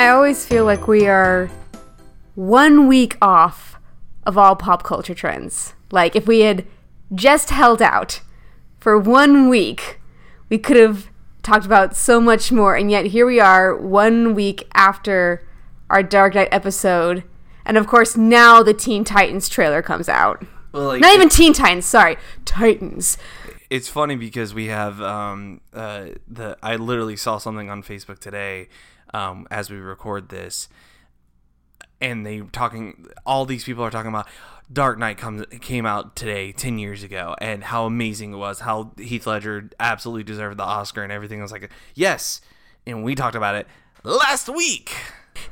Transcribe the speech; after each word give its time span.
I 0.00 0.08
always 0.08 0.46
feel 0.46 0.64
like 0.64 0.88
we 0.88 1.08
are 1.08 1.50
one 2.34 2.88
week 2.88 3.18
off 3.20 3.78
of 4.24 4.38
all 4.38 4.56
pop 4.56 4.82
culture 4.82 5.14
trends. 5.14 5.74
Like, 5.90 6.16
if 6.16 6.26
we 6.26 6.40
had 6.40 6.64
just 7.14 7.50
held 7.50 7.82
out 7.82 8.22
for 8.78 8.96
one 8.98 9.50
week, 9.50 10.00
we 10.48 10.56
could 10.56 10.78
have 10.78 11.10
talked 11.42 11.66
about 11.66 11.94
so 11.94 12.18
much 12.18 12.50
more. 12.50 12.76
And 12.76 12.90
yet, 12.90 13.04
here 13.08 13.26
we 13.26 13.40
are, 13.40 13.76
one 13.76 14.34
week 14.34 14.66
after 14.72 15.46
our 15.90 16.02
Dark 16.02 16.34
Knight 16.34 16.48
episode. 16.50 17.22
And 17.66 17.76
of 17.76 17.86
course, 17.86 18.16
now 18.16 18.62
the 18.62 18.72
Teen 18.72 19.04
Titans 19.04 19.50
trailer 19.50 19.82
comes 19.82 20.08
out. 20.08 20.42
Well, 20.72 20.86
like, 20.86 21.02
Not 21.02 21.12
even 21.12 21.28
Teen 21.28 21.52
Titans, 21.52 21.84
sorry, 21.84 22.16
Titans. 22.46 23.18
it's 23.68 23.90
funny 23.90 24.16
because 24.16 24.54
we 24.54 24.68
have 24.68 25.02
um 25.02 25.60
uh 25.74 26.06
the 26.26 26.56
I 26.62 26.76
literally 26.76 27.16
saw 27.16 27.36
something 27.36 27.68
on 27.68 27.82
Facebook 27.82 28.18
today 28.18 28.68
um 29.14 29.46
as 29.50 29.70
we 29.70 29.76
record 29.76 30.28
this 30.28 30.68
and 32.00 32.24
they 32.24 32.40
talking 32.40 33.06
all 33.26 33.44
these 33.44 33.64
people 33.64 33.84
are 33.84 33.90
talking 33.90 34.08
about 34.10 34.26
Dark 34.72 34.98
Knight 34.98 35.18
comes 35.18 35.44
came 35.60 35.84
out 35.84 36.14
today 36.14 36.52
10 36.52 36.78
years 36.78 37.02
ago 37.02 37.34
and 37.40 37.64
how 37.64 37.86
amazing 37.86 38.32
it 38.32 38.36
was 38.36 38.60
how 38.60 38.92
Heath 38.98 39.26
Ledger 39.26 39.68
absolutely 39.80 40.22
deserved 40.24 40.58
the 40.58 40.62
Oscar 40.64 41.02
and 41.02 41.12
everything 41.12 41.40
I 41.40 41.42
was 41.42 41.52
like 41.52 41.70
yes 41.94 42.40
and 42.86 43.02
we 43.04 43.14
talked 43.14 43.36
about 43.36 43.54
it 43.54 43.66
last 44.04 44.48
week 44.48 44.92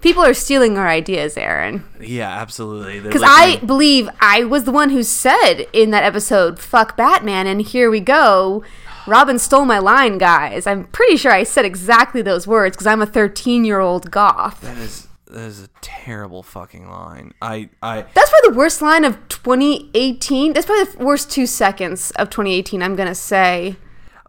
People 0.03 0.23
are 0.23 0.35
stealing 0.35 0.77
our 0.77 0.87
ideas, 0.89 1.37
Aaron. 1.37 1.85
yeah 2.01 2.29
absolutely 2.29 3.01
Because 3.01 3.23
I 3.25 3.57
believe 3.65 4.09
I 4.21 4.45
was 4.45 4.65
the 4.65 4.73
one 4.73 4.91
who 4.91 5.03
said 5.03 5.63
in 5.73 5.91
that 5.93 6.03
episode, 6.05 6.59
fuck 6.59 6.97
Batman, 6.97 7.47
and 7.47 7.63
here 7.63 7.91
we 7.91 8.01
go. 8.01 8.63
Robin 9.09 9.39
stole 9.39 9.65
my 9.65 9.79
line, 9.79 10.19
guys. 10.19 10.67
I'm 10.67 10.85
pretty 10.85 11.17
sure 11.17 11.33
I 11.33 11.43
said 11.43 11.65
exactly 11.65 12.23
those 12.23 12.47
words 12.47 12.77
because 12.77 12.87
I'm 12.87 13.03
a 13.03 13.07
13 13.07 13.65
year 13.65 13.81
old 13.81 14.11
goth. 14.11 14.61
that 14.61 14.77
is 14.79 15.09
that 15.27 15.45
is 15.45 15.63
a 15.63 15.69
terrible 15.83 16.43
fucking 16.43 16.89
line 16.89 17.35
I 17.43 17.69
I 17.83 18.03
That's 18.15 18.31
probably 18.31 18.51
the 18.51 18.57
worst 18.57 18.81
line 18.81 19.05
of 19.05 19.17
2018. 19.29 20.53
That's 20.53 20.67
probably 20.67 20.93
the 20.93 21.05
worst 21.05 21.31
two 21.31 21.47
seconds 21.47 22.11
of 22.13 22.31
2018, 22.31 22.83
I'm 22.83 22.97
going 22.97 23.09
to 23.09 23.15
say. 23.15 23.77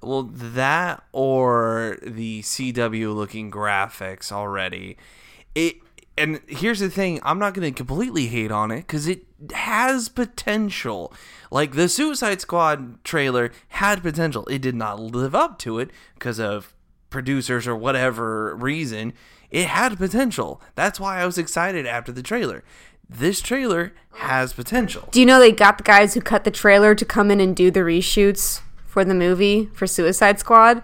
Well, 0.02 0.24
that 0.24 1.04
or 1.12 1.98
the 2.02 2.42
CW 2.42 3.14
looking 3.14 3.52
graphics 3.52 4.32
already. 4.32 4.98
It 5.56 5.76
and 6.20 6.42
here's 6.48 6.80
the 6.80 6.90
thing, 6.90 7.20
I'm 7.24 7.40
not 7.40 7.54
going 7.54 7.72
to 7.72 7.76
completely 7.76 8.28
hate 8.28 8.52
on 8.52 8.72
it 8.72 8.88
cuz 8.88 9.08
it 9.08 9.26
has 9.54 10.10
potential. 10.10 11.14
Like 11.50 11.74
the 11.74 11.90
Suicide 11.90 12.42
Squad 12.42 13.04
trailer 13.04 13.52
had 13.70 14.04
potential. 14.04 14.46
It 14.48 14.62
did 14.62 14.76
not 14.76 15.00
live 15.00 15.34
up 15.34 15.58
to 15.60 15.80
it 15.80 15.92
because 16.16 16.40
of 16.40 16.74
producers 17.10 17.68
or 17.68 17.76
whatever 17.76 18.56
reason. 18.56 19.14
It 19.50 19.68
had 19.68 19.98
potential. 19.98 20.62
That's 20.76 21.00
why 21.00 21.20
I 21.20 21.26
was 21.26 21.38
excited 21.38 21.88
after 21.88 22.12
the 22.12 22.22
trailer. 22.22 22.64
This 23.10 23.42
trailer 23.42 23.94
has 24.16 24.54
potential. 24.54 25.10
Do 25.12 25.20
you 25.20 25.26
know 25.26 25.40
they 25.40 25.52
got 25.52 25.80
the 25.80 25.84
guys 25.84 26.14
who 26.14 26.22
cut 26.22 26.44
the 26.44 26.52
trailer 26.52 26.94
to 26.94 27.06
come 27.06 27.32
in 27.32 27.40
and 27.40 27.56
do 27.56 27.72
the 27.72 27.80
reshoots 27.80 28.62
for 28.86 29.04
the 29.04 29.16
movie 29.16 29.70
for 29.74 29.88
Suicide 29.88 30.40
Squad? 30.40 30.84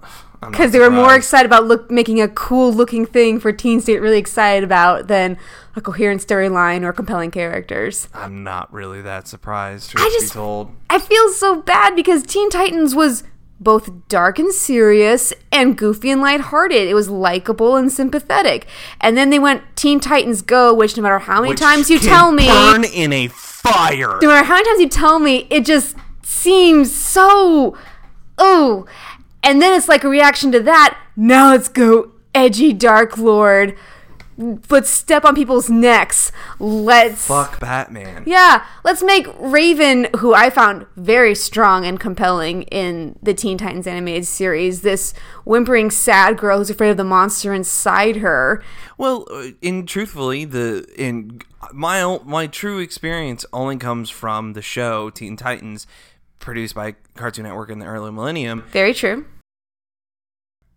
Because 0.50 0.72
they 0.72 0.78
were 0.78 0.90
more 0.90 1.14
excited 1.14 1.46
about 1.46 1.64
look 1.64 1.90
making 1.90 2.20
a 2.20 2.28
cool 2.28 2.72
looking 2.72 3.06
thing 3.06 3.40
for 3.40 3.52
teens 3.52 3.84
to 3.86 3.92
get 3.92 4.00
really 4.00 4.18
excited 4.18 4.64
about 4.64 5.08
than 5.08 5.36
a 5.76 5.80
coherent 5.80 6.20
storyline 6.20 6.82
or 6.82 6.92
compelling 6.92 7.30
characters. 7.30 8.08
I'm 8.14 8.44
not 8.44 8.72
really 8.72 9.02
that 9.02 9.26
surprised. 9.28 9.92
I 9.96 10.04
be 10.04 10.20
just 10.20 10.32
told. 10.32 10.70
I 10.90 10.98
feel 10.98 11.30
so 11.30 11.62
bad 11.62 11.96
because 11.96 12.22
Teen 12.22 12.50
Titans 12.50 12.94
was 12.94 13.24
both 13.60 14.08
dark 14.08 14.38
and 14.38 14.52
serious 14.52 15.32
and 15.50 15.76
goofy 15.76 16.10
and 16.10 16.20
lighthearted. 16.20 16.86
It 16.88 16.94
was 16.94 17.08
likable 17.08 17.76
and 17.76 17.90
sympathetic. 17.90 18.66
And 19.00 19.16
then 19.16 19.30
they 19.30 19.38
went 19.38 19.62
Teen 19.76 20.00
Titans 20.00 20.42
Go, 20.42 20.74
which 20.74 20.96
no 20.96 21.02
matter 21.02 21.18
how 21.18 21.40
many 21.40 21.52
Which 21.52 21.60
times 21.60 21.88
you 21.88 21.98
tell 21.98 22.32
me 22.32 22.46
burn 22.46 22.84
in 22.84 23.12
a 23.12 23.28
fire. 23.28 24.18
no 24.20 24.28
matter 24.28 24.44
how 24.44 24.54
many 24.54 24.64
times 24.64 24.80
you 24.80 24.88
tell 24.88 25.18
me, 25.18 25.46
it 25.50 25.64
just 25.64 25.96
seems 26.22 26.94
so 26.94 27.76
oh. 28.38 28.86
And 29.44 29.60
then 29.62 29.76
it's 29.76 29.88
like 29.88 30.02
a 30.04 30.08
reaction 30.08 30.50
to 30.52 30.60
that. 30.60 30.98
Now 31.16 31.50
let's 31.50 31.68
go 31.68 32.12
edgy 32.34 32.72
Dark 32.72 33.16
Lord. 33.18 33.76
Let's 34.36 34.90
step 34.90 35.24
on 35.24 35.36
people's 35.36 35.70
necks. 35.70 36.32
Let's 36.58 37.24
Fuck 37.28 37.60
Batman. 37.60 38.24
yeah, 38.26 38.66
let's 38.82 39.00
make 39.00 39.28
Raven, 39.38 40.08
who 40.16 40.34
I 40.34 40.50
found 40.50 40.86
very 40.96 41.36
strong 41.36 41.84
and 41.84 42.00
compelling 42.00 42.64
in 42.64 43.16
the 43.22 43.32
Teen 43.32 43.58
Titans 43.58 43.86
animated 43.86 44.26
series, 44.26 44.80
this 44.80 45.14
whimpering 45.44 45.88
sad 45.92 46.36
girl 46.36 46.58
who's 46.58 46.68
afraid 46.68 46.90
of 46.90 46.96
the 46.96 47.04
monster 47.04 47.54
inside 47.54 48.16
her. 48.16 48.60
Well, 48.98 49.24
uh, 49.30 49.50
in 49.62 49.86
truthfully, 49.86 50.44
the 50.44 50.84
in 50.96 51.40
my 51.72 52.18
my 52.24 52.48
true 52.48 52.80
experience 52.80 53.46
only 53.52 53.76
comes 53.76 54.10
from 54.10 54.54
the 54.54 54.62
show 54.62 55.10
Teen 55.10 55.36
Titans, 55.36 55.86
produced 56.40 56.74
by 56.74 56.96
Cartoon 57.14 57.44
Network 57.44 57.70
in 57.70 57.78
the 57.78 57.86
early 57.86 58.10
millennium. 58.10 58.64
Very 58.72 58.94
true. 58.94 59.26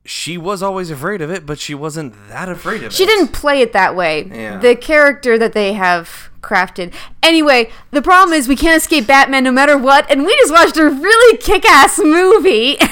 She 0.08 0.38
was 0.38 0.64
always 0.64 0.90
afraid 0.90 1.22
of 1.22 1.30
it, 1.30 1.46
but 1.46 1.60
she 1.60 1.76
wasn't 1.76 2.16
that 2.30 2.48
afraid 2.48 2.82
of 2.82 2.94
She 2.94 3.04
it. 3.04 3.06
She 3.10 3.14
didn't 3.14 3.34
play 3.34 3.60
it 3.62 3.74
that 3.74 3.94
way. 3.94 4.24
Yeah. 4.24 4.58
The 4.58 4.74
character 4.74 5.38
that 5.38 5.52
they 5.52 5.74
have 5.74 6.30
crafted. 6.40 6.94
Anyway, 7.22 7.70
the 7.92 8.02
problem 8.02 8.34
is 8.34 8.48
we 8.48 8.56
can't 8.56 8.82
escape 8.82 9.06
Batman 9.06 9.44
no 9.44 9.52
matter 9.52 9.78
what, 9.78 10.10
and 10.10 10.24
we 10.24 10.34
just 10.38 10.54
watched 10.54 10.78
a 10.78 10.86
really 10.86 11.38
kick-ass 11.40 12.00
movie, 12.00 12.78
and 12.80 12.90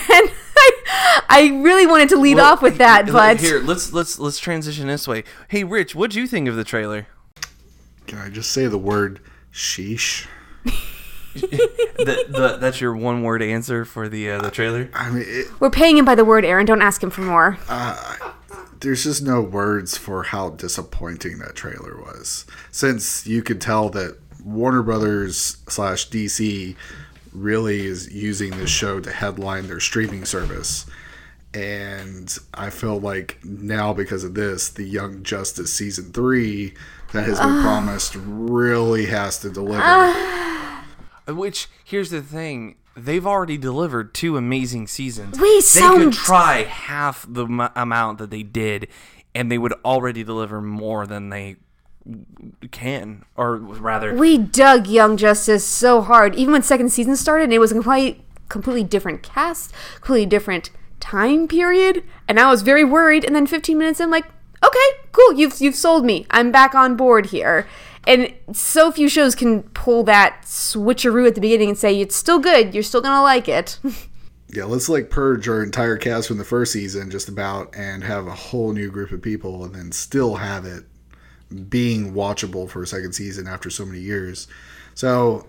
I, 0.57 0.71
I 1.29 1.59
really 1.63 1.87
wanted 1.87 2.09
to 2.09 2.17
lead 2.17 2.35
Well, 2.35 2.51
off 2.51 2.61
with 2.61 2.79
that, 2.79 3.05
but 3.09 3.39
here 3.39 3.61
let's 3.61 3.93
let's 3.93 4.19
let's 4.19 4.37
transition 4.37 4.87
this 4.87 5.07
way. 5.07 5.23
Hey, 5.47 5.63
Rich, 5.63 5.95
what'd 5.95 6.15
you 6.15 6.27
think 6.27 6.49
of 6.49 6.57
the 6.57 6.65
trailer? 6.65 7.07
Can 8.07 8.19
I 8.19 8.29
just 8.29 8.51
say 8.51 8.67
the 8.67 8.77
word 8.77 9.21
sheesh? 9.53 10.27
the, 11.41 12.25
the, 12.29 12.57
that's 12.59 12.79
your 12.79 12.95
one 12.95 13.23
word 13.23 13.41
answer 13.41 13.85
for 13.85 14.07
the 14.07 14.31
uh, 14.31 14.41
the 14.41 14.51
trailer. 14.51 14.89
I 14.93 15.09
mean, 15.09 15.25
it, 15.27 15.47
we're 15.59 15.69
paying 15.69 15.97
him 15.97 16.05
by 16.05 16.15
the 16.15 16.25
word, 16.25 16.45
Aaron. 16.45 16.65
Don't 16.65 16.81
ask 16.81 17.03
him 17.03 17.09
for 17.09 17.21
more. 17.21 17.57
Uh, 17.67 18.31
there's 18.79 19.03
just 19.03 19.21
no 19.21 19.41
words 19.41 19.97
for 19.97 20.23
how 20.23 20.51
disappointing 20.51 21.39
that 21.39 21.55
trailer 21.55 21.97
was. 21.97 22.45
Since 22.71 23.25
you 23.27 23.41
could 23.41 23.59
tell 23.59 23.89
that 23.89 24.17
Warner 24.43 24.83
Brothers 24.83 25.57
slash 25.67 26.09
DC 26.09 26.75
really 27.33 27.85
is 27.85 28.13
using 28.13 28.51
this 28.51 28.69
show 28.69 28.99
to 28.99 29.11
headline 29.11 29.67
their 29.67 29.79
streaming 29.79 30.23
service. 30.23 30.85
And 31.53 32.37
I 32.53 32.69
feel 32.69 32.99
like 32.99 33.39
now, 33.43 33.93
because 33.93 34.23
of 34.23 34.33
this, 34.33 34.69
the 34.69 34.83
Young 34.83 35.23
Justice 35.23 35.73
season 35.73 36.11
three 36.11 36.73
that 37.13 37.25
has 37.25 37.39
been 37.39 37.49
ah. 37.49 37.61
promised 37.61 38.15
really 38.15 39.05
has 39.05 39.39
to 39.39 39.49
deliver. 39.49 39.81
Ah. 39.83 40.54
Which 41.27 41.67
here's 41.83 42.09
the 42.09 42.21
thing. 42.21 42.75
They've 42.97 43.25
already 43.27 43.57
delivered 43.57 44.13
two 44.13 44.37
amazing 44.37 44.87
seasons. 44.87 45.39
We 45.39 45.55
they 45.55 45.61
sound- 45.61 46.03
could 46.03 46.13
try 46.13 46.63
half 46.63 47.25
the 47.27 47.45
m- 47.45 47.69
amount 47.75 48.19
that 48.19 48.29
they 48.29 48.43
did, 48.43 48.87
and 49.33 49.51
they 49.51 49.57
would 49.57 49.73
already 49.83 50.23
deliver 50.23 50.61
more 50.61 51.05
than 51.05 51.29
they 51.29 51.57
can, 52.71 53.23
or 53.35 53.55
rather, 53.57 54.13
We 54.15 54.37
dug 54.37 54.87
Young 54.87 55.17
Justice 55.17 55.65
so 55.65 56.01
hard. 56.01 56.35
Even 56.35 56.53
when 56.53 56.63
second 56.63 56.89
season 56.89 57.15
started, 57.15 57.45
and 57.45 57.53
it 57.53 57.59
was 57.59 57.71
a 57.71 57.75
completely, 57.75 58.23
completely 58.47 58.83
different 58.83 59.23
cast, 59.23 59.73
completely 59.95 60.27
different 60.27 60.69
time 60.99 61.47
period, 61.47 62.03
and 62.27 62.39
I 62.39 62.49
was 62.49 62.61
very 62.61 62.83
worried. 62.83 63.23
And 63.25 63.35
then 63.35 63.47
15 63.47 63.77
minutes 63.77 63.99
in, 63.99 64.09
like, 64.09 64.25
okay, 64.63 64.87
cool, 65.11 65.33
you've 65.33 65.59
you've 65.59 65.75
sold 65.75 66.05
me. 66.05 66.25
I'm 66.31 66.51
back 66.51 66.75
on 66.75 66.95
board 66.95 67.27
here. 67.27 67.67
And 68.07 68.33
so 68.53 68.91
few 68.91 69.09
shows 69.09 69.35
can 69.35 69.63
pull 69.63 70.03
that 70.03 70.41
switcheroo 70.43 71.27
at 71.27 71.35
the 71.35 71.41
beginning 71.41 71.69
and 71.69 71.77
say 71.77 71.99
it's 71.99 72.15
still 72.15 72.39
good. 72.39 72.73
You're 72.73 72.83
still 72.83 73.01
gonna 73.01 73.23
like 73.23 73.47
it. 73.47 73.79
Yeah, 74.47 74.65
let's 74.65 74.87
like 74.87 75.09
purge 75.09 75.49
our 75.49 75.63
entire 75.63 75.97
cast 75.97 76.27
from 76.27 76.37
the 76.37 76.45
first 76.45 76.71
season 76.71 77.09
just 77.09 77.27
about 77.27 77.75
and 77.75 78.03
have 78.03 78.27
a 78.27 78.35
whole 78.35 78.71
new 78.71 78.89
group 78.89 79.11
of 79.11 79.21
people 79.21 79.65
and 79.65 79.73
then 79.75 79.91
still 79.91 80.35
have 80.35 80.65
it 80.65 80.85
being 81.69 82.13
watchable 82.13 82.69
for 82.69 82.83
a 82.83 82.87
second 82.87 83.13
season 83.13 83.47
after 83.47 83.69
so 83.69 83.85
many 83.85 83.99
years. 83.99 84.47
So, 84.93 85.47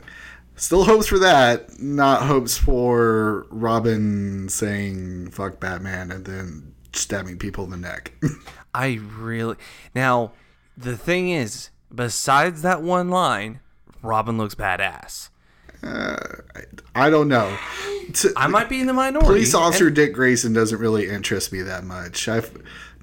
still 0.56 0.84
hopes 0.84 1.06
for 1.06 1.18
that, 1.18 1.80
not 1.80 2.22
hopes 2.22 2.56
for 2.58 3.46
Robin 3.50 4.48
saying 4.48 5.30
fuck 5.30 5.60
Batman 5.60 6.10
and 6.10 6.24
then 6.24 6.74
stabbing 6.92 7.38
people 7.38 7.64
in 7.64 7.70
the 7.70 7.76
neck. 7.76 8.12
I 8.74 8.98
really 9.16 9.56
now. 9.94 10.32
The 10.78 10.96
thing 10.96 11.30
is, 11.30 11.70
besides 11.96 12.62
that 12.62 12.82
one 12.82 13.08
line, 13.10 13.60
Robin 14.02 14.38
looks 14.38 14.54
badass. 14.54 15.30
Uh, 15.82 16.16
I 16.94 17.10
don't 17.10 17.28
know. 17.28 17.56
I 18.36 18.46
might 18.46 18.68
be 18.68 18.80
in 18.80 18.86
the 18.86 18.92
minority. 18.92 19.26
Police 19.26 19.54
officer 19.54 19.88
and- 19.88 19.96
Dick 19.96 20.14
Grayson 20.14 20.52
doesn't 20.52 20.78
really 20.78 21.08
interest 21.08 21.52
me 21.52 21.62
that 21.62 21.84
much. 21.84 22.28
I 22.28 22.42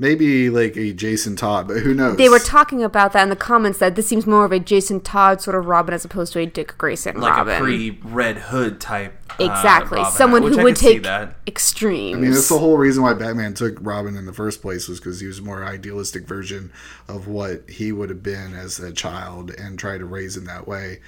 maybe 0.04 0.50
like 0.50 0.76
a 0.76 0.92
Jason 0.92 1.38
Todd, 1.38 1.68
but 1.68 1.78
who 1.78 1.94
knows? 1.94 2.18
they 2.18 2.28
were 2.28 2.38
talking 2.38 2.84
about 2.84 3.14
that 3.14 3.24
in 3.24 3.30
the 3.30 3.36
comments 3.36 3.80
that 3.80 3.96
this 3.96 4.06
seems 4.06 4.28
more 4.28 4.44
of 4.44 4.52
a 4.52 4.60
Jason 4.60 5.00
Todd 5.00 5.42
sort 5.42 5.56
of 5.56 5.66
Robin 5.66 5.94
as 5.94 6.04
opposed 6.04 6.34
to 6.34 6.40
a 6.40 6.46
Dick 6.46 6.78
Grayson 6.78 7.20
like 7.20 7.32
Robin. 7.38 7.56
a 7.56 7.60
pre 7.60 8.00
Red 8.04 8.38
Hood 8.38 8.82
type 8.82 9.18
uh, 9.32 9.46
Exactly. 9.46 10.00
Robin, 10.00 10.12
Someone 10.12 10.44
who 10.44 10.60
I 10.60 10.64
would 10.64 10.76
take 10.76 11.04
that. 11.04 11.38
extremes. 11.48 12.18
I 12.18 12.20
mean, 12.20 12.32
that's 12.32 12.50
the 12.50 12.60
whole 12.60 12.78
reason 12.78 13.02
why 13.02 13.14
Batman 13.14 13.54
took 13.54 13.78
Robin 13.80 14.18
in 14.18 14.26
the 14.26 14.34
first 14.34 14.62
place 14.62 14.88
was 14.88 15.00
because 15.00 15.22
he 15.22 15.28
was 15.28 15.40
a 15.40 15.42
more 15.42 15.64
idealistic 15.64 16.28
version 16.28 16.72
of 17.08 17.28
what 17.28 17.70
he 17.70 17.92
would 17.94 18.10
have 18.10 18.22
been 18.22 18.54
as 18.54 18.80
a 18.80 18.92
child 18.92 19.52
and 19.52 19.80
tried 19.80 20.00
to 20.00 20.06
raise 20.06 20.36
in 20.36 20.44
that 20.46 20.68
way. 20.68 21.00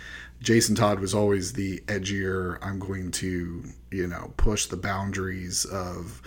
Jason 0.41 0.75
Todd 0.75 0.99
was 0.99 1.13
always 1.13 1.53
the 1.53 1.79
edgier, 1.87 2.59
I'm 2.61 2.79
going 2.79 3.11
to, 3.11 3.63
you 3.91 4.07
know, 4.07 4.33
push 4.37 4.67
the 4.67 4.77
boundaries 4.77 5.65
of 5.65 6.21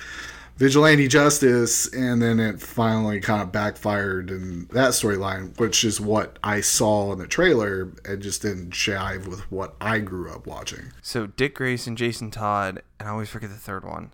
vigilante 0.59 1.09
justice, 1.09 1.87
and 1.95 2.21
then 2.21 2.39
it 2.41 2.61
finally 2.61 3.21
kind 3.21 3.41
of 3.41 3.53
backfired 3.53 4.31
in 4.31 4.67
that 4.73 4.91
storyline, 4.91 5.59
which 5.59 5.85
is 5.85 6.01
what 6.01 6.39
I 6.43 6.61
saw 6.61 7.13
in 7.13 7.19
the 7.19 7.27
trailer. 7.27 7.93
It 8.05 8.19
just 8.19 8.43
didn't 8.43 8.71
jive 8.71 9.27
with 9.27 9.51
what 9.51 9.77
I 9.81 10.01
grew 10.01 10.31
up 10.31 10.47
watching. 10.47 10.93
So 11.01 11.27
Dick 11.29 11.55
Grayson, 11.55 11.97
Jason 11.97 12.31
Todd, 12.31 12.83
and 12.99 13.09
I 13.09 13.13
always 13.13 13.29
forget 13.29 13.51
the 13.51 13.57
third 13.57 13.85
one. 13.85 14.13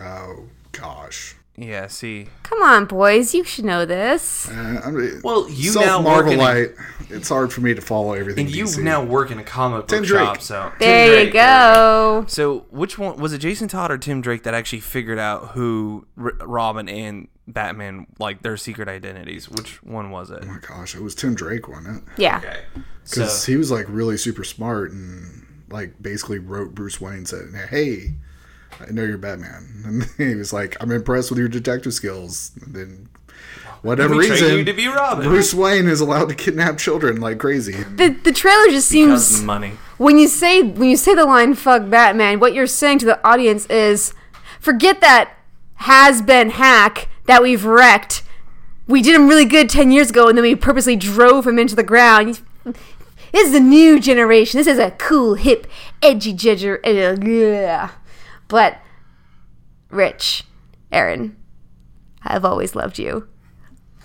Oh, 0.00 0.48
gosh. 0.72 1.36
Yeah, 1.56 1.86
see. 1.86 2.26
Come 2.42 2.62
on, 2.62 2.84
boys. 2.86 3.32
You 3.32 3.44
should 3.44 3.64
know 3.64 3.84
this. 3.86 4.48
Uh, 4.50 4.80
I 4.84 4.90
mean, 4.90 5.20
Well, 5.22 5.48
you 5.48 5.70
self 5.70 5.86
now 5.86 6.02
work 6.02 6.26
in 6.26 6.40
a- 6.40 6.42
Marvelite. 6.42 6.74
It's 7.10 7.28
hard 7.28 7.52
for 7.52 7.60
me 7.60 7.74
to 7.74 7.80
follow 7.80 8.14
everything. 8.14 8.46
And 8.46 8.54
you 8.54 8.64
DC. 8.64 8.82
now 8.82 9.04
work 9.04 9.30
in 9.30 9.38
a 9.38 9.44
comic 9.44 9.82
book 9.82 9.88
Tim 9.88 10.02
Drake. 10.02 10.24
shop, 10.24 10.42
so 10.42 10.72
There 10.80 11.06
Tim 11.06 11.10
you 11.10 11.22
Drake, 11.30 11.32
go. 11.34 12.24
So, 12.26 12.66
which 12.70 12.98
one 12.98 13.18
was 13.18 13.32
it? 13.32 13.38
Jason 13.38 13.68
Todd 13.68 13.92
or 13.92 13.98
Tim 13.98 14.20
Drake 14.20 14.42
that 14.42 14.54
actually 14.54 14.80
figured 14.80 15.18
out 15.18 15.50
who 15.50 16.06
R- 16.20 16.32
Robin 16.44 16.88
and 16.88 17.28
Batman 17.46 18.06
like 18.18 18.42
their 18.42 18.56
secret 18.56 18.88
identities? 18.88 19.48
Which 19.48 19.80
one 19.84 20.10
was 20.10 20.30
it? 20.32 20.40
Oh 20.42 20.46
my 20.46 20.58
gosh, 20.58 20.96
it 20.96 21.02
was 21.02 21.14
Tim 21.14 21.34
Drake, 21.36 21.68
wasn't 21.68 21.98
it? 21.98 22.02
Yeah. 22.16 22.38
Okay, 22.38 22.56
so 23.04 23.20
Because 23.20 23.44
he 23.46 23.56
was 23.56 23.70
like 23.70 23.86
really 23.88 24.16
super 24.16 24.42
smart 24.42 24.90
and 24.90 25.46
like 25.70 26.02
basically 26.02 26.40
wrote 26.40 26.74
Bruce 26.74 27.00
Wayne 27.00 27.14
and 27.18 27.28
said, 27.28 27.42
"Hey, 27.70 28.14
I 28.80 28.90
know 28.90 29.02
you're 29.04 29.18
Batman," 29.18 29.66
and 29.84 30.04
he 30.30 30.34
was 30.34 30.52
like, 30.52 30.76
"I'm 30.80 30.90
impressed 30.90 31.30
with 31.30 31.38
your 31.38 31.48
detective 31.48 31.94
skills." 31.94 32.52
And 32.64 32.74
then, 32.74 33.08
whatever 33.82 34.14
reason, 34.14 34.58
you 34.58 34.64
to 34.64 34.72
be 34.72 34.88
Robin. 34.88 35.26
Bruce 35.26 35.52
Wayne 35.54 35.86
is 35.88 36.00
allowed 36.00 36.28
to 36.28 36.34
kidnap 36.34 36.78
children 36.78 37.20
like 37.20 37.38
crazy. 37.38 37.72
The, 37.82 38.08
the 38.10 38.32
trailer 38.32 38.66
just 38.68 38.90
Because 38.90 39.26
seems 39.28 39.42
money. 39.42 39.72
when 39.98 40.18
you 40.18 40.28
say 40.28 40.62
when 40.62 40.90
you 40.90 40.96
say 40.96 41.14
the 41.14 41.24
line 41.24 41.54
"fuck 41.54 41.88
Batman," 41.88 42.40
what 42.40 42.54
you're 42.54 42.66
saying 42.66 42.98
to 43.00 43.06
the 43.06 43.26
audience 43.26 43.66
is, 43.66 44.12
forget 44.60 45.00
that 45.00 45.32
has 45.76 46.22
been 46.22 46.50
hack 46.50 47.08
that 47.26 47.42
we've 47.42 47.64
wrecked. 47.64 48.22
We 48.86 49.00
did 49.02 49.14
him 49.14 49.28
really 49.28 49.46
good 49.46 49.70
ten 49.70 49.90
years 49.90 50.10
ago, 50.10 50.28
and 50.28 50.36
then 50.36 50.42
we 50.42 50.54
purposely 50.54 50.96
drove 50.96 51.46
him 51.46 51.58
into 51.58 51.74
the 51.74 51.82
ground. 51.82 52.40
This 53.32 53.48
is 53.48 53.54
a 53.54 53.60
new 53.60 53.98
generation. 53.98 54.58
This 54.58 54.66
is 54.68 54.78
a 54.78 54.92
cool, 54.92 55.34
hip, 55.34 55.66
edgy 56.00 56.32
ginger. 56.32 56.80
Uh, 56.86 57.16
yeah. 57.20 57.90
But, 58.48 58.78
Rich, 59.90 60.44
Aaron, 60.92 61.36
I've 62.22 62.44
always 62.44 62.74
loved 62.74 62.98
you. 62.98 63.28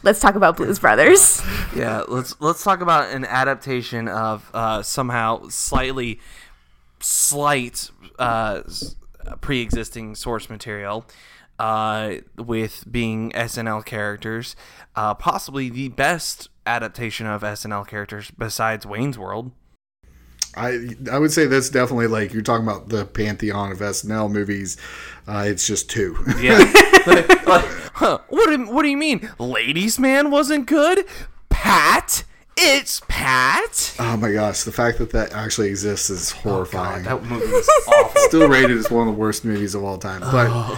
Let's 0.02 0.20
talk 0.20 0.36
about 0.36 0.58
Blues 0.58 0.80
Brothers. 0.80 1.42
Yeah, 1.76 2.04
let's 2.08 2.36
let's 2.42 2.64
talk 2.64 2.82
about 2.82 3.14
an 3.14 3.26
adaptation 3.26 4.08
of 4.08 4.50
uh, 4.56 4.82
somehow 4.82 5.50
slightly 5.50 6.20
slight 7.00 7.92
uh, 8.18 8.62
pre-existing 9.40 10.16
source 10.16 10.50
material 10.50 11.06
uh, 11.60 12.16
with 12.38 12.86
being 12.90 13.32
SNL 13.34 13.86
characters, 13.86 14.56
uh, 14.96 15.14
possibly 15.14 15.70
the 15.70 15.90
best 15.90 16.50
adaptation 16.66 17.28
of 17.28 17.44
SNL 17.44 17.88
characters 17.88 18.32
besides 18.32 18.86
Wayne's 18.86 19.18
World. 19.20 19.52
I 20.56 20.90
I 21.12 21.20
would 21.20 21.32
say 21.32 21.46
that's 21.46 21.70
definitely 21.70 22.08
like 22.08 22.34
you're 22.34 22.42
talking 22.42 22.68
about 22.68 22.90
the 22.90 23.06
pantheon 23.06 23.72
of 23.72 23.80
SNL 23.80 24.32
movies. 24.32 24.78
Uh, 25.28 25.44
it's 25.48 25.66
just 25.68 25.90
two. 25.90 26.18
Yeah. 26.40 26.60
Like, 27.08 27.48
like, 27.48 27.66
huh, 27.94 28.20
what, 28.28 28.48
do, 28.48 28.70
what 28.70 28.84
do 28.84 28.90
you 28.90 28.98
mean? 28.98 29.32
Ladies 29.40 29.98
Man 29.98 30.30
wasn't 30.30 30.66
good? 30.68 31.06
Pat? 31.50 32.24
It's 32.58 33.02
Pat? 33.08 33.96
oh 34.00 34.18
my 34.18 34.32
gosh, 34.34 34.64
the 34.64 34.72
fact 34.74 34.98
that 35.00 35.12
that 35.12 35.32
actually 35.32 35.70
exists 35.70 36.10
is 36.10 36.32
horrifying. 36.32 37.04
that 37.06 37.24
movie 37.24 37.48
was 37.48 37.70
awful. 37.88 38.22
Still 38.24 38.50
rated 38.50 38.78
as 38.78 38.92
one 38.92 39.08
of 39.08 39.16
the 39.16 39.20
worst 39.20 39.46
movies 39.46 39.76
of 39.76 39.84
all 39.84 39.98
time. 39.98 40.20
But 40.20 40.78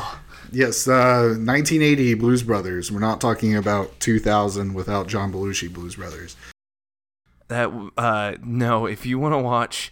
yes, 0.51 0.87
uh, 0.87 1.33
1980 1.39 2.13
Blues 2.13 2.43
Brothers. 2.43 2.91
We're 2.91 2.99
not 2.99 3.19
talking 3.19 3.55
about 3.57 3.99
2000 3.99 4.73
without 4.75 5.07
John 5.07 5.33
Belushi 5.33 5.73
Blues 5.73 5.95
Brothers. 5.95 6.35
That 7.51 7.69
uh 7.97 8.33
no 8.43 8.85
if 8.85 9.05
you 9.05 9.19
want 9.19 9.33
to 9.33 9.37
watch 9.37 9.91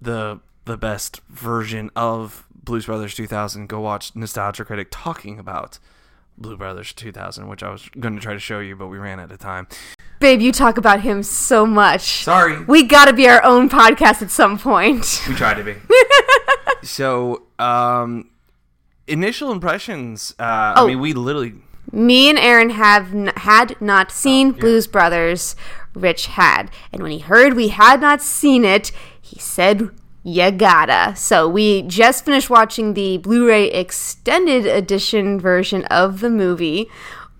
the 0.00 0.40
the 0.64 0.76
best 0.76 1.20
version 1.28 1.90
of 1.96 2.46
blues 2.64 2.86
brothers 2.86 3.14
2000 3.14 3.66
go 3.68 3.80
watch 3.80 4.14
nostalgia 4.14 4.64
critic 4.64 4.88
talking 4.90 5.38
about 5.38 5.78
blue 6.38 6.56
brothers 6.56 6.92
2000 6.92 7.48
which 7.48 7.62
i 7.62 7.70
was 7.70 7.88
going 7.98 8.14
to 8.14 8.20
try 8.20 8.32
to 8.32 8.38
show 8.38 8.60
you 8.60 8.76
but 8.76 8.86
we 8.88 8.96
ran 8.98 9.18
out 9.20 9.30
of 9.32 9.38
time 9.38 9.66
Babe, 10.20 10.42
you 10.42 10.52
talk 10.52 10.76
about 10.76 11.00
him 11.00 11.22
so 11.22 11.64
much. 11.64 12.02
sorry 12.24 12.62
We 12.64 12.82
gotta 12.82 13.14
be 13.14 13.26
our 13.26 13.42
own 13.42 13.70
podcast 13.70 14.20
at 14.20 14.30
some 14.30 14.58
point. 14.58 15.22
we 15.28 15.34
tried 15.34 15.54
to 15.54 15.64
be 15.64 15.76
so 16.86 17.42
um 17.58 18.30
initial 19.06 19.50
impressions 19.50 20.34
uh 20.38 20.74
Oh. 20.76 20.84
i 20.84 20.86
mean 20.88 21.00
we 21.00 21.12
literally 21.14 21.54
Me 21.92 22.28
and 22.28 22.38
Aaron 22.38 22.70
have 22.70 23.12
n- 23.14 23.32
had 23.36 23.74
not 23.80 24.12
seen 24.12 24.52
Blues 24.52 24.86
Brothers. 24.86 25.56
Rich 25.94 26.26
had, 26.26 26.70
and 26.92 27.02
when 27.02 27.12
he 27.12 27.18
heard 27.18 27.54
we 27.54 27.68
had 27.68 28.00
not 28.00 28.22
seen 28.22 28.64
it, 28.64 28.92
he 29.20 29.38
said, 29.38 29.90
"You 30.22 30.50
gotta." 30.50 31.14
So 31.16 31.48
we 31.48 31.82
just 31.82 32.24
finished 32.24 32.50
watching 32.50 32.94
the 32.94 33.18
Blu-ray 33.18 33.70
extended 33.70 34.66
edition 34.66 35.40
version 35.40 35.84
of 35.86 36.20
the 36.20 36.30
movie. 36.30 36.88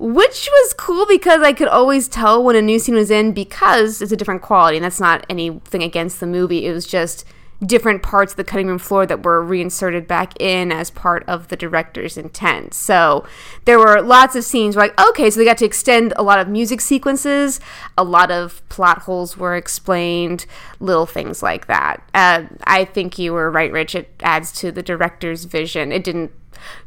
Which 0.03 0.49
was 0.51 0.73
cool 0.73 1.05
because 1.05 1.43
I 1.43 1.53
could 1.53 1.69
always 1.69 2.09
tell 2.09 2.43
when 2.43 2.57
a 2.57 2.63
new 2.63 2.79
scene 2.79 2.95
was 2.95 3.11
in 3.11 3.33
because 3.33 4.01
it's 4.01 4.11
a 4.11 4.17
different 4.17 4.41
quality, 4.41 4.79
and 4.79 4.85
that's 4.85 4.99
not 4.99 5.27
anything 5.29 5.83
against 5.83 6.21
the 6.21 6.27
movie. 6.27 6.67
It 6.67 6.73
was 6.73 6.87
just 6.87 7.27
different 7.65 8.03
parts 8.03 8.33
of 8.33 8.37
the 8.37 8.45
cutting 8.45 8.69
room 8.69 8.79
floor 8.79 9.05
that 9.07 9.23
were 9.23 9.43
reinserted 9.45 10.09
back 10.09 10.41
in 10.41 10.73
as 10.73 10.91
part 10.91 11.23
of 11.29 11.49
the 11.49 11.57
director's 11.57 12.17
intent. 12.17 12.73
So 12.73 13.27
there 13.67 13.79
were 13.79 14.01
lots 14.01 14.35
of 14.35 14.45
scenes 14.45 14.77
like, 14.77 14.99
okay, 15.01 15.31
so 15.31 15.39
they 15.39 15.45
got 15.45 15.59
to 15.59 15.67
extend 15.67 16.13
a 16.17 16.23
lot 16.23 16.39
of 16.39 16.49
music 16.49 16.81
sequences, 16.81 17.61
a 17.99 18.05
lot 18.05 18.31
of 18.31 18.67
plot 18.71 19.01
holes 19.01 19.37
were 19.37 19.57
explained, 19.57 20.47
little 20.79 21.07
things 21.07 21.43
like 21.43 21.67
that. 21.67 22.03
Uh, 22.15 22.45
I 22.65 22.85
think 22.85 23.19
you 23.19 23.33
were 23.33 23.51
right, 23.51 23.71
Rich. 23.71 23.95
It 23.95 24.11
adds 24.21 24.53
to 24.53 24.73
the 24.73 24.83
director's 24.83 25.45
vision. 25.45 25.93
It 25.93 26.03
didn't 26.03 26.33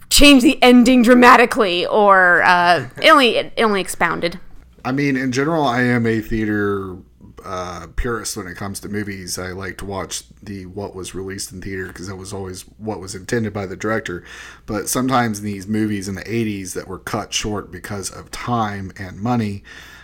change 0.09 0.43
the 0.43 0.61
ending 0.61 1.03
dramatically, 1.03 1.85
or 1.85 2.43
uh, 2.43 2.89
it 3.01 3.09
only 3.09 3.37
it 3.37 3.53
only 3.57 3.81
expounded. 3.81 4.39
I 4.85 4.91
mean, 4.91 5.15
in 5.15 5.31
general, 5.31 5.63
I 5.63 5.81
am 5.81 6.05
a 6.05 6.19
theater 6.19 6.97
uh, 7.43 7.87
purist 7.95 8.37
when 8.37 8.47
it 8.47 8.55
comes 8.55 8.79
to 8.81 8.89
movies. 8.89 9.37
I 9.37 9.51
like 9.51 9.77
to 9.79 9.85
watch 9.85 10.23
the 10.41 10.65
what 10.65 10.95
was 10.95 11.15
released 11.15 11.51
in 11.51 11.61
theater 11.61 11.87
because 11.87 12.07
that 12.07 12.15
was 12.15 12.33
always 12.33 12.63
what 12.77 12.99
was 12.99 13.15
intended 13.15 13.53
by 13.53 13.65
the 13.65 13.75
director. 13.75 14.23
But 14.65 14.89
sometimes 14.89 15.41
these 15.41 15.67
movies 15.67 16.07
in 16.07 16.15
the 16.15 16.23
'80s 16.23 16.73
that 16.73 16.87
were 16.87 16.99
cut 16.99 17.33
short 17.33 17.71
because 17.71 18.09
of 18.09 18.31
time 18.31 18.91
and 18.97 19.19
money, 19.19 19.63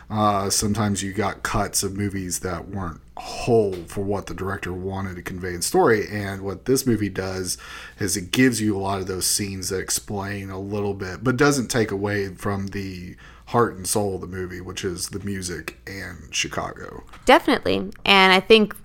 uh, 0.10 0.50
sometimes 0.50 1.04
you 1.04 1.14
got 1.14 1.44
cuts 1.44 1.84
of 1.84 1.96
movies 1.96 2.40
that 2.40 2.68
weren't 2.68 3.02
whole 3.20 3.74
for 3.88 4.02
what 4.02 4.26
the 4.26 4.34
director 4.34 4.74
wanted 4.74 5.16
to 5.16 5.22
convey 5.22 5.54
in 5.54 5.62
story. 5.62 6.08
And 6.10 6.42
what 6.42 6.66
this 6.66 6.88
movie 6.88 7.10
does 7.10 7.58
is 8.00 8.18
it 8.18 8.32
gives 8.32 8.62
you 8.62 8.76
a 8.76 8.80
lot 8.80 9.00
of 9.00 9.08
those 9.08 9.28
scenes 9.28 9.70
that 9.70 9.80
explain 9.80 10.50
a 10.50 10.60
little 10.60 10.94
bit, 10.94 11.24
but 11.24 11.38
doesn't 11.38 11.68
take 11.68 11.92
away 11.92 12.34
from 12.34 12.68
the 12.68 13.16
heart 13.50 13.76
and 13.76 13.88
soul 13.88 14.14
of 14.14 14.22
the 14.22 14.28
movie, 14.28 14.62
which 14.62 14.84
is 14.84 15.10
the 15.10 15.20
music 15.22 15.80
and 15.88 16.28
Chicago. 16.30 17.04
Definitely. 17.26 17.78
And 18.06 18.32
I 18.32 18.40
think 18.40 18.76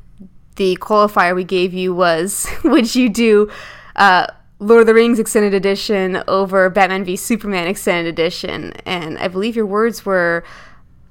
the 0.57 0.79
qualifier 0.81 1.35
we 1.35 1.45
gave 1.45 1.75
you 1.75 1.95
was 1.95 2.47
would 2.65 2.95
you 2.95 3.11
do 3.11 3.51
uh, 3.97 4.27
Lord 4.61 4.81
of 4.81 4.87
the 4.87 4.95
Rings 4.95 5.19
Extended 5.19 5.53
Edition 5.53 6.23
over 6.29 6.71
Batman 6.71 7.05
v 7.05 7.15
Superman 7.15 7.67
Extended 7.67 8.07
Edition? 8.07 8.73
And 8.87 9.19
I 9.19 9.29
believe 9.29 9.55
your 9.55 9.67
words 9.67 10.07
were 10.07 10.45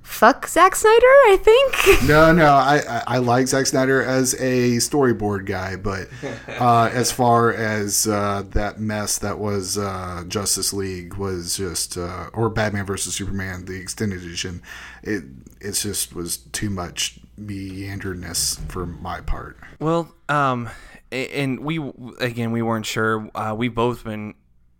fuck 0.04 0.48
Zack 0.48 0.76
Snyder, 0.76 1.06
I 1.06 1.38
think. 1.42 2.04
No, 2.14 2.34
no, 2.34 2.48
I, 2.48 2.82
I, 2.88 3.04
I 3.08 3.18
like 3.20 3.48
Zack 3.48 3.66
Snyder 3.66 4.04
as 4.04 4.34
a 4.36 4.78
storyboard 4.78 5.46
guy, 5.46 5.78
but 5.78 6.10
uh, 6.60 6.90
as 6.92 7.12
far 7.12 7.52
as 7.54 8.08
uh, 8.08 8.44
that 8.50 8.80
mess 8.80 9.18
that 9.20 9.40
was 9.40 9.78
uh, 9.78 10.24
Justice 10.28 10.74
League 10.74 11.16
was 11.16 11.58
just, 11.58 11.98
uh, 11.98 12.30
or 12.34 12.50
Batman 12.50 12.86
versus 12.86 13.16
Superman, 13.16 13.66
the 13.66 13.80
extended 13.80 14.22
edition, 14.22 14.62
it 15.02 15.24
it 15.62 15.72
just 15.74 16.14
was 16.14 16.38
too 16.38 16.70
much 16.70 17.20
meanderness 17.38 18.60
for 18.68 18.86
my 18.86 19.22
part. 19.22 19.58
Well, 19.80 20.14
um, 20.30 20.70
and 21.12 21.62
we 21.62 21.80
again 22.20 22.52
we 22.52 22.62
weren't 22.62 22.86
sure. 22.86 23.30
Uh, 23.34 23.56
we've 23.58 23.74
both 23.74 24.04
been 24.04 24.34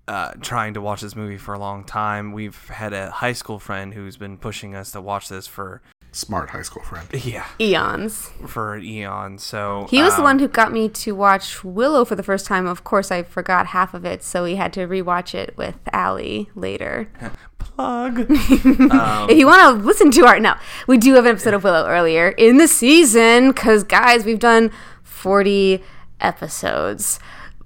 uh, 0.08 0.32
trying 0.42 0.74
to 0.74 0.82
watch 0.82 1.02
this 1.02 1.16
movie 1.16 1.38
for 1.38 1.54
a 1.54 1.60
long 1.60 1.84
time. 1.84 2.32
We've 2.32 2.68
had 2.68 2.94
a 2.94 3.12
high 3.12 3.34
school 3.34 3.60
friend 3.60 3.94
who's 3.94 4.18
been 4.18 4.38
pushing 4.38 4.76
us 4.76 4.92
to 4.92 5.02
watch 5.02 5.30
this 5.30 5.48
for 5.48 5.82
Smart 6.16 6.52
high 6.52 6.62
school 6.62 6.84
friend. 6.84 7.08
Yeah, 7.12 7.48
Eons. 7.60 8.30
for 8.46 8.78
Eon. 8.78 9.40
So 9.40 9.88
He 9.90 10.04
was 10.04 10.14
the 10.14 10.20
um, 10.20 10.26
one 10.26 10.40
who 10.40 10.48
got 10.48 10.72
me 10.72 10.88
to 10.90 11.16
watch 11.16 11.64
Willow 11.64 12.06
for 12.06 12.16
the 12.16 12.22
first 12.22 12.46
time. 12.46 12.68
Of 12.68 12.84
course, 12.84 13.10
I 13.10 13.24
forgot 13.24 13.68
half 13.68 13.96
of 13.96 14.06
it, 14.06 14.22
so 14.22 14.44
we 14.44 14.56
had 14.56 14.72
to 14.74 14.82
rewatch 14.82 15.34
it 15.34 15.58
with 15.58 15.80
Allie 15.92 16.52
later. 16.54 17.10
plug. 17.58 18.28
if 18.30 19.38
you 19.38 19.48
want 19.48 19.62
to 19.62 19.84
listen 19.84 20.12
to 20.12 20.26
our 20.28 20.40
now, 20.40 20.60
we 20.86 21.00
do 21.00 21.16
have 21.16 21.26
an 21.26 21.32
episode 21.32 21.56
of 21.56 21.64
Willow 21.64 21.88
earlier 21.88 22.30
in 22.30 22.58
the 22.58 22.68
season 22.68 23.52
because 23.52 23.84
guys, 23.84 24.24
we've 24.24 24.38
done 24.38 24.70
forty 25.02 25.82
episodes. 26.22 27.20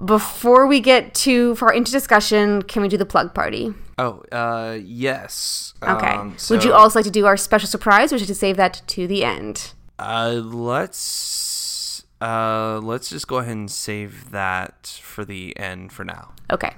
Before 0.03 0.67
we 0.67 0.79
get 0.79 1.13
too 1.15 1.55
far 1.55 1.73
into 1.73 1.91
discussion, 1.91 2.61
can 2.61 2.81
we 2.81 2.87
do 2.87 2.97
the 2.97 3.05
plug 3.05 3.33
party? 3.33 3.73
oh, 3.97 4.23
uh, 4.31 4.77
yes. 4.79 5.73
Okay. 5.81 6.07
Um, 6.07 6.37
Would 6.49 6.63
you 6.63 6.73
also 6.73 6.99
like 6.99 7.05
to 7.05 7.11
do 7.11 7.25
our 7.25 7.37
special 7.37 7.67
surprise, 7.67 8.13
or 8.13 8.19
should 8.19 8.29
we 8.29 8.35
save 8.35 8.57
that 8.57 8.81
to 8.87 9.07
the 9.07 9.23
end? 9.23 9.73
Uh, 9.97 10.39
let's 10.43 12.05
uh, 12.21 12.79
let's 12.83 13.09
just 13.09 13.27
go 13.27 13.37
ahead 13.37 13.55
and 13.55 13.71
save 13.71 14.31
that 14.31 14.99
for 15.03 15.25
the 15.25 15.57
end 15.57 15.91
for 15.91 16.03
now. 16.03 16.33
Okay. 16.51 16.71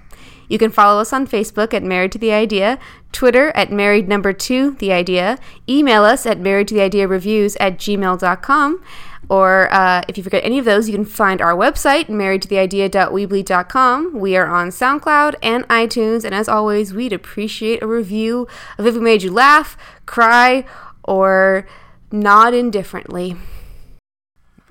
You 0.47 0.57
can 0.57 0.71
follow 0.71 0.99
us 0.99 1.13
on 1.13 1.27
Facebook 1.27 1.73
at 1.73 1.83
Married 1.83 2.11
to 2.13 2.17
the 2.17 2.31
Idea, 2.31 2.79
Twitter 3.11 3.51
at 3.55 3.71
Married 3.71 4.07
Number 4.07 4.33
Two 4.33 4.71
The 4.79 4.91
Idea, 4.91 5.38
email 5.67 6.03
us 6.03 6.25
at 6.25 6.39
Married 6.39 6.67
to 6.69 6.73
the 6.73 6.81
Idea 6.81 7.07
Reviews 7.07 7.55
at 7.57 7.77
gmail.com, 7.77 8.83
or 9.29 9.71
uh, 9.71 10.01
if 10.07 10.17
you 10.17 10.24
forget 10.24 10.43
any 10.43 10.57
of 10.57 10.65
those, 10.65 10.89
you 10.89 10.95
can 10.95 11.05
find 11.05 11.39
our 11.41 11.53
website, 11.53 12.07
marriedtotheidea.weebly.com. 12.07 14.19
We 14.19 14.36
are 14.36 14.48
on 14.48 14.69
SoundCloud 14.69 15.36
and 15.43 15.67
iTunes, 15.67 16.25
and 16.25 16.33
as 16.33 16.50
always, 16.50 16.91
we'd 16.93 17.13
appreciate 17.13 17.83
a 17.83 17.88
review 17.88 18.48
of 18.79 18.88
if 18.88 18.95
we 18.95 19.01
made 19.01 19.21
you 19.21 19.31
laugh, 19.31 19.77
cry, 20.07 20.65
or 21.03 21.67
nod 22.12 22.55
indifferently. 22.55 23.36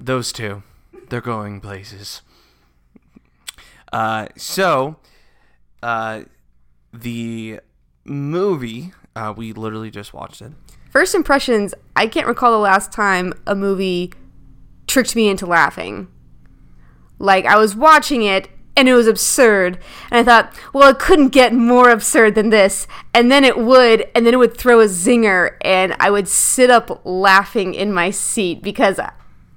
Those 0.01 0.33
two, 0.33 0.65
they're 1.09 1.21
going 1.21 1.61
places. 1.61 2.23
Uh, 3.93 4.27
so, 4.37 4.97
uh, 5.83 6.23
the 6.93 7.61
movie, 8.05 8.93
uh, 9.15 9.33
we 9.37 9.53
literally 9.53 9.93
just 9.93 10.13
watched 10.13 10.43
it. 10.43 10.51
First 10.91 11.15
impressions, 11.15 11.75
I 11.95 12.09
can't 12.09 12.27
recall 12.27 12.51
the 12.51 12.59
last 12.59 12.91
time 12.93 13.35
a 13.47 13.55
movie 13.55 14.13
tricked 14.89 15.15
me 15.15 15.29
into 15.29 15.47
laughing. 15.47 16.09
Like, 17.19 17.45
I 17.45 17.57
was 17.57 17.77
watching 17.77 18.23
it 18.23 18.49
and 18.79 18.89
it 18.89 18.95
was 18.95 19.09
absurd. 19.09 19.79
And 20.11 20.21
I 20.21 20.23
thought, 20.23 20.55
well, 20.73 20.89
it 20.91 21.01
couldn't 21.01 21.31
get 21.31 21.53
more 21.53 21.91
absurd 21.91 22.37
than 22.37 22.51
this. 22.51 22.87
And 23.13 23.31
then 23.31 23.45
it 23.45 23.59
would, 23.59 24.09
and 24.15 24.25
then 24.25 24.33
it 24.33 24.39
would 24.39 24.57
throw 24.57 24.81
a 24.81 24.87
zinger, 24.87 25.57
and 25.63 25.97
I 25.99 26.11
would 26.11 26.29
sit 26.29 26.71
up 26.71 27.03
laughing 27.05 27.75
in 27.75 27.93
my 27.93 28.11
seat 28.11 28.63
because 28.63 29.01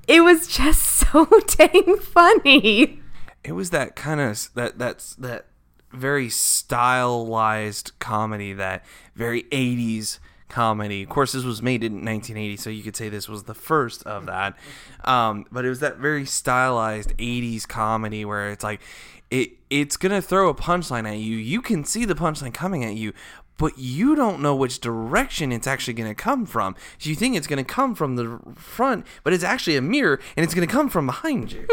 it 0.08 0.22
was 0.22 0.48
just 0.48 0.82
so 1.12 1.28
dang 1.48 1.98
funny. 1.98 3.00
It 3.44 3.52
was 3.52 3.70
that 3.70 3.96
kind 3.96 4.20
of 4.20 4.50
that 4.56 4.80
that's 4.80 5.16
that 5.16 5.46
very 5.92 6.30
stylized 6.30 7.92
comedy, 8.00 8.54
that 8.54 8.84
very 9.16 9.44
'80s 9.44 10.18
comedy. 10.52 11.02
Of 11.02 11.10
course, 11.10 11.32
this 11.32 11.44
was 11.44 11.62
made 11.62 11.84
in 11.84 11.94
1980, 11.94 12.58
so 12.58 12.70
you 12.70 12.84
could 12.84 12.96
say 12.96 13.10
this 13.10 13.28
was 13.28 13.44
the 13.44 13.56
first 13.56 14.04
of 14.04 14.28
that. 14.28 14.56
Um, 15.04 15.46
but 15.52 15.66
it 15.66 15.70
was 15.70 15.80
that 15.80 15.98
very 15.98 16.26
stylized 16.26 17.18
80s 17.18 17.68
comedy 17.68 18.24
where 18.26 18.50
it's 18.52 18.64
like 18.64 18.82
it 19.32 19.52
it's 19.70 19.98
gonna 19.98 20.22
throw 20.22 20.50
a 20.50 20.54
punchline 20.54 21.10
at 21.10 21.18
you. 21.18 21.38
You 21.38 21.62
can 21.62 21.86
see 21.86 22.06
the 22.06 22.16
punchline 22.16 22.54
coming 22.54 22.84
at 22.84 22.96
you, 22.96 23.14
but 23.62 23.78
you 23.78 24.16
don't 24.16 24.42
know 24.42 24.56
which 24.56 24.80
direction 24.80 25.52
it's 25.52 25.68
actually 25.68 25.94
going 25.94 26.10
to 26.10 26.16
come 26.16 26.48
from. 26.48 26.76
So 26.98 27.12
you 27.12 27.16
think 27.16 27.36
it's 27.36 27.46
going 27.46 27.64
to 27.64 27.74
come 27.74 27.94
from 27.94 28.16
the 28.16 28.40
front, 28.56 29.06
but 29.24 29.34
it's 29.34 29.44
actually 29.44 29.78
a 29.78 29.84
mirror 29.84 30.20
and 30.36 30.44
it's 30.44 30.56
going 30.56 30.68
to 30.68 30.74
come 30.74 30.90
from 30.90 31.06
behind 31.06 31.52
you. 31.52 31.68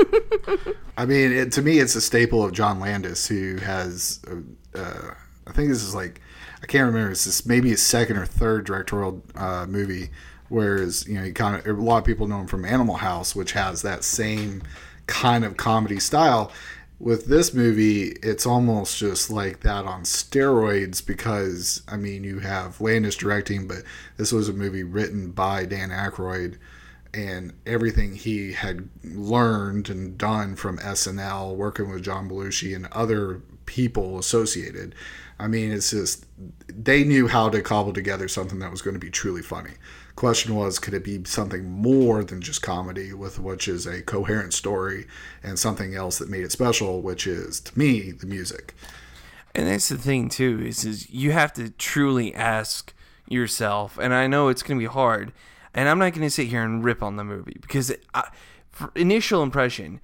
I 0.98 1.06
mean, 1.06 1.32
it, 1.32 1.52
to 1.52 1.62
me, 1.62 1.78
it's 1.78 1.94
a 1.94 2.02
staple 2.02 2.44
of 2.44 2.52
John 2.52 2.78
Landis, 2.78 3.26
who 3.26 3.56
has, 3.56 4.20
uh, 4.30 4.78
uh, 4.78 5.14
I 5.46 5.52
think 5.52 5.70
this 5.70 5.82
is 5.82 5.94
like, 5.94 6.20
I 6.62 6.66
can't 6.66 6.86
remember, 6.86 7.12
it's 7.12 7.24
this 7.24 7.46
maybe 7.46 7.70
his 7.70 7.82
second 7.82 8.16
or 8.16 8.26
third 8.26 8.66
directorial 8.66 9.22
uh, 9.34 9.66
movie. 9.68 10.10
Whereas, 10.48 11.06
you 11.06 11.14
know, 11.14 11.24
he 11.24 11.32
kind 11.32 11.56
of, 11.56 11.66
a 11.66 11.82
lot 11.82 11.98
of 11.98 12.04
people 12.04 12.26
know 12.26 12.40
him 12.40 12.46
from 12.46 12.64
Animal 12.64 12.96
House, 12.96 13.36
which 13.36 13.52
has 13.52 13.82
that 13.82 14.02
same 14.02 14.62
kind 15.06 15.44
of 15.44 15.56
comedy 15.56 16.00
style. 16.00 16.50
With 16.98 17.26
this 17.26 17.54
movie, 17.54 18.16
it's 18.22 18.46
almost 18.46 18.98
just 18.98 19.30
like 19.30 19.60
that 19.60 19.84
on 19.84 20.02
steroids 20.02 21.04
because, 21.04 21.82
I 21.86 21.96
mean, 21.96 22.24
you 22.24 22.40
have 22.40 22.80
Landis 22.80 23.14
directing, 23.14 23.68
but 23.68 23.82
this 24.16 24.32
was 24.32 24.48
a 24.48 24.52
movie 24.52 24.82
written 24.82 25.30
by 25.30 25.64
Dan 25.64 25.90
Aykroyd 25.90 26.56
and 27.14 27.52
everything 27.66 28.14
he 28.14 28.52
had 28.52 28.88
learned 29.04 29.88
and 29.88 30.18
done 30.18 30.56
from 30.56 30.78
SNL, 30.78 31.54
working 31.56 31.90
with 31.90 32.02
John 32.02 32.28
Belushi 32.28 32.74
and 32.74 32.86
other 32.86 33.42
people 33.66 34.18
associated. 34.18 34.94
I 35.40 35.46
mean, 35.46 35.70
it's 35.70 35.90
just 35.90 36.26
they 36.68 37.04
knew 37.04 37.28
how 37.28 37.48
to 37.48 37.62
cobble 37.62 37.92
together 37.92 38.28
something 38.28 38.58
that 38.58 38.70
was 38.70 38.82
going 38.82 38.94
to 38.94 39.00
be 39.00 39.10
truly 39.10 39.42
funny. 39.42 39.72
Question 40.16 40.56
was, 40.56 40.80
could 40.80 40.94
it 40.94 41.04
be 41.04 41.24
something 41.24 41.70
more 41.70 42.24
than 42.24 42.40
just 42.40 42.60
comedy, 42.60 43.12
with 43.12 43.38
which 43.38 43.68
is 43.68 43.86
a 43.86 44.02
coherent 44.02 44.52
story 44.52 45.06
and 45.44 45.58
something 45.58 45.94
else 45.94 46.18
that 46.18 46.28
made 46.28 46.42
it 46.42 46.50
special, 46.50 47.02
which 47.02 47.26
is 47.26 47.60
to 47.60 47.78
me 47.78 48.10
the 48.10 48.26
music. 48.26 48.74
And 49.54 49.68
that's 49.68 49.88
the 49.88 49.98
thing 49.98 50.28
too 50.28 50.60
is, 50.64 50.84
is 50.84 51.08
you 51.10 51.32
have 51.32 51.52
to 51.54 51.70
truly 51.70 52.34
ask 52.34 52.92
yourself, 53.28 53.98
and 53.98 54.12
I 54.12 54.26
know 54.26 54.48
it's 54.48 54.62
going 54.62 54.78
to 54.78 54.82
be 54.82 54.92
hard, 54.92 55.32
and 55.72 55.88
I'm 55.88 55.98
not 55.98 56.12
going 56.14 56.26
to 56.26 56.30
sit 56.30 56.48
here 56.48 56.64
and 56.64 56.84
rip 56.84 57.02
on 57.02 57.16
the 57.16 57.24
movie 57.24 57.58
because 57.60 57.90
it, 57.90 58.04
I, 58.12 58.28
for 58.72 58.90
initial 58.94 59.42
impression 59.42 60.00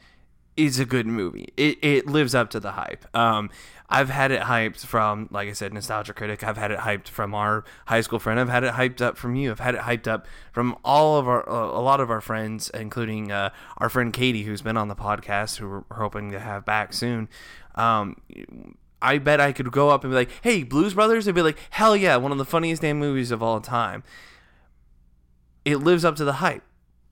is 0.57 0.79
a 0.79 0.85
good 0.85 1.07
movie. 1.07 1.53
It 1.57 1.79
it 1.83 2.07
lives 2.07 2.35
up 2.35 2.50
to 2.50 2.61
the 2.61 2.73
hype. 2.73 3.05
Um, 3.17 3.50
I've 3.88 4.09
had 4.09 4.31
it 4.31 4.43
hyped 4.43 4.85
from, 4.85 5.29
like 5.31 5.49
I 5.49 5.53
said, 5.53 5.73
Nostalgia 5.75 6.14
Critic. 6.14 6.43
I've 6.43 6.57
had 6.57 6.71
it 6.71 6.81
hyped 6.81 7.09
from 7.09 7.35
our 7.35 7.64
high 7.87 8.00
school 8.00 8.19
friend. 8.19 8.41
I've 8.41 8.49
had 8.49 8.64
it 8.64 8.75
hyped 8.75 9.03
up 9.03 9.19
from 9.19 9.37
you. 9.37 9.50
I've 9.50 9.61
had 9.61 9.75
it 9.75 9.83
hyped 9.83 10.09
up 10.09 10.26
from 10.53 10.76
all 10.85 11.19
of 11.19 11.29
our, 11.29 11.49
uh, 11.49 11.79
a 11.79 11.83
lot 11.83 12.00
of 12.00 12.11
our 12.11 12.23
friends, 12.23 12.71
including 12.71 13.31
uh, 13.31 13.50
our 13.76 13.91
friend 13.91 14.12
Katie, 14.12 14.45
who's 14.45 14.62
been 14.62 14.79
on 14.79 14.88
the 14.88 14.97
podcast, 14.97 15.59
who 15.59 15.69
we're 15.69 15.97
hoping 15.97 16.31
to 16.31 16.41
have 16.41 16.64
back 16.64 16.95
soon. 16.95 17.29
Um, 17.75 18.21
I 19.03 19.19
bet 19.19 19.38
I 19.38 19.53
could 19.53 19.71
go 19.71 19.91
up 19.91 20.03
and 20.03 20.11
be 20.11 20.17
like, 20.17 20.31
"Hey, 20.41 20.62
Blues 20.62 20.95
Brothers," 20.95 21.26
they'd 21.26 21.35
be 21.35 21.43
like, 21.43 21.59
"Hell 21.71 21.95
yeah, 21.95 22.17
one 22.17 22.33
of 22.33 22.38
the 22.38 22.45
funniest 22.45 22.81
damn 22.81 22.99
movies 22.99 23.31
of 23.31 23.43
all 23.43 23.61
time." 23.61 24.03
It 25.67 25.79
lives 25.79 26.05
up 26.05 26.17
to 26.17 26.25
the 26.25 26.35
hype, 26.35 26.62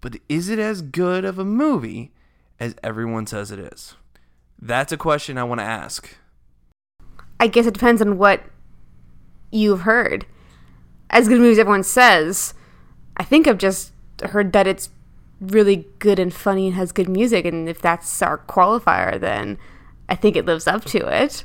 but 0.00 0.16
is 0.28 0.48
it 0.48 0.58
as 0.58 0.80
good 0.80 1.24
of 1.24 1.38
a 1.38 1.44
movie 1.44 2.12
as 2.58 2.74
everyone 2.82 3.26
says 3.26 3.50
it 3.50 3.58
is? 3.58 3.94
That's 4.58 4.92
a 4.92 4.96
question 4.96 5.36
I 5.36 5.44
want 5.44 5.60
to 5.60 5.64
ask. 5.64 6.16
I 7.42 7.48
guess 7.48 7.66
it 7.66 7.74
depends 7.74 8.00
on 8.00 8.18
what 8.18 8.40
you've 9.50 9.80
heard. 9.80 10.26
As 11.10 11.26
good 11.26 11.38
a 11.38 11.40
movie 11.40 11.50
as 11.50 11.58
everyone 11.58 11.82
says, 11.82 12.54
I 13.16 13.24
think 13.24 13.48
I've 13.48 13.58
just 13.58 13.90
heard 14.22 14.52
that 14.52 14.68
it's 14.68 14.90
really 15.40 15.88
good 15.98 16.20
and 16.20 16.32
funny 16.32 16.68
and 16.68 16.76
has 16.76 16.92
good 16.92 17.08
music, 17.08 17.44
and 17.44 17.68
if 17.68 17.82
that's 17.82 18.22
our 18.22 18.38
qualifier, 18.38 19.18
then 19.20 19.58
I 20.08 20.14
think 20.14 20.36
it 20.36 20.46
lives 20.46 20.68
up 20.68 20.84
to 20.86 20.98
it. 21.08 21.42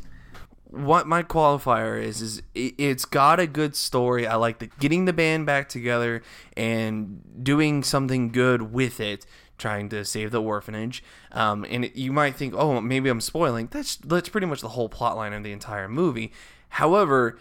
what 0.70 1.08
my 1.08 1.24
qualifier 1.24 2.00
is 2.00 2.22
is 2.22 2.42
it- 2.54 2.76
it's 2.78 3.06
got 3.06 3.40
a 3.40 3.48
good 3.48 3.74
story. 3.74 4.28
I 4.28 4.36
like 4.36 4.60
the 4.60 4.68
getting 4.80 5.06
the 5.06 5.14
band 5.14 5.46
back 5.46 5.70
together 5.70 6.22
and 6.58 7.22
doing 7.42 7.84
something 7.84 8.30
good 8.34 8.74
with 8.74 9.00
it, 9.00 9.26
trying 9.58 9.90
to 9.90 10.06
save 10.06 10.32
the 10.32 10.42
orphanage. 10.42 11.04
Um, 11.32 11.66
and 11.70 11.92
you 11.96 12.12
might 12.12 12.36
think, 12.36 12.54
oh, 12.56 12.80
maybe 12.82 13.10
I'm 13.10 13.22
spoiling. 13.22 13.68
That's 13.72 13.96
that's 13.98 14.30
pretty 14.30 14.48
much 14.48 14.62
the 14.62 14.70
whole 14.70 14.90
plot 14.90 15.18
line 15.18 15.34
of 15.34 15.44
the 15.44 15.52
entire 15.52 15.88
movie. 15.88 16.32
However, 16.70 17.38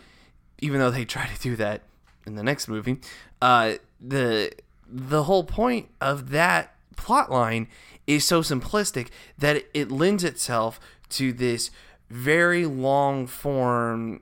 even 0.59 0.81
though 0.81 0.91
they 0.91 1.05
try 1.07 1.27
to 1.27 1.41
do 1.41 1.57
that 1.57 1.83
in 2.27 2.35
the 2.35 2.43
next 2.43 2.69
movie, 2.69 3.01
uh, 3.41 3.75
the 4.01 4.53
the 4.89 5.25
whole 5.25 5.45
point 5.45 5.89
of 6.01 6.31
that 6.31 6.75
plot 6.97 7.31
line 7.31 7.69
is 8.07 8.25
so 8.25 8.41
simplistic 8.41 9.09
that 9.37 9.65
it 9.75 9.91
lends 9.91 10.25
itself 10.25 10.81
to 11.09 11.33
this 11.33 11.71
very 12.09 12.65
long 12.67 13.27
form 13.27 14.21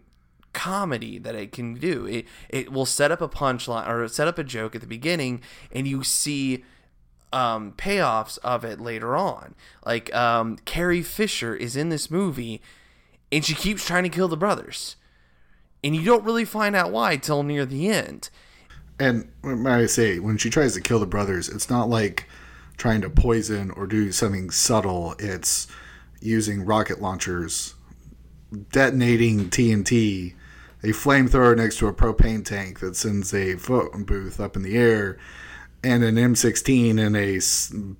comedy 0.53 1.19
that 1.19 1.35
it 1.35 1.53
can 1.53 1.75
do. 1.75 2.07
It 2.07 2.27
it 2.49 2.73
will 2.73 2.87
set 2.87 3.13
up 3.13 3.21
a 3.21 3.29
punchline 3.29 3.87
or 3.89 4.09
set 4.09 4.27
up 4.27 4.39
a 4.39 4.45
joke 4.45 4.75
at 4.75 4.81
the 4.81 4.87
beginning, 4.87 5.43
and 5.71 5.87
you 5.87 6.03
see 6.03 6.65
um, 7.35 7.73
payoffs 7.73 8.39
of 8.39 8.65
it 8.65 8.81
later 8.81 9.17
on. 9.17 9.55
Like 9.85 10.15
um, 10.15 10.57
Carrie 10.65 11.03
Fisher 11.03 11.55
is 11.55 11.77
in 11.77 11.89
this 11.89 12.11
movie, 12.11 12.63
and 13.33 13.45
she 13.45 13.55
keeps 13.55 13.85
trying 13.85 14.05
to 14.05 14.09
kill 14.09 14.29
the 14.29 14.37
brothers, 14.37 14.97
and 15.83 15.95
you 15.95 16.05
don't 16.05 16.25
really 16.25 16.45
find 16.45 16.77
out 16.77 16.93
why 16.93 17.17
till 17.17 17.43
near 17.43 17.67
the 17.67 17.89
end. 17.89 18.31
And 18.99 19.29
I 19.67 19.87
say 19.87 20.21
when 20.21 20.39
she 20.39 20.49
tries 20.49 20.75
to 20.75 20.81
kill 20.81 21.01
the 21.01 21.07
brothers, 21.07 21.49
it's 21.49 21.69
not 21.69 21.89
like 21.89 22.29
trying 22.77 23.01
to 23.01 23.11
poison 23.11 23.73
or 23.73 23.87
do 23.87 24.13
something 24.13 24.51
subtle. 24.51 25.17
It's 25.19 25.67
using 26.21 26.65
rocket 26.65 27.03
launchers, 27.03 27.75
detonating 28.71 29.51
TNT, 29.51 30.35
a 30.85 30.89
flamethrower 30.89 31.57
next 31.57 31.79
to 31.79 31.89
a 31.89 31.93
propane 31.93 32.45
tank 32.45 32.79
that 32.79 32.95
sends 32.95 33.35
a 33.35 33.57
phone 33.57 34.05
booth 34.05 34.39
up 34.39 34.55
in 34.55 34.63
the 34.63 34.77
air, 34.77 35.19
and 35.85 36.03
an 36.03 36.17
M16 36.17 36.99
in 36.99 37.15
a 37.15 37.41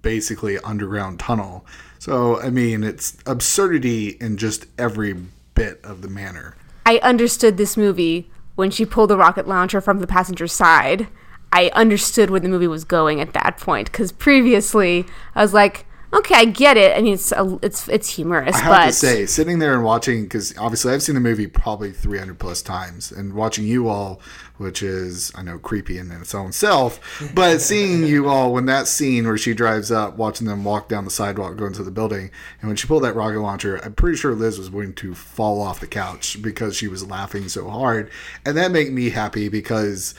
basically 0.03 0.59
underground 0.59 1.21
tunnel. 1.21 1.67
So, 1.99 2.41
I 2.41 2.51
mean, 2.51 2.83
it's 2.83 3.17
absurdity 3.27 4.17
in 4.21 4.37
just 4.37 4.67
every 4.79 5.15
bit 5.55 5.81
of 5.85 6.03
the 6.03 6.09
manner. 6.09 6.57
I 6.87 6.99
understood 6.99 7.57
this 7.57 7.77
movie 7.77 8.31
when 8.57 8.71
she 8.71 8.85
pulled 8.85 9.11
the 9.11 9.17
rocket 9.17 9.49
launcher 9.49 9.81
from 9.81 10.01
the 10.01 10.07
passenger 10.07 10.47
side. 10.47 11.09
I 11.53 11.71
understood 11.75 12.31
where 12.31 12.41
the 12.41 12.49
movie 12.49 12.67
was 12.67 12.85
going 12.85 13.21
at 13.21 13.33
that 13.33 13.59
point 13.59 13.91
because 13.91 14.13
previously 14.13 15.07
I 15.35 15.43
was 15.43 15.55
like, 15.55 15.87
okay, 16.15 16.35
I 16.35 16.45
get 16.45 16.77
it. 16.77 16.97
I 16.97 17.03
mean, 17.03 17.15
it's 17.15 17.33
a, 17.33 17.59
it's 17.63 17.89
it's 17.89 18.09
humorous, 18.09 18.55
I 18.57 18.61
have 18.61 18.73
but 18.73 18.87
to 18.87 18.93
say, 18.93 19.27
sitting 19.27 19.59
there 19.59 19.75
and 19.75 19.85
watching, 19.85 20.23
because 20.23 20.57
obviously 20.59 20.93
I've 20.93 21.03
seen 21.03 21.15
the 21.15 21.21
movie 21.21 21.47
probably 21.47 21.93
300 21.93 22.39
plus 22.39 22.63
times, 22.63 23.11
and 23.11 23.35
watching 23.35 23.67
you 23.67 23.89
all, 23.89 24.21
which 24.57 24.83
is, 24.83 25.33
I 25.35 25.43
know, 25.43 25.59
creepy 25.59 25.99
in 25.99 26.11
its 26.11 26.35
own 26.35 26.53
self, 26.53 27.01
but 27.35 27.61
seeing 27.61 28.05
you 28.05 28.29
all 28.31 28.53
when 28.53 28.67
that 28.67 28.87
scene 28.87 29.27
where 29.27 29.39
she 29.39 29.55
drives 29.55 29.91
up, 29.91 30.17
watching 30.17 30.47
them 30.47 30.65
walk 30.65 30.89
down 30.89 31.05
the 31.05 31.11
sidewalk, 31.11 31.57
going 31.57 31.73
to 31.75 31.83
the 31.83 31.91
building, 31.91 32.31
and 32.61 32.69
when 32.69 32.77
she 32.77 32.87
pulled 32.87 33.05
that 33.05 33.17
rocket 33.17 33.41
launcher, 33.41 33.81
I'm 33.85 33.95
pretty 33.95 34.17
sure 34.17 34.35
Liz 34.35 34.59
was 34.59 34.69
going 34.69 34.95
to 34.95 35.15
fall 35.15 35.61
off 35.61 35.81
the 35.81 35.87
couch 35.87 36.41
because 36.41 36.77
she 36.77 36.89
was 36.89 37.07
laughing 37.07 37.49
so 37.49 37.69
hard. 37.69 38.11
And 38.47 38.57
that 38.57 38.71
made 38.71 38.93
me 38.93 39.11
happy 39.11 39.49
because 39.49 40.15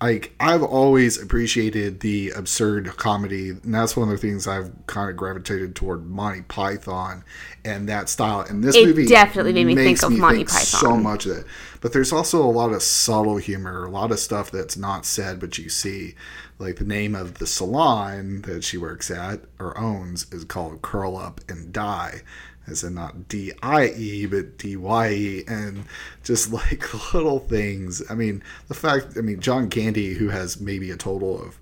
like 0.00 0.34
I've 0.38 0.62
always 0.62 1.20
appreciated 1.20 2.00
the 2.00 2.30
absurd 2.30 2.96
comedy, 2.96 3.50
and 3.50 3.74
that's 3.74 3.96
one 3.96 4.08
of 4.08 4.20
the 4.20 4.26
things 4.26 4.46
I've 4.46 4.70
kind 4.86 5.08
of 5.08 5.16
gravitated 5.16 5.74
toward 5.74 6.06
Monty 6.06 6.42
Python 6.42 7.24
and 7.64 7.88
that 7.88 8.08
style. 8.08 8.40
And 8.40 8.62
this 8.62 8.76
It 8.76 8.86
movie 8.86 9.06
definitely 9.06 9.52
made 9.52 9.66
me 9.66 9.74
think 9.74 10.02
of 10.02 10.12
me 10.12 10.18
Monty 10.18 10.38
think 10.38 10.50
Python. 10.50 10.80
So 10.80 10.96
much 10.96 11.26
of 11.26 11.38
it, 11.38 11.46
but 11.80 11.92
there's 11.92 12.12
also 12.12 12.44
a 12.44 12.50
lot 12.50 12.72
of 12.72 12.82
subtle 12.82 13.38
humor, 13.38 13.84
a 13.84 13.90
lot 13.90 14.12
of 14.12 14.18
stuff 14.18 14.50
that's 14.50 14.76
not 14.76 15.06
said 15.06 15.40
but 15.40 15.56
you 15.58 15.68
see. 15.68 16.14
Like 16.58 16.76
the 16.76 16.84
name 16.84 17.14
of 17.14 17.34
the 17.34 17.46
salon 17.46 18.42
that 18.42 18.64
she 18.64 18.78
works 18.78 19.10
at 19.10 19.40
or 19.58 19.76
owns 19.78 20.26
is 20.32 20.44
called 20.44 20.80
Curl 20.82 21.16
Up 21.16 21.40
and 21.48 21.72
Die 21.72 22.22
as 22.66 22.82
in 22.84 22.94
not 22.94 23.28
D 23.28 23.52
I 23.62 23.88
E 23.88 24.26
but 24.26 24.58
D 24.58 24.76
Y 24.76 25.10
E, 25.10 25.44
and 25.46 25.84
just 26.24 26.52
like 26.52 27.12
little 27.14 27.38
things. 27.40 28.02
I 28.10 28.14
mean, 28.14 28.42
the 28.68 28.74
fact. 28.74 29.14
I 29.16 29.20
mean, 29.20 29.40
John 29.40 29.68
Candy, 29.70 30.14
who 30.14 30.28
has 30.28 30.60
maybe 30.60 30.90
a 30.90 30.96
total 30.96 31.40
of 31.40 31.58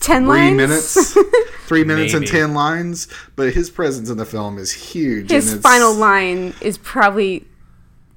ten 0.00 0.24
three 0.24 0.28
lines. 0.28 0.56
minutes, 0.56 1.16
three 1.66 1.84
minutes 1.84 2.14
and 2.14 2.26
ten 2.26 2.54
lines, 2.54 3.08
but 3.36 3.52
his 3.54 3.70
presence 3.70 4.10
in 4.10 4.16
the 4.16 4.26
film 4.26 4.58
is 4.58 4.72
huge. 4.72 5.30
His 5.30 5.52
and 5.52 5.58
it's- 5.58 5.72
final 5.72 5.94
line 5.94 6.54
is 6.60 6.78
probably. 6.78 7.46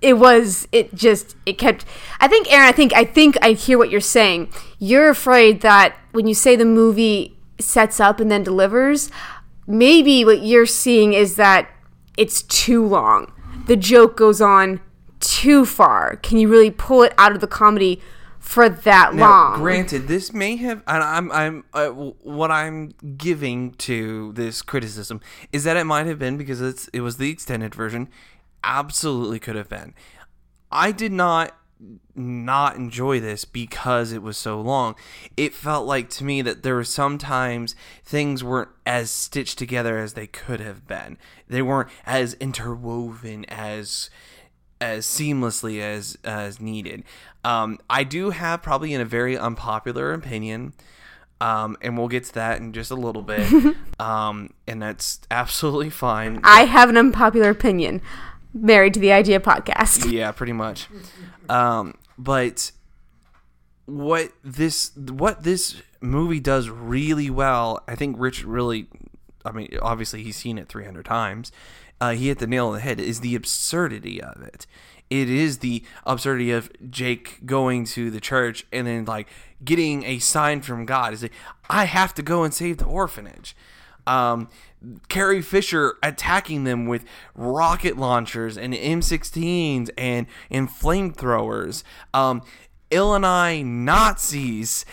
It 0.01 0.13
was. 0.13 0.65
It 0.71 0.95
just. 0.95 1.35
It 1.45 1.57
kept. 1.57 1.83
I 2.21 2.29
think, 2.29 2.49
Aaron. 2.51 2.69
I 2.69 2.71
think. 2.71 2.93
I 2.93 3.03
think 3.03 3.37
I 3.41 3.51
hear 3.51 3.77
what 3.77 3.89
you're 3.89 3.99
saying. 3.99 4.47
You're 4.79 5.09
afraid 5.09 5.59
that 5.61 5.93
when 6.13 6.25
you 6.25 6.33
say 6.33 6.55
the 6.55 6.63
movie 6.63 7.37
sets 7.59 7.99
up 7.99 8.21
and 8.21 8.31
then 8.31 8.41
delivers, 8.41 9.11
maybe 9.67 10.23
what 10.23 10.41
you're 10.41 10.65
seeing 10.65 11.11
is 11.11 11.35
that 11.35 11.69
it's 12.19 12.41
too 12.43 12.85
long. 12.85 13.31
The 13.67 13.75
joke 13.77 14.17
goes 14.17 14.41
on 14.41 14.81
too 15.19 15.65
far. 15.65 16.17
Can 16.17 16.37
you 16.37 16.47
really 16.49 16.71
pull 16.71 17.03
it 17.03 17.13
out 17.17 17.31
of 17.31 17.39
the 17.41 17.47
comedy 17.47 18.01
for 18.39 18.69
that 18.69 19.13
Now, 19.13 19.29
long? 19.29 19.59
granted, 19.59 20.07
this 20.07 20.33
may 20.33 20.55
have, 20.57 20.81
and 20.87 21.03
I'm, 21.03 21.31
I'm, 21.31 21.63
uh, 21.73 21.89
what 21.89 22.51
I'm 22.51 22.91
giving 23.17 23.71
to 23.75 24.31
this 24.33 24.61
criticism 24.61 25.21
is 25.51 25.63
that 25.63 25.77
it 25.77 25.83
might 25.83 26.07
have 26.07 26.19
been 26.19 26.37
because 26.37 26.61
it's, 26.61 26.87
it 26.89 27.01
was 27.01 27.17
the 27.17 27.29
extended 27.29 27.75
version. 27.75 28.09
Absolutely 28.63 29.39
could 29.39 29.55
have 29.55 29.69
been. 29.69 29.93
I 30.71 30.91
did 30.91 31.11
not 31.11 31.55
not 32.13 32.75
enjoy 32.75 33.19
this 33.19 33.45
because 33.45 34.11
it 34.11 34.21
was 34.21 34.37
so 34.37 34.59
long. 34.59 34.95
It 35.37 35.53
felt 35.53 35.87
like 35.87 36.09
to 36.11 36.23
me 36.23 36.41
that 36.41 36.63
there 36.63 36.75
were 36.75 36.83
sometimes 36.83 37.75
things 38.03 38.43
weren't 38.43 38.69
as 38.85 39.09
stitched 39.09 39.57
together 39.57 39.97
as 39.97 40.13
they 40.13 40.27
could 40.27 40.59
have 40.59 40.87
been. 40.87 41.17
They 41.47 41.61
weren't 41.61 41.89
as 42.05 42.33
interwoven 42.35 43.45
as 43.45 44.09
as 44.81 45.05
seamlessly 45.05 45.81
as 45.81 46.17
as 46.23 46.59
needed. 46.59 47.03
Um, 47.43 47.79
I 47.89 48.03
do 48.03 48.31
have 48.31 48.61
probably 48.61 48.93
in 48.93 49.01
a 49.01 49.05
very 49.05 49.37
unpopular 49.37 50.13
opinion, 50.13 50.73
um, 51.39 51.77
and 51.81 51.97
we'll 51.97 52.09
get 52.09 52.25
to 52.25 52.33
that 52.33 52.59
in 52.59 52.73
just 52.73 52.91
a 52.91 52.95
little 52.95 53.21
bit. 53.21 53.75
um, 53.99 54.53
and 54.67 54.81
that's 54.81 55.21
absolutely 55.31 55.89
fine. 55.89 56.41
I 56.43 56.65
have 56.65 56.89
an 56.89 56.97
unpopular 56.97 57.49
opinion. 57.49 58.01
Married 58.53 58.93
to 58.95 58.99
the 58.99 59.11
Idea 59.11 59.39
podcast. 59.39 60.11
yeah, 60.11 60.31
pretty 60.31 60.53
much. 60.53 60.87
Um, 61.47 61.95
but 62.17 62.71
what 63.85 64.31
this 64.43 64.91
what 64.95 65.43
this 65.43 65.81
movie 66.01 66.39
does 66.39 66.69
really 66.69 67.29
well, 67.29 67.83
I 67.87 67.95
think 67.95 68.15
Rich 68.19 68.45
really, 68.45 68.87
I 69.45 69.51
mean, 69.51 69.69
obviously 69.81 70.23
he's 70.23 70.37
seen 70.37 70.57
it 70.57 70.67
300 70.69 71.05
times. 71.05 71.51
Uh, 72.01 72.11
he 72.11 72.27
hit 72.29 72.39
the 72.39 72.47
nail 72.47 72.67
on 72.67 72.73
the 72.75 72.79
head. 72.79 72.99
Is 72.99 73.19
the 73.19 73.35
absurdity 73.35 74.21
of 74.21 74.41
it. 74.41 74.65
It 75.09 75.29
is 75.29 75.57
the 75.57 75.83
absurdity 76.05 76.51
of 76.51 76.71
Jake 76.89 77.45
going 77.45 77.83
to 77.85 78.11
the 78.11 78.19
church 78.21 78.65
and 78.71 78.85
then 78.85 79.05
like 79.05 79.27
getting 79.63 80.03
a 80.03 80.19
sign 80.19 80.61
from 80.61 80.85
God. 80.85 81.13
Is 81.13 81.23
like, 81.23 81.33
I 81.69 81.85
have 81.85 82.13
to 82.15 82.21
go 82.21 82.43
and 82.43 82.53
save 82.53 82.77
the 82.77 82.85
orphanage. 82.85 83.55
Um, 84.07 84.49
Carrie 85.09 85.41
Fisher 85.41 85.95
attacking 86.01 86.63
them 86.63 86.85
with 86.87 87.03
rocket 87.35 87.97
launchers 87.97 88.57
and 88.57 88.73
M16s 88.73 89.89
and 89.97 90.27
and 90.49 90.69
flamethrowers. 90.69 91.83
Um, 92.13 92.41
Illinois 92.91 93.61
Nazis. 93.63 94.85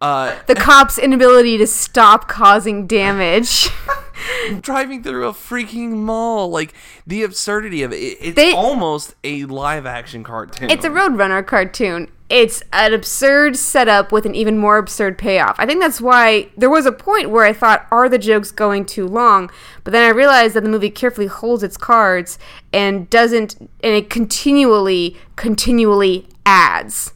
Uh, 0.00 0.36
The 0.46 0.54
cop's 0.54 0.96
inability 0.98 1.58
to 1.58 1.66
stop 1.66 2.28
causing 2.28 2.86
damage. 2.86 3.68
driving 4.60 5.02
through 5.02 5.26
a 5.26 5.32
freaking 5.32 5.90
mall, 5.90 6.50
like 6.50 6.72
the 7.06 7.22
absurdity 7.22 7.82
of 7.82 7.92
it. 7.92 7.96
it 7.96 8.18
it's 8.20 8.36
They- 8.36 8.52
almost 8.52 9.14
a 9.24 9.44
live 9.46 9.86
action 9.86 10.22
cartoon. 10.24 10.70
It's 10.70 10.84
a 10.84 10.90
Roadrunner 10.90 11.44
cartoon. 11.46 12.10
It's 12.28 12.62
an 12.74 12.92
absurd 12.92 13.56
setup 13.56 14.12
with 14.12 14.26
an 14.26 14.34
even 14.34 14.58
more 14.58 14.76
absurd 14.76 15.16
payoff. 15.16 15.56
I 15.58 15.64
think 15.64 15.80
that's 15.80 16.00
why 16.00 16.50
there 16.56 16.68
was 16.68 16.84
a 16.84 16.92
point 16.92 17.30
where 17.30 17.44
I 17.44 17.54
thought, 17.54 17.86
are 17.90 18.08
the 18.08 18.18
jokes 18.18 18.50
going 18.50 18.84
too 18.84 19.06
long? 19.06 19.50
But 19.82 19.92
then 19.92 20.02
I 20.02 20.10
realized 20.10 20.54
that 20.54 20.62
the 20.62 20.68
movie 20.68 20.90
carefully 20.90 21.26
holds 21.26 21.62
its 21.62 21.78
cards 21.78 22.38
and 22.70 23.08
doesn't, 23.08 23.58
and 23.58 23.70
it 23.94 24.10
continually, 24.10 25.16
continually 25.36 26.28
adds. 26.44 27.14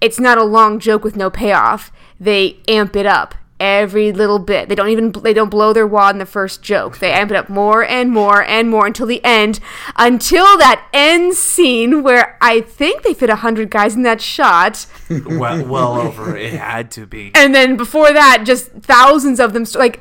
It's 0.00 0.20
not 0.20 0.38
a 0.38 0.44
long 0.44 0.78
joke 0.78 1.02
with 1.02 1.16
no 1.16 1.28
payoff. 1.28 1.90
They 2.20 2.58
amp 2.68 2.94
it 2.94 3.06
up 3.06 3.34
every 3.62 4.10
little 4.10 4.40
bit. 4.40 4.68
They 4.68 4.74
don't 4.74 4.88
even 4.88 5.12
they 5.12 5.32
don't 5.32 5.48
blow 5.48 5.72
their 5.72 5.86
wad 5.86 6.16
in 6.16 6.18
the 6.18 6.26
first 6.26 6.62
joke. 6.62 6.98
They 6.98 7.12
amp 7.12 7.30
it 7.30 7.36
up 7.36 7.48
more 7.48 7.84
and 7.84 8.10
more 8.10 8.42
and 8.42 8.68
more 8.68 8.86
until 8.86 9.06
the 9.06 9.24
end, 9.24 9.60
until 9.96 10.58
that 10.58 10.84
end 10.92 11.34
scene 11.34 12.02
where 12.02 12.36
I 12.40 12.60
think 12.60 13.04
they 13.04 13.14
fit 13.14 13.30
a 13.30 13.36
hundred 13.36 13.70
guys 13.70 13.94
in 13.94 14.02
that 14.02 14.20
shot, 14.20 14.86
well, 15.26 15.64
well 15.64 15.94
over. 15.94 16.36
It 16.36 16.54
had 16.54 16.90
to 16.92 17.06
be. 17.06 17.30
and 17.36 17.54
then 17.54 17.76
before 17.76 18.12
that, 18.12 18.42
just 18.44 18.72
thousands 18.72 19.38
of 19.38 19.52
them. 19.52 19.64
St- 19.64 19.78
like, 19.78 20.00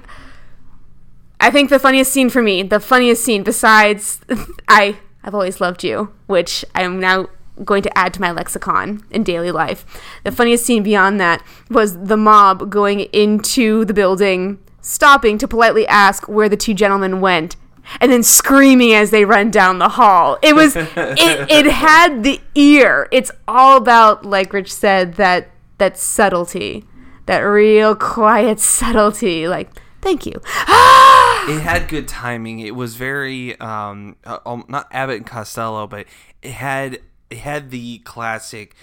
I 1.40 1.52
think 1.52 1.70
the 1.70 1.78
funniest 1.80 2.12
scene 2.12 2.32
for 2.32 2.42
me, 2.42 2.64
the 2.64 2.80
funniest 2.80 3.24
scene 3.24 3.44
besides 3.44 4.20
I 4.68 4.98
I've 5.24 5.36
always 5.36 5.62
loved 5.62 5.84
you, 5.84 6.12
which 6.26 6.66
I'm 6.74 7.00
now 7.00 7.28
going 7.64 7.84
to 7.84 7.98
add 7.98 8.14
to 8.14 8.22
my 8.22 8.32
lexicon 8.32 9.04
in 9.12 9.24
daily 9.24 9.52
life. 9.52 9.86
The 10.24 10.32
funniest 10.32 10.66
scene 10.66 10.84
beyond 10.84 11.20
that 11.20 11.44
was 11.70 11.98
the 11.98 12.18
mob 12.18 12.70
going 12.70 13.02
into 13.12 13.86
the 13.86 13.94
building, 13.94 14.60
stopping 14.82 15.38
to 15.40 15.48
politely 15.48 15.88
ask 15.88 16.28
where 16.28 16.50
the 16.50 16.58
two 16.58 16.74
gentlemen 16.74 17.22
went. 17.22 17.56
And 18.00 18.12
then 18.12 18.22
screaming 18.22 18.94
as 18.94 19.10
they 19.10 19.26
run 19.26 19.50
down 19.50 19.80
the 19.80 19.90
hall. 19.90 20.38
It 20.44 20.56
was, 20.56 20.76
it, 20.78 20.90
it 20.96 21.66
had 21.66 22.24
the 22.24 22.40
ear. 22.54 23.08
It's 23.12 23.32
all 23.48 23.76
about, 23.76 24.24
like 24.24 24.54
Rich 24.54 24.72
said, 24.72 25.16
that 25.16 25.50
that 25.80 25.98
subtlety, 25.98 26.86
that 27.26 27.40
real 27.40 27.96
quiet 27.96 28.60
subtlety. 28.60 29.48
Like, 29.48 29.70
thank 30.00 30.28
you. 30.28 30.34
it 30.46 31.60
had 31.60 31.88
good 31.90 32.08
timing. 32.08 32.60
It 32.60 32.76
was 32.76 32.96
very 32.96 33.60
um, 33.60 34.16
uh, 34.24 34.38
um 34.46 34.64
not 34.70 34.88
Abbott 34.92 35.18
and 35.18 35.26
Costello, 35.26 35.88
but 35.88 36.06
it 36.42 36.52
had 36.52 37.02
had 37.34 37.72
the 37.72 38.00
classic 38.00 38.76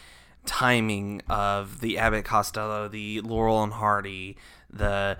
timing 0.47 1.23
of 1.29 1.81
the 1.81 1.99
Abbott 1.99 2.25
Costello, 2.25 2.89
the 2.89 3.21
Laurel 3.21 3.63
and 3.63 3.73
Hardy, 3.73 4.37
the 4.71 5.19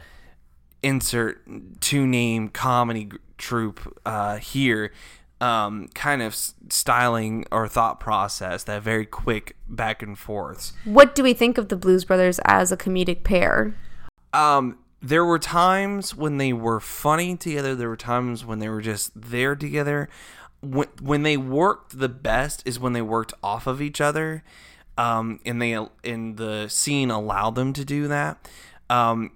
insert 0.83 1.43
two 1.81 2.07
name 2.07 2.49
comedy 2.49 3.11
troupe 3.37 3.99
uh, 4.05 4.39
here. 4.39 4.93
Um, 5.41 5.87
kind 5.95 6.21
of 6.21 6.35
styling 6.35 7.45
or 7.53 7.69
thought 7.69 8.01
process 8.01 8.65
that 8.65 8.83
very 8.83 9.07
quick 9.07 9.55
back 9.69 10.03
and 10.03 10.19
forths. 10.19 10.73
What 10.85 11.15
do 11.15 11.23
we 11.23 11.33
think 11.33 11.59
of 11.59 11.69
the 11.69 11.77
Blues 11.77 12.05
Brothers 12.05 12.41
as 12.45 12.73
a 12.73 12.77
comedic 12.77 13.23
pair? 13.23 13.73
Um, 14.33 14.79
there 15.01 15.25
were 15.25 15.39
times 15.39 16.15
when 16.15 16.39
they 16.39 16.53
were 16.53 16.81
funny 16.81 17.37
together. 17.37 17.77
There 17.77 17.89
were 17.89 17.97
times 17.97 18.45
when 18.45 18.59
they 18.59 18.69
were 18.69 18.81
just 18.81 19.13
there 19.15 19.55
together. 19.55 20.09
When 20.61 20.89
when 21.01 21.23
they 21.23 21.37
worked 21.37 21.99
the 21.99 22.09
best 22.09 22.63
is 22.67 22.79
when 22.79 22.93
they 22.93 23.03
worked 23.03 23.33
off 23.43 23.67
of 23.67 23.81
each 23.81 24.01
other, 24.01 24.43
um, 24.97 25.41
and 25.45 25.63
they 25.63 25.79
in 26.03 26.37
the 26.37 26.69
scene 26.69 27.11
allowed 27.11 27.55
them 27.55 27.73
to 27.73 27.85
do 27.85 28.09
that. 28.09 28.49
Um, 28.91 29.33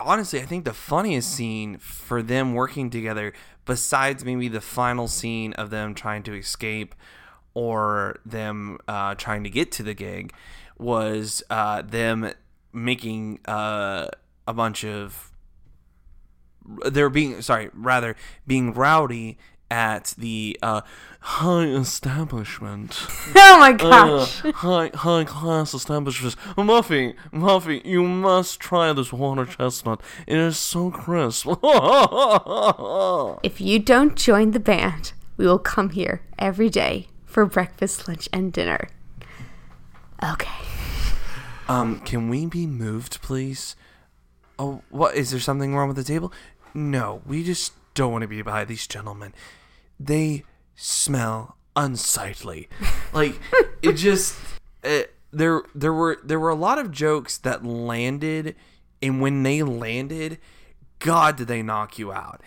honestly, 0.00 0.40
I 0.40 0.44
think 0.46 0.64
the 0.64 0.74
funniest 0.74 1.30
scene 1.32 1.78
for 1.78 2.22
them 2.22 2.54
working 2.54 2.90
together, 2.90 3.32
besides 3.64 4.24
maybe 4.24 4.48
the 4.48 4.60
final 4.60 5.08
scene 5.08 5.52
of 5.54 5.70
them 5.70 5.94
trying 5.94 6.22
to 6.24 6.34
escape 6.34 6.94
or 7.54 8.20
them 8.26 8.78
uh, 8.86 9.14
trying 9.14 9.44
to 9.44 9.50
get 9.50 9.72
to 9.72 9.82
the 9.82 9.94
gig, 9.94 10.32
was 10.78 11.42
uh, 11.48 11.82
them 11.82 12.32
making 12.72 13.40
uh, 13.46 14.08
a 14.46 14.52
bunch 14.52 14.84
of 14.84 15.32
they're 16.90 17.08
being 17.08 17.40
sorry 17.42 17.70
rather 17.72 18.16
being 18.46 18.74
rowdy 18.74 19.38
at 19.70 20.14
the 20.16 20.56
uh, 20.62 20.80
high 21.20 21.64
establishment 21.64 23.06
Oh 23.34 23.58
my 23.58 23.70
uh, 23.72 23.76
gosh. 23.76 24.40
high 24.40 24.90
high 24.94 25.24
class 25.24 25.74
establishments 25.74 26.36
muffy 26.56 27.14
muffy 27.32 27.84
you 27.84 28.04
must 28.04 28.60
try 28.60 28.92
this 28.92 29.12
water 29.12 29.44
chestnut 29.44 30.00
it 30.26 30.38
is 30.38 30.56
so 30.56 30.90
crisp 30.90 31.46
if 33.42 33.60
you 33.60 33.78
don't 33.78 34.16
join 34.16 34.52
the 34.52 34.60
band, 34.60 35.12
we 35.36 35.46
will 35.46 35.58
come 35.58 35.90
here 35.90 36.22
every 36.38 36.68
day 36.70 37.08
for 37.24 37.44
breakfast, 37.44 38.08
lunch, 38.08 38.28
and 38.32 38.52
dinner. 38.52 38.88
Okay. 40.24 40.48
um 41.68 42.00
can 42.00 42.28
we 42.28 42.46
be 42.46 42.66
moved 42.66 43.20
please 43.20 43.76
oh 44.58 44.80
what 44.90 45.14
is 45.14 45.30
there 45.32 45.40
something 45.40 45.74
wrong 45.74 45.88
with 45.88 45.96
the 45.96 46.04
table 46.04 46.32
no 46.72 47.20
we 47.26 47.44
just 47.44 47.72
don't 47.96 48.12
want 48.12 48.22
to 48.22 48.28
be 48.28 48.42
by 48.42 48.64
these 48.64 48.86
gentlemen. 48.86 49.34
They 49.98 50.44
smell 50.76 51.56
unsightly. 51.74 52.68
Like 53.12 53.40
it 53.80 53.92
just 53.92 54.36
it, 54.82 55.14
there 55.32 55.62
there 55.74 55.92
were 55.92 56.18
there 56.22 56.38
were 56.38 56.50
a 56.50 56.56
lot 56.56 56.78
of 56.78 56.90
jokes 56.90 57.38
that 57.38 57.64
landed 57.64 58.54
and 59.00 59.22
when 59.22 59.42
they 59.42 59.62
landed 59.62 60.36
god 60.98 61.36
did 61.36 61.48
they 61.48 61.62
knock 61.62 61.98
you 61.98 62.12
out. 62.12 62.42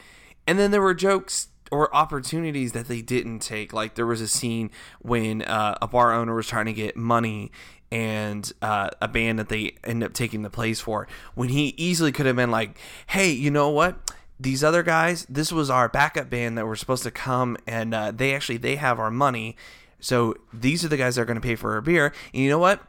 And 0.46 0.60
then 0.60 0.70
there 0.70 0.82
were 0.82 0.94
jokes 0.94 1.48
or 1.72 1.96
opportunities 1.96 2.74
that 2.74 2.88
they 2.88 3.02
didn't 3.02 3.40
take. 3.40 3.74
Like 3.74 3.96
there 3.96 4.06
was 4.06 4.22
a 4.22 4.28
scene 4.28 4.70
when 5.02 5.42
uh, 5.42 5.80
a 5.82 5.88
bar 5.88 6.14
owner 6.14 6.36
was 6.36 6.46
trying 6.46 6.66
to 6.66 6.74
get 6.74 6.96
money 6.96 7.52
and 7.92 8.52
uh, 8.62 8.90
a 9.02 9.08
band 9.08 9.40
that 9.40 9.50
they 9.50 9.76
end 9.84 10.04
up 10.04 10.14
taking 10.14 10.44
the 10.44 10.50
place 10.50 10.80
for 10.80 11.08
when 11.34 11.50
he 11.50 11.74
easily 11.78 12.12
could 12.12 12.26
have 12.26 12.36
been 12.36 12.52
like 12.52 12.78
hey 13.08 13.32
you 13.32 13.50
know 13.50 13.70
what 13.70 14.09
these 14.40 14.64
other 14.64 14.84
guys 14.84 15.26
this 15.30 15.52
was 15.52 15.70
our 15.70 15.90
backup 15.90 16.30
band 16.30 16.58
that 16.58 16.66
were 16.66 16.76
supposed 16.76 17.04
to 17.04 17.12
come 17.12 17.58
and 17.68 17.94
uh, 17.94 18.12
they 18.12 18.34
actually 18.34 18.58
they 18.58 18.78
have 18.78 19.00
our 19.00 19.12
money. 19.12 19.56
So 20.00 20.36
these 20.54 20.86
are 20.86 20.88
the 20.88 20.98
guys 20.98 21.16
that 21.16 21.24
are 21.24 21.26
going 21.26 21.36
to 21.36 21.42
pay 21.42 21.56
for 21.56 21.74
our 21.74 21.82
beer. 21.82 22.14
And 22.34 22.44
you 22.44 22.50
know 22.50 22.60
what? 22.60 22.82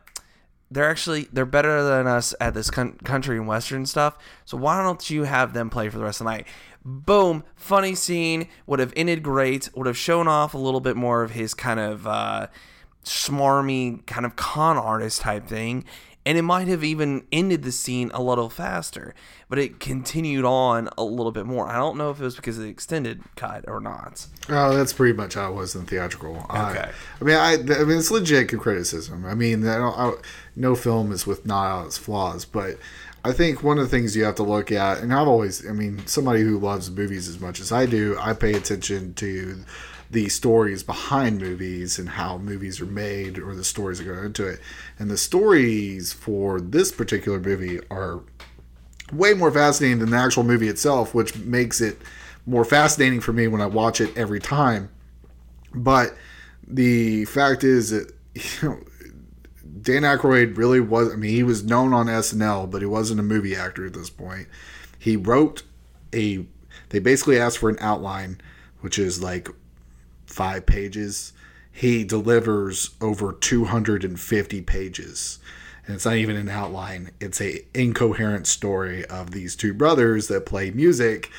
They're 0.71 0.89
actually 0.89 1.29
they're 1.33 1.45
better 1.45 1.83
than 1.83 2.07
us 2.07 2.33
at 2.41 2.55
this 2.55 2.71
con- 2.71 2.99
country 3.05 3.37
and 3.37 3.49
western 3.49 3.85
stuff. 3.87 4.17
So 4.45 4.57
why 4.57 4.83
don't 4.83 5.11
you 5.11 5.25
have 5.25 5.53
them 5.53 5.69
play 5.69 5.89
for 5.89 5.99
the 5.99 6.05
rest 6.05 6.21
of 6.21 6.27
the 6.27 6.31
night? 6.31 6.47
Boom. 6.85 7.43
Funny 7.57 7.97
scene. 7.97 8.47
Would 8.67 8.79
have 8.79 8.93
ended 8.95 9.25
great. 9.25 9.69
Would 9.75 9.89
have 9.89 9.99
shown 9.99 10.29
off 10.29 10.55
a 10.55 10.59
little 10.59 10.81
bit 10.81 10.97
more 10.97 11.25
of 11.25 11.33
his 11.33 11.55
kind 11.55 11.81
of 11.81 12.07
uh, 12.07 12.47
smarmy 13.05 14.07
kind 14.07 14.25
of 14.25 14.37
con 14.37 14.77
artist 14.77 15.23
type 15.23 15.47
thing 15.47 15.85
and 16.27 16.37
it 16.37 16.43
might 16.43 16.69
have 16.69 16.85
even 16.85 17.25
ended 17.33 17.63
the 17.63 17.73
scene 17.73 18.11
a 18.13 18.23
little 18.23 18.51
faster 18.51 19.15
but 19.49 19.59
it 19.59 19.81
continued 19.81 20.45
on 20.45 20.89
a 20.99 21.03
little 21.05 21.33
bit 21.33 21.47
more 21.47 21.67
i 21.69 21.77
don't 21.77 21.97
know 21.97 22.11
if 22.11 22.21
it 22.21 22.25
was 22.25 22.37
because 22.37 22.57
of 22.59 22.65
the 22.65 22.69
extended 22.71 23.21
cut 23.37 23.65
or 23.69 23.81
not 23.81 24.27
Oh, 24.49 24.75
that's 24.77 24.93
pretty 24.93 25.17
much 25.17 25.35
how 25.35 25.53
it 25.53 25.55
was 25.55 25.77
in 25.77 25.87
theatrical. 25.87 26.45
I- 26.51 26.71
Okay. 26.73 26.91
I, 27.21 27.25
mean, 27.25 27.37
I, 27.37 27.53
I 27.81 27.85
mean, 27.85 27.99
it's 27.99 28.11
legit 28.11 28.49
criticism. 28.59 29.25
I 29.25 29.35
mean, 29.35 29.65
I 29.65 29.77
don't, 29.77 29.97
I, 29.97 30.13
no 30.57 30.75
film 30.75 31.13
is 31.13 31.25
with 31.25 31.47
not 31.47 31.87
its 31.87 31.97
flaws, 31.97 32.45
but 32.47 32.77
I 33.25 33.31
think 33.31 33.63
one 33.63 33.79
of 33.79 33.85
the 33.85 33.91
things 33.91 34.17
you 34.17 34.25
have 34.25 34.35
to 34.37 34.43
look 34.43 34.73
at, 34.73 34.99
and 34.99 35.15
I've 35.15 35.29
always, 35.29 35.65
I 35.69 35.73
mean, 35.73 36.05
somebody 36.07 36.41
who 36.43 36.59
loves 36.59 36.91
movies 36.91 37.29
as 37.29 37.39
much 37.39 37.61
as 37.61 37.71
I 37.71 37.87
do, 37.87 38.17
I 38.19 38.33
pay 38.33 38.55
attention 38.55 39.15
to 39.15 39.61
the 40.11 40.29
stories 40.29 40.83
behind 40.83 41.41
movies 41.41 41.99
and 41.99 42.09
how 42.09 42.37
movies 42.37 42.81
are 42.81 42.87
made 42.87 43.39
or 43.39 43.55
the 43.55 43.65
stories 43.65 43.99
that 43.99 44.05
go 44.05 44.23
into 44.23 44.47
it. 44.47 44.61
And 44.99 45.11
the 45.11 45.17
stories 45.17 46.13
for 46.13 46.61
this 46.61 46.91
particular 46.91 47.39
movie 47.39 47.79
are 47.91 48.21
way 49.13 49.35
more 49.35 49.53
fascinating 49.53 50.01
than 50.01 50.11
the 50.11 50.17
actual 50.17 50.43
movie 50.43 50.69
itself, 50.69 51.15
which 51.15 51.37
makes 51.39 51.81
it 51.81 51.99
more 52.45 52.65
fascinating 52.65 53.21
for 53.21 53.33
me 53.33 53.47
when 53.47 53.61
I 53.61 53.67
watch 53.67 54.01
it 54.01 54.17
every 54.17 54.41
time. 54.41 54.91
But 55.73 56.17
the 56.67 57.25
fact 57.27 57.63
is 57.63 57.91
that 57.91 58.13
you 58.35 58.69
know, 58.69 58.81
Dan 59.81 60.03
Aykroyd 60.03 60.57
really 60.57 60.81
was. 60.81 61.13
I 61.13 61.17
mean, 61.17 61.31
he 61.31 61.43
was 61.43 61.65
known 61.65 61.93
on 61.93 62.07
SNL, 62.07 62.71
but 62.71 62.83
he 62.83 62.87
wasn't 62.87 63.21
a 63.21 63.25
movie 63.25 63.57
actor 63.57 63.87
at 63.87 63.93
this 63.93 64.11
point. 64.11 64.49
He 64.99 65.17
wrote 65.17 65.63
a. 66.13 66.47
They 66.91 66.99
basically 66.99 67.39
asked 67.39 67.59
for 67.59 67.71
an 67.71 67.79
outline, 67.81 68.41
which 68.81 68.99
is 68.99 69.23
like 69.23 69.49
five 70.31 70.67
pages. 70.67 71.33
He 71.73 72.05
delivers 72.05 72.91
over 73.01 73.33
250 73.33 74.63
pages. 74.63 75.39
And 75.87 75.97
it's 75.97 76.05
not 76.05 76.17
even 76.17 76.37
an 76.37 76.49
outline. 76.49 77.11
It's 77.21 77.41
a 77.41 77.65
incoherent 77.75 78.47
story 78.47 79.05
of 79.07 79.31
these 79.31 79.57
two 79.57 79.75
brothers 79.75 80.29
that 80.29 80.47
play 80.47 80.71
music 80.71 81.31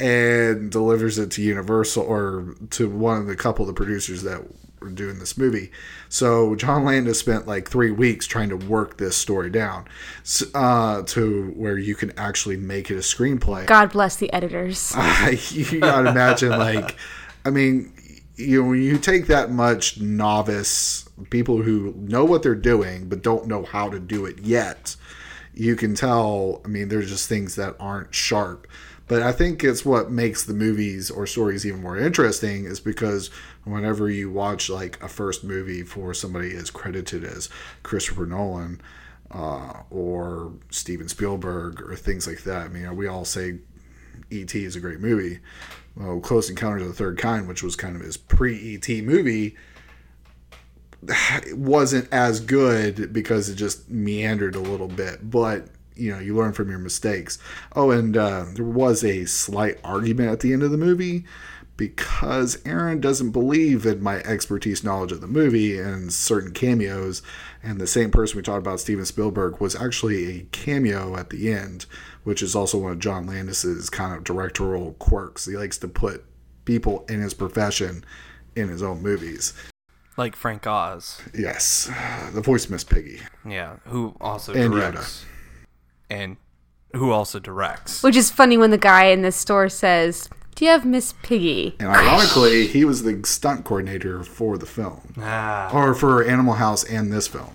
and 0.00 0.70
delivers 0.70 1.18
it 1.18 1.30
to 1.32 1.42
Universal 1.42 2.04
or 2.04 2.54
to 2.70 2.88
one 2.88 3.18
of 3.18 3.26
the 3.26 3.36
couple 3.36 3.64
of 3.64 3.66
the 3.66 3.74
producers 3.74 4.22
that 4.22 4.42
were 4.80 4.90
doing 4.90 5.18
this 5.18 5.36
movie. 5.36 5.72
So 6.08 6.54
John 6.54 6.84
Landis 6.84 7.18
spent 7.18 7.46
like 7.46 7.68
three 7.68 7.90
weeks 7.90 8.26
trying 8.26 8.48
to 8.50 8.56
work 8.56 8.96
this 8.96 9.16
story 9.16 9.50
down 9.50 9.86
uh, 10.54 11.02
to 11.02 11.52
where 11.56 11.78
you 11.78 11.96
can 11.96 12.16
actually 12.16 12.56
make 12.56 12.90
it 12.90 12.94
a 12.94 12.98
screenplay. 12.98 13.66
God 13.66 13.90
bless 13.90 14.16
the 14.16 14.32
editors. 14.32 14.94
you 15.50 15.80
gotta 15.80 16.10
imagine 16.10 16.50
like 16.50 16.96
i 17.44 17.50
mean 17.50 17.92
you 18.38 18.62
know 18.62 18.68
when 18.68 18.80
you 18.80 18.98
take 18.98 19.26
that 19.26 19.50
much 19.50 20.00
novice 20.00 21.08
people 21.30 21.60
who 21.62 21.92
know 21.96 22.24
what 22.24 22.42
they're 22.42 22.54
doing 22.54 23.08
but 23.08 23.22
don't 23.22 23.48
know 23.48 23.64
how 23.64 23.90
to 23.90 23.98
do 23.98 24.24
it 24.24 24.38
yet 24.38 24.94
you 25.54 25.74
can 25.74 25.94
tell 25.94 26.62
i 26.64 26.68
mean 26.68 26.88
there's 26.88 27.08
just 27.08 27.28
things 27.28 27.56
that 27.56 27.74
aren't 27.80 28.14
sharp 28.14 28.66
but 29.08 29.22
i 29.22 29.32
think 29.32 29.64
it's 29.64 29.84
what 29.84 30.10
makes 30.10 30.44
the 30.44 30.54
movies 30.54 31.10
or 31.10 31.26
stories 31.26 31.66
even 31.66 31.82
more 31.82 31.98
interesting 31.98 32.64
is 32.64 32.78
because 32.78 33.28
whenever 33.64 34.08
you 34.08 34.30
watch 34.30 34.70
like 34.70 35.02
a 35.02 35.08
first 35.08 35.42
movie 35.42 35.82
for 35.82 36.14
somebody 36.14 36.54
as 36.54 36.70
credited 36.70 37.24
as 37.24 37.48
christopher 37.82 38.24
nolan 38.24 38.80
uh, 39.32 39.82
or 39.90 40.52
steven 40.70 41.08
spielberg 41.08 41.82
or 41.82 41.96
things 41.96 42.26
like 42.26 42.44
that 42.44 42.66
i 42.66 42.68
mean 42.68 42.94
we 42.96 43.08
all 43.08 43.24
say 43.24 43.58
E.T. 44.30 44.64
is 44.64 44.76
a 44.76 44.80
great 44.80 45.00
movie. 45.00 45.40
Well, 45.98 46.20
Close 46.20 46.48
Encounters 46.48 46.82
of 46.82 46.88
the 46.88 46.94
Third 46.94 47.18
Kind, 47.18 47.48
which 47.48 47.62
was 47.62 47.74
kind 47.74 47.96
of 47.96 48.02
his 48.02 48.16
pre-E.T. 48.16 49.02
movie, 49.02 49.56
wasn't 51.52 52.12
as 52.12 52.40
good 52.40 53.12
because 53.12 53.48
it 53.48 53.56
just 53.56 53.90
meandered 53.90 54.54
a 54.54 54.60
little 54.60 54.88
bit. 54.88 55.28
But 55.28 55.68
you 55.96 56.12
know, 56.12 56.20
you 56.20 56.36
learn 56.36 56.52
from 56.52 56.70
your 56.70 56.78
mistakes. 56.78 57.38
Oh, 57.74 57.90
and 57.90 58.16
uh, 58.16 58.46
there 58.54 58.64
was 58.64 59.02
a 59.02 59.24
slight 59.24 59.78
argument 59.82 60.30
at 60.30 60.40
the 60.40 60.52
end 60.52 60.62
of 60.62 60.70
the 60.70 60.78
movie 60.78 61.24
because 61.76 62.58
Aaron 62.64 63.00
doesn't 63.00 63.30
believe 63.30 63.86
in 63.86 64.02
my 64.02 64.16
expertise 64.18 64.82
knowledge 64.82 65.12
of 65.12 65.20
the 65.20 65.28
movie 65.28 65.78
and 65.78 66.12
certain 66.12 66.52
cameos. 66.52 67.22
And 67.62 67.80
the 67.80 67.86
same 67.86 68.10
person 68.10 68.36
we 68.36 68.42
talked 68.42 68.58
about, 68.58 68.80
Steven 68.80 69.04
Spielberg, 69.04 69.60
was 69.60 69.76
actually 69.76 70.40
a 70.40 70.46
cameo 70.50 71.16
at 71.16 71.30
the 71.30 71.52
end, 71.52 71.86
which 72.28 72.42
is 72.42 72.54
also 72.54 72.76
one 72.76 72.92
of 72.92 72.98
John 72.98 73.26
Landis's 73.26 73.88
kind 73.88 74.14
of 74.14 74.22
directorial 74.22 74.92
quirks. 74.98 75.46
He 75.46 75.56
likes 75.56 75.78
to 75.78 75.88
put 75.88 76.26
people 76.66 77.06
in 77.08 77.22
his 77.22 77.32
profession 77.32 78.04
in 78.54 78.68
his 78.68 78.82
own 78.82 79.02
movies. 79.02 79.54
like 80.18 80.36
frank 80.36 80.66
oz 80.66 81.22
Yes, 81.32 81.90
the 82.34 82.42
voice 82.42 82.68
Miss 82.68 82.84
Piggy. 82.84 83.20
yeah 83.46 83.76
who 83.86 84.14
also 84.20 84.52
And 84.52 84.74
directs 84.74 85.24
and 86.10 86.36
who 86.94 87.10
also 87.12 87.38
directs 87.38 88.02
Which 88.02 88.16
is 88.16 88.30
funny 88.30 88.58
when 88.58 88.70
the 88.70 88.78
guy 88.78 89.04
in 89.06 89.22
the 89.22 89.32
store 89.32 89.70
says, 89.70 90.28
Do 90.56 90.66
you 90.66 90.70
have 90.70 90.84
Miss 90.84 91.14
Piggy? 91.22 91.76
And 91.80 91.88
ironically, 91.88 92.66
he 92.66 92.84
was 92.84 93.02
the 93.04 93.22
stunt 93.24 93.64
coordinator 93.64 94.22
for 94.22 94.58
the 94.58 94.66
film, 94.66 95.14
ah 95.18 95.70
or 95.72 95.94
for 95.94 96.22
Animal 96.24 96.54
House 96.54 96.84
and 96.84 97.10
this 97.10 97.26
film. 97.28 97.54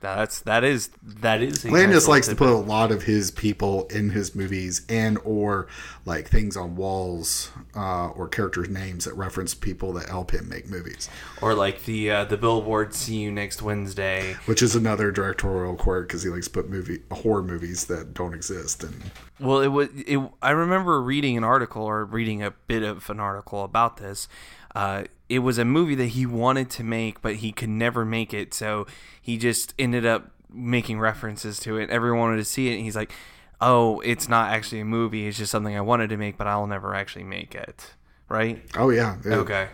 That's 0.00 0.40
that 0.40 0.64
is 0.64 0.90
that 1.02 1.42
is 1.42 1.64
Landis 1.64 2.08
likes 2.08 2.28
to 2.28 2.36
put 2.36 2.48
a 2.48 2.54
lot 2.54 2.90
of 2.90 3.02
his 3.02 3.30
people 3.30 3.86
in 3.88 4.10
his 4.10 4.34
movies 4.34 4.84
and 4.88 5.18
or 5.24 5.68
like 6.04 6.28
things 6.28 6.56
on 6.56 6.76
walls 6.76 7.50
uh, 7.76 8.08
or 8.08 8.28
characters' 8.28 8.68
names 8.68 9.04
that 9.04 9.14
reference 9.14 9.54
people 9.54 9.92
that 9.92 10.08
help 10.08 10.32
him 10.32 10.48
make 10.48 10.68
movies, 10.68 11.08
or 11.42 11.54
like 11.54 11.84
the 11.84 12.10
uh, 12.10 12.24
the 12.24 12.36
billboard 12.36 12.94
see 12.94 13.16
you 13.16 13.30
next 13.30 13.62
wednesday 13.62 14.36
which 14.46 14.62
is 14.62 14.74
another 14.74 15.10
directorial 15.10 15.76
quirk 15.76 16.08
because 16.08 16.22
he 16.22 16.28
likes 16.28 16.46
to 16.46 16.52
put 16.52 16.68
movie 16.68 17.00
horror 17.12 17.42
movies 17.42 17.86
that 17.86 18.14
don't 18.14 18.34
exist. 18.34 18.82
And 18.82 19.10
Well, 19.38 19.60
it 19.60 19.68
was. 19.68 19.88
It, 20.06 20.20
I 20.42 20.50
remember 20.50 21.00
reading 21.00 21.36
an 21.36 21.44
article 21.44 21.82
or 21.82 22.04
reading 22.04 22.42
a 22.42 22.50
bit 22.50 22.82
of 22.82 23.08
an 23.10 23.20
article 23.20 23.64
about 23.64 23.98
this. 23.98 24.28
Uh, 24.74 25.04
it 25.28 25.40
was 25.40 25.58
a 25.58 25.64
movie 25.64 25.94
that 25.96 26.06
he 26.06 26.26
wanted 26.26 26.70
to 26.70 26.84
make, 26.84 27.22
but 27.22 27.36
he 27.36 27.52
could 27.52 27.68
never 27.68 28.04
make 28.04 28.32
it. 28.34 28.52
So 28.54 28.86
he 29.20 29.36
just 29.38 29.74
ended 29.78 30.04
up 30.06 30.30
making 30.52 30.98
references 30.98 31.60
to 31.60 31.76
it. 31.78 31.90
Everyone 31.90 32.20
wanted 32.20 32.36
to 32.38 32.44
see 32.44 32.68
it. 32.70 32.74
And 32.76 32.82
he's 32.84 32.96
like, 32.96 33.12
"Oh, 33.60 34.00
it's 34.00 34.28
not 34.28 34.50
actually 34.50 34.80
a 34.80 34.84
movie. 34.84 35.26
It's 35.28 35.38
just 35.38 35.52
something 35.52 35.76
I 35.76 35.80
wanted 35.80 36.10
to 36.10 36.16
make, 36.16 36.36
but 36.36 36.46
I'll 36.46 36.66
never 36.66 36.94
actually 36.94 37.24
make 37.24 37.54
it." 37.54 37.94
Right? 38.28 38.62
Oh 38.76 38.90
yeah. 38.90 39.16
It- 39.24 39.32
Okay. 39.32 39.68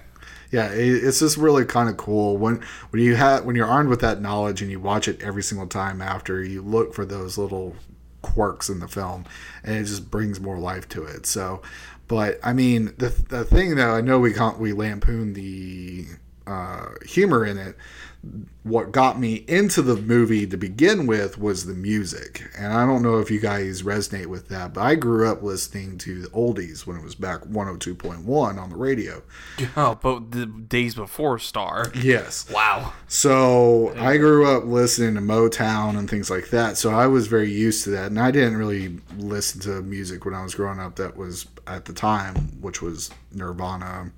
Yeah, 0.52 0.68
it's 0.72 1.18
just 1.18 1.36
really 1.36 1.64
kind 1.64 1.88
of 1.88 1.96
cool 1.96 2.36
when 2.36 2.62
when 2.90 3.02
you 3.02 3.16
have 3.16 3.44
when 3.44 3.56
you're 3.56 3.66
armed 3.66 3.88
with 3.88 4.00
that 4.00 4.20
knowledge 4.20 4.62
and 4.62 4.70
you 4.70 4.78
watch 4.78 5.08
it 5.08 5.20
every 5.20 5.42
single 5.42 5.66
time 5.66 6.00
after 6.00 6.42
you 6.42 6.62
look 6.62 6.94
for 6.94 7.04
those 7.04 7.36
little 7.36 7.74
quirks 8.22 8.68
in 8.68 8.78
the 8.80 8.88
film 8.88 9.24
and 9.64 9.76
it 9.76 9.84
just 9.84 10.10
brings 10.10 10.40
more 10.40 10.56
life 10.58 10.88
to 10.90 11.02
it. 11.02 11.26
So, 11.26 11.62
but 12.08 12.38
I 12.42 12.52
mean 12.52 12.94
the 12.98 13.08
the 13.28 13.44
thing 13.44 13.76
though 13.76 13.94
I 13.94 14.00
know 14.00 14.18
we 14.18 14.32
can't 14.32 14.58
we 14.58 14.72
lampoon 14.72 15.32
the 15.32 16.06
uh, 16.46 16.86
humor 17.04 17.44
in 17.44 17.58
it. 17.58 17.76
What 18.64 18.90
got 18.90 19.20
me 19.20 19.44
into 19.46 19.82
the 19.82 19.94
movie 19.94 20.48
to 20.48 20.56
begin 20.56 21.06
with 21.06 21.38
was 21.38 21.66
the 21.66 21.74
music, 21.74 22.42
and 22.58 22.72
I 22.72 22.84
don't 22.84 23.02
know 23.02 23.20
if 23.20 23.30
you 23.30 23.38
guys 23.38 23.82
resonate 23.82 24.26
with 24.26 24.48
that, 24.48 24.74
but 24.74 24.80
I 24.80 24.96
grew 24.96 25.30
up 25.30 25.44
listening 25.44 25.96
to 25.98 26.22
the 26.22 26.28
oldies 26.30 26.86
when 26.86 26.96
it 26.96 27.04
was 27.04 27.14
back 27.14 27.42
102.1 27.42 28.58
on 28.58 28.70
the 28.70 28.76
radio. 28.76 29.22
Oh, 29.76 29.94
but 30.00 30.32
the 30.32 30.46
days 30.46 30.94
before 30.94 31.38
Star. 31.38 31.92
Yes. 31.94 32.50
Wow. 32.50 32.94
So 33.08 33.94
I 33.96 34.16
grew 34.16 34.46
up 34.46 34.64
listening 34.64 35.14
to 35.14 35.20
Motown 35.20 35.98
and 35.98 36.08
things 36.08 36.30
like 36.30 36.48
that. 36.50 36.76
So 36.78 36.90
I 36.90 37.06
was 37.06 37.26
very 37.26 37.50
used 37.50 37.84
to 37.84 37.90
that. 37.90 38.06
And 38.06 38.18
I 38.18 38.30
didn't 38.30 38.56
really 38.56 38.98
listen 39.16 39.60
to 39.62 39.82
music 39.82 40.24
when 40.24 40.34
I 40.34 40.42
was 40.42 40.54
growing 40.54 40.80
up 40.80 40.96
that 40.96 41.16
was 41.16 41.46
at 41.66 41.84
the 41.84 41.92
time, 41.92 42.34
which 42.60 42.82
was 42.82 43.10
Nirvana, 43.32 44.12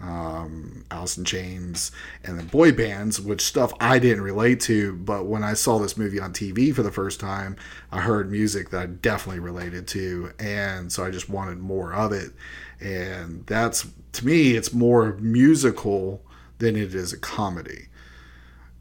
um, 0.00 0.84
Alice 0.90 1.16
in 1.16 1.24
Chains, 1.24 1.92
and 2.24 2.38
the 2.38 2.44
boy 2.44 2.72
bands, 2.72 3.20
which 3.20 3.42
stuff 3.42 3.72
I 3.80 3.98
didn't 3.98 4.24
relate 4.24 4.60
to. 4.62 4.94
But 4.96 5.26
when 5.26 5.44
I 5.44 5.54
saw 5.54 5.78
this 5.78 5.96
movie 5.96 6.20
on 6.20 6.32
TV 6.32 6.74
for 6.74 6.82
the 6.82 6.90
first 6.90 7.20
time, 7.20 7.56
I 7.90 8.00
heard 8.00 8.30
music 8.30 8.70
that 8.70 8.82
I 8.82 8.86
definitely 8.86 9.40
related 9.40 9.86
to. 9.88 10.32
And 10.38 10.92
so 10.92 11.04
I 11.04 11.10
just 11.10 11.28
wanted 11.28 11.58
more 11.58 11.92
of 11.92 12.12
it. 12.12 12.32
And 12.80 13.46
that's, 13.46 13.86
to 14.12 14.26
me, 14.26 14.52
it's 14.52 14.72
more 14.72 15.14
musical 15.18 16.22
than 16.58 16.76
it 16.76 16.94
is 16.94 17.12
a 17.12 17.18
comedy 17.18 17.88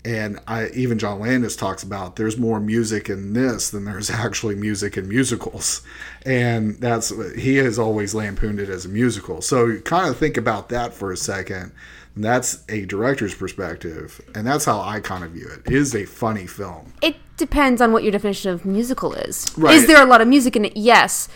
and 0.03 0.39
I 0.47 0.69
even 0.69 0.97
John 0.97 1.19
Landis 1.19 1.55
talks 1.55 1.83
about 1.83 2.15
there's 2.15 2.37
more 2.37 2.59
music 2.59 3.09
in 3.09 3.33
this 3.33 3.69
than 3.69 3.85
there's 3.85 4.09
actually 4.09 4.55
music 4.55 4.97
in 4.97 5.07
musicals, 5.07 5.81
and 6.25 6.75
that's 6.79 7.13
he 7.35 7.57
has 7.57 7.77
always 7.77 8.15
lampooned 8.15 8.59
it 8.59 8.69
as 8.69 8.85
a 8.85 8.89
musical. 8.89 9.41
So 9.41 9.67
you 9.67 9.81
kind 9.81 10.09
of 10.09 10.17
think 10.17 10.37
about 10.37 10.69
that 10.69 10.93
for 10.93 11.11
a 11.11 11.17
second. 11.17 11.71
That's 12.15 12.63
a 12.67 12.85
director's 12.85 13.33
perspective, 13.33 14.19
and 14.35 14.45
that's 14.45 14.65
how 14.65 14.81
I 14.81 14.99
kind 14.99 15.23
of 15.23 15.31
view 15.31 15.47
it. 15.47 15.61
It 15.65 15.73
is 15.73 15.95
a 15.95 16.05
funny 16.05 16.45
film. 16.45 16.93
It 17.01 17.15
depends 17.37 17.79
on 17.79 17.93
what 17.93 18.03
your 18.03 18.11
definition 18.11 18.51
of 18.51 18.65
musical 18.65 19.13
is. 19.13 19.45
Right. 19.57 19.75
Is 19.75 19.87
there 19.87 20.01
a 20.01 20.05
lot 20.05 20.19
of 20.19 20.27
music 20.27 20.55
in 20.55 20.65
it? 20.65 20.75
Yes. 20.75 21.29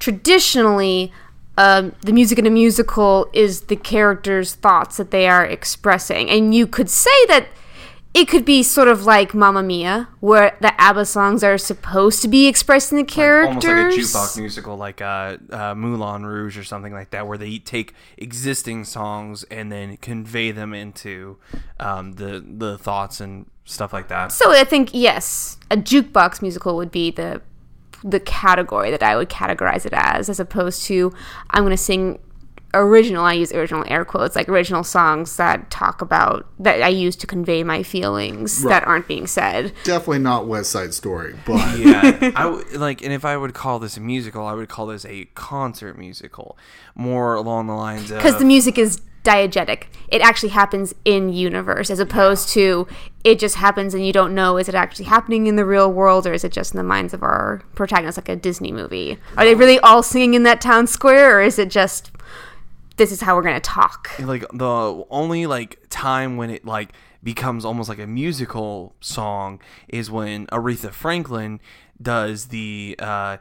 Traditionally, 0.00 1.12
um, 1.56 1.94
the 2.02 2.12
music 2.12 2.38
in 2.38 2.46
a 2.46 2.50
musical 2.50 3.28
is 3.32 3.62
the 3.62 3.76
characters' 3.76 4.54
thoughts 4.54 4.98
that 4.98 5.10
they 5.10 5.26
are 5.26 5.44
expressing. 5.44 6.28
And 6.28 6.54
you 6.54 6.66
could 6.66 6.90
say 6.90 7.26
that 7.28 7.46
it 8.14 8.26
could 8.26 8.44
be 8.44 8.62
sort 8.62 8.88
of 8.88 9.04
like 9.04 9.34
Mamma 9.34 9.62
Mia, 9.62 10.08
where 10.20 10.56
the 10.60 10.78
ABBA 10.80 11.04
songs 11.04 11.44
are 11.44 11.58
supposed 11.58 12.22
to 12.22 12.28
be 12.28 12.46
expressing 12.46 12.98
the 12.98 13.04
characters. 13.04 13.64
Almost 13.64 14.14
like 14.14 14.24
a 14.24 14.38
jukebox 14.38 14.40
musical, 14.40 14.76
like 14.76 15.00
uh, 15.00 15.36
uh, 15.50 15.74
Moulin 15.74 16.24
Rouge 16.24 16.56
or 16.56 16.64
something 16.64 16.92
like 16.92 17.10
that, 17.10 17.26
where 17.26 17.38
they 17.38 17.58
take 17.58 17.94
existing 18.16 18.84
songs 18.84 19.44
and 19.44 19.70
then 19.70 19.98
convey 19.98 20.50
them 20.50 20.74
into 20.74 21.36
um, 21.78 22.12
the 22.14 22.44
the 22.46 22.78
thoughts 22.78 23.20
and 23.20 23.46
stuff 23.64 23.92
like 23.92 24.08
that. 24.08 24.32
So 24.32 24.50
I 24.52 24.64
think 24.64 24.90
yes, 24.92 25.58
a 25.70 25.76
jukebox 25.76 26.40
musical 26.42 26.76
would 26.76 26.90
be 26.90 27.10
the 27.10 27.42
the 28.02 28.20
category 28.20 28.90
that 28.90 29.02
I 29.02 29.16
would 29.16 29.28
categorize 29.28 29.84
it 29.84 29.92
as, 29.92 30.28
as 30.28 30.40
opposed 30.40 30.84
to 30.84 31.12
I'm 31.50 31.62
going 31.62 31.72
to 31.72 31.76
sing 31.76 32.20
original. 32.74 33.24
I 33.24 33.34
use 33.34 33.52
original 33.52 33.84
air 33.88 34.04
quotes, 34.04 34.36
like 34.36 34.48
original 34.48 34.84
songs 34.84 35.36
that 35.36 35.70
talk 35.70 36.02
about 36.02 36.46
that 36.58 36.82
I 36.82 36.88
use 36.88 37.16
to 37.16 37.26
convey 37.26 37.62
my 37.62 37.82
feelings 37.82 38.62
that 38.62 38.86
aren't 38.86 39.08
being 39.08 39.26
said. 39.26 39.72
Definitely 39.84 40.20
not 40.20 40.46
West 40.46 40.70
Side 40.70 40.94
Story, 40.94 41.36
but 41.46 41.78
yeah, 41.78 42.32
I 42.36 42.44
w- 42.44 42.78
like, 42.78 43.02
and 43.02 43.12
if 43.12 43.24
I 43.24 43.36
would 43.36 43.54
call 43.54 43.78
this 43.78 43.96
a 43.96 44.00
musical, 44.00 44.46
I 44.46 44.54
would 44.54 44.68
call 44.68 44.86
this 44.86 45.04
a 45.06 45.26
concert 45.34 45.98
musical, 45.98 46.58
more 46.94 47.34
along 47.34 47.66
the 47.66 47.74
lines 47.74 48.10
of 48.10 48.18
Because 48.18 48.38
the 48.38 48.44
music 48.44 48.78
is 48.78 49.00
diegetic. 49.24 49.84
It 50.08 50.22
actually 50.22 50.50
happens 50.50 50.94
in 51.04 51.32
universe 51.32 51.90
as 51.90 52.00
opposed 52.00 52.48
to 52.50 52.86
it 53.24 53.38
just 53.38 53.56
happens 53.56 53.92
and 53.92 54.06
you 54.06 54.12
don't 54.12 54.34
know 54.34 54.56
is 54.56 54.68
it 54.68 54.74
actually 54.74 55.04
happening 55.04 55.46
in 55.46 55.56
the 55.56 55.66
real 55.66 55.92
world 55.92 56.26
or 56.26 56.32
is 56.32 56.44
it 56.44 56.52
just 56.52 56.72
in 56.72 56.78
the 56.78 56.84
minds 56.84 57.12
of 57.12 57.22
our 57.22 57.62
protagonists 57.74 58.16
like 58.16 58.28
a 58.28 58.36
Disney 58.36 58.72
movie? 58.72 59.18
Are 59.36 59.44
they 59.44 59.54
really 59.54 59.78
all 59.80 60.02
singing 60.02 60.34
in 60.34 60.44
that 60.44 60.60
town 60.60 60.86
square 60.86 61.38
or 61.38 61.42
is 61.42 61.58
it 61.58 61.68
just 61.68 62.10
this 62.98 63.12
is 63.12 63.20
how 63.20 63.34
we're 63.36 63.42
going 63.42 63.54
to 63.54 63.60
talk? 63.60 64.10
like 64.18 64.44
the 64.52 65.04
only 65.10 65.46
like 65.46 65.78
time 65.88 66.36
when 66.36 66.50
it 66.50 66.64
like 66.64 66.92
becomes 67.22 67.64
almost 67.64 67.88
like 67.88 67.98
a 67.98 68.06
musical 68.06 68.94
song 69.00 69.60
is 69.88 70.10
when 70.10 70.46
Aretha 70.48 70.92
Franklin 70.92 71.60
does 72.00 72.46
the 72.46 72.94
uh 73.00 73.38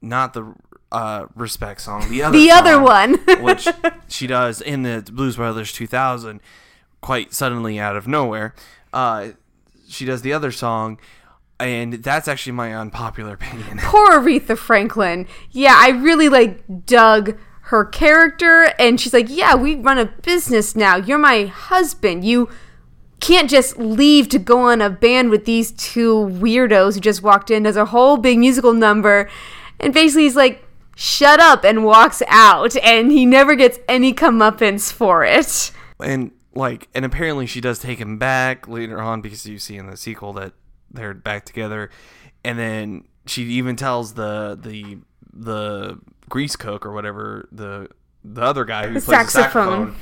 not 0.00 0.32
the 0.32 0.54
uh 0.92 1.26
respect 1.34 1.80
song 1.82 2.08
the 2.08 2.22
other 2.22 2.38
The 2.38 2.50
other 2.50 2.80
one. 2.80 3.14
which 3.42 3.68
she 4.08 4.26
does 4.26 4.60
in 4.62 4.82
the 4.82 5.04
Blues 5.12 5.36
Brothers 5.36 5.72
2000 5.72 6.40
quite 7.02 7.34
suddenly 7.34 7.78
out 7.78 7.96
of 7.96 8.08
nowhere 8.08 8.54
uh 8.94 9.28
she 9.88 10.04
does 10.06 10.22
the 10.22 10.32
other 10.32 10.50
song 10.50 10.98
and 11.60 11.94
that's 11.94 12.28
actually 12.28 12.52
my 12.52 12.74
unpopular 12.74 13.34
opinion 13.34 13.78
poor 13.82 14.20
Aretha 14.20 14.56
Franklin. 14.56 15.26
Yeah, 15.50 15.74
I 15.76 15.90
really 15.90 16.28
like 16.28 16.86
dug 16.86 17.36
her 17.68 17.84
character, 17.84 18.72
and 18.78 19.00
she's 19.00 19.12
like, 19.12 19.26
"Yeah, 19.28 19.54
we 19.54 19.74
run 19.74 19.98
a 19.98 20.06
business 20.06 20.74
now. 20.74 20.96
You're 20.96 21.18
my 21.18 21.46
husband. 21.46 22.24
You 22.24 22.48
can't 23.20 23.50
just 23.50 23.78
leave 23.78 24.28
to 24.30 24.38
go 24.38 24.60
on 24.70 24.80
a 24.80 24.88
band 24.88 25.30
with 25.30 25.44
these 25.44 25.72
two 25.72 26.14
weirdos 26.14 26.94
who 26.94 27.00
just 27.00 27.22
walked 27.22 27.50
in. 27.50 27.64
Does 27.64 27.76
a 27.76 27.86
whole 27.86 28.16
big 28.16 28.38
musical 28.38 28.72
number, 28.72 29.28
and 29.80 29.92
basically 29.94 30.24
he's 30.24 30.36
like." 30.36 30.64
Shut 31.00 31.38
up 31.38 31.62
and 31.62 31.84
walks 31.84 32.24
out, 32.26 32.76
and 32.78 33.12
he 33.12 33.24
never 33.24 33.54
gets 33.54 33.78
any 33.86 34.12
comeuppance 34.12 34.92
for 34.92 35.24
it. 35.24 35.70
and 36.02 36.32
like 36.56 36.88
and 36.92 37.04
apparently 37.04 37.46
she 37.46 37.60
does 37.60 37.78
take 37.78 38.00
him 38.00 38.18
back 38.18 38.66
later 38.66 39.00
on 39.00 39.20
because 39.20 39.46
you 39.46 39.60
see 39.60 39.76
in 39.76 39.86
the 39.86 39.96
sequel 39.96 40.32
that 40.32 40.52
they're 40.90 41.14
back 41.14 41.44
together 41.44 41.88
and 42.44 42.58
then 42.58 43.04
she 43.26 43.44
even 43.44 43.76
tells 43.76 44.14
the 44.14 44.58
the 44.60 44.98
the 45.32 45.98
grease 46.28 46.56
cook 46.56 46.84
or 46.84 46.92
whatever 46.92 47.48
the 47.52 47.88
the 48.24 48.42
other 48.42 48.64
guy 48.64 48.86
who 48.86 48.92
plays 48.94 49.04
saxophone. 49.04 49.42
saxophone 49.92 49.96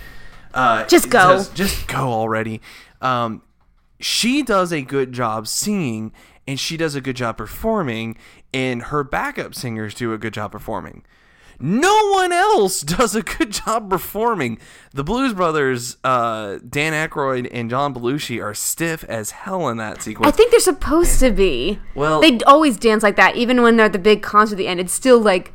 uh, 0.54 0.86
Just 0.86 1.10
go. 1.10 1.36
says, 1.38 1.48
just 1.50 1.86
go 1.86 2.08
already 2.12 2.60
um 3.00 3.42
she 4.00 4.42
does 4.42 4.72
a 4.72 4.82
good 4.82 5.12
job 5.12 5.46
singing 5.46 6.12
and 6.48 6.58
she 6.58 6.76
does 6.76 6.94
a 6.94 7.00
good 7.00 7.16
job 7.16 7.36
performing 7.36 8.16
and 8.54 8.84
her 8.84 9.04
backup 9.04 9.54
singers 9.54 9.94
do 9.94 10.12
a 10.12 10.18
good 10.18 10.32
job 10.34 10.52
performing 10.52 11.04
no 11.58 12.10
one 12.10 12.32
else 12.32 12.80
does 12.96 13.14
a 13.14 13.22
good 13.22 13.52
job 13.52 13.90
performing. 13.90 14.58
The 14.92 15.04
Blues 15.04 15.34
Brothers, 15.34 15.96
uh, 16.04 16.58
Dan 16.68 16.92
Aykroyd 16.92 17.48
and 17.50 17.68
John 17.70 17.94
Belushi, 17.94 18.42
are 18.42 18.54
stiff 18.54 19.04
as 19.04 19.30
hell 19.30 19.68
in 19.68 19.76
that 19.76 20.02
sequence. 20.02 20.28
I 20.32 20.36
think 20.36 20.50
they're 20.50 20.60
supposed 20.60 21.20
to 21.20 21.30
be. 21.30 21.78
Well- 21.94 22.20
they 22.20 22.38
always 22.46 22.76
dance 22.78 23.02
like 23.02 23.16
that, 23.16 23.36
even 23.36 23.62
when 23.62 23.76
they're 23.76 23.86
at 23.86 23.92
the 23.92 23.98
big 23.98 24.22
concert 24.22 24.54
at 24.54 24.58
the 24.58 24.68
end. 24.68 24.80
It's 24.80 24.92
still 24.92 25.20
like 25.20 25.52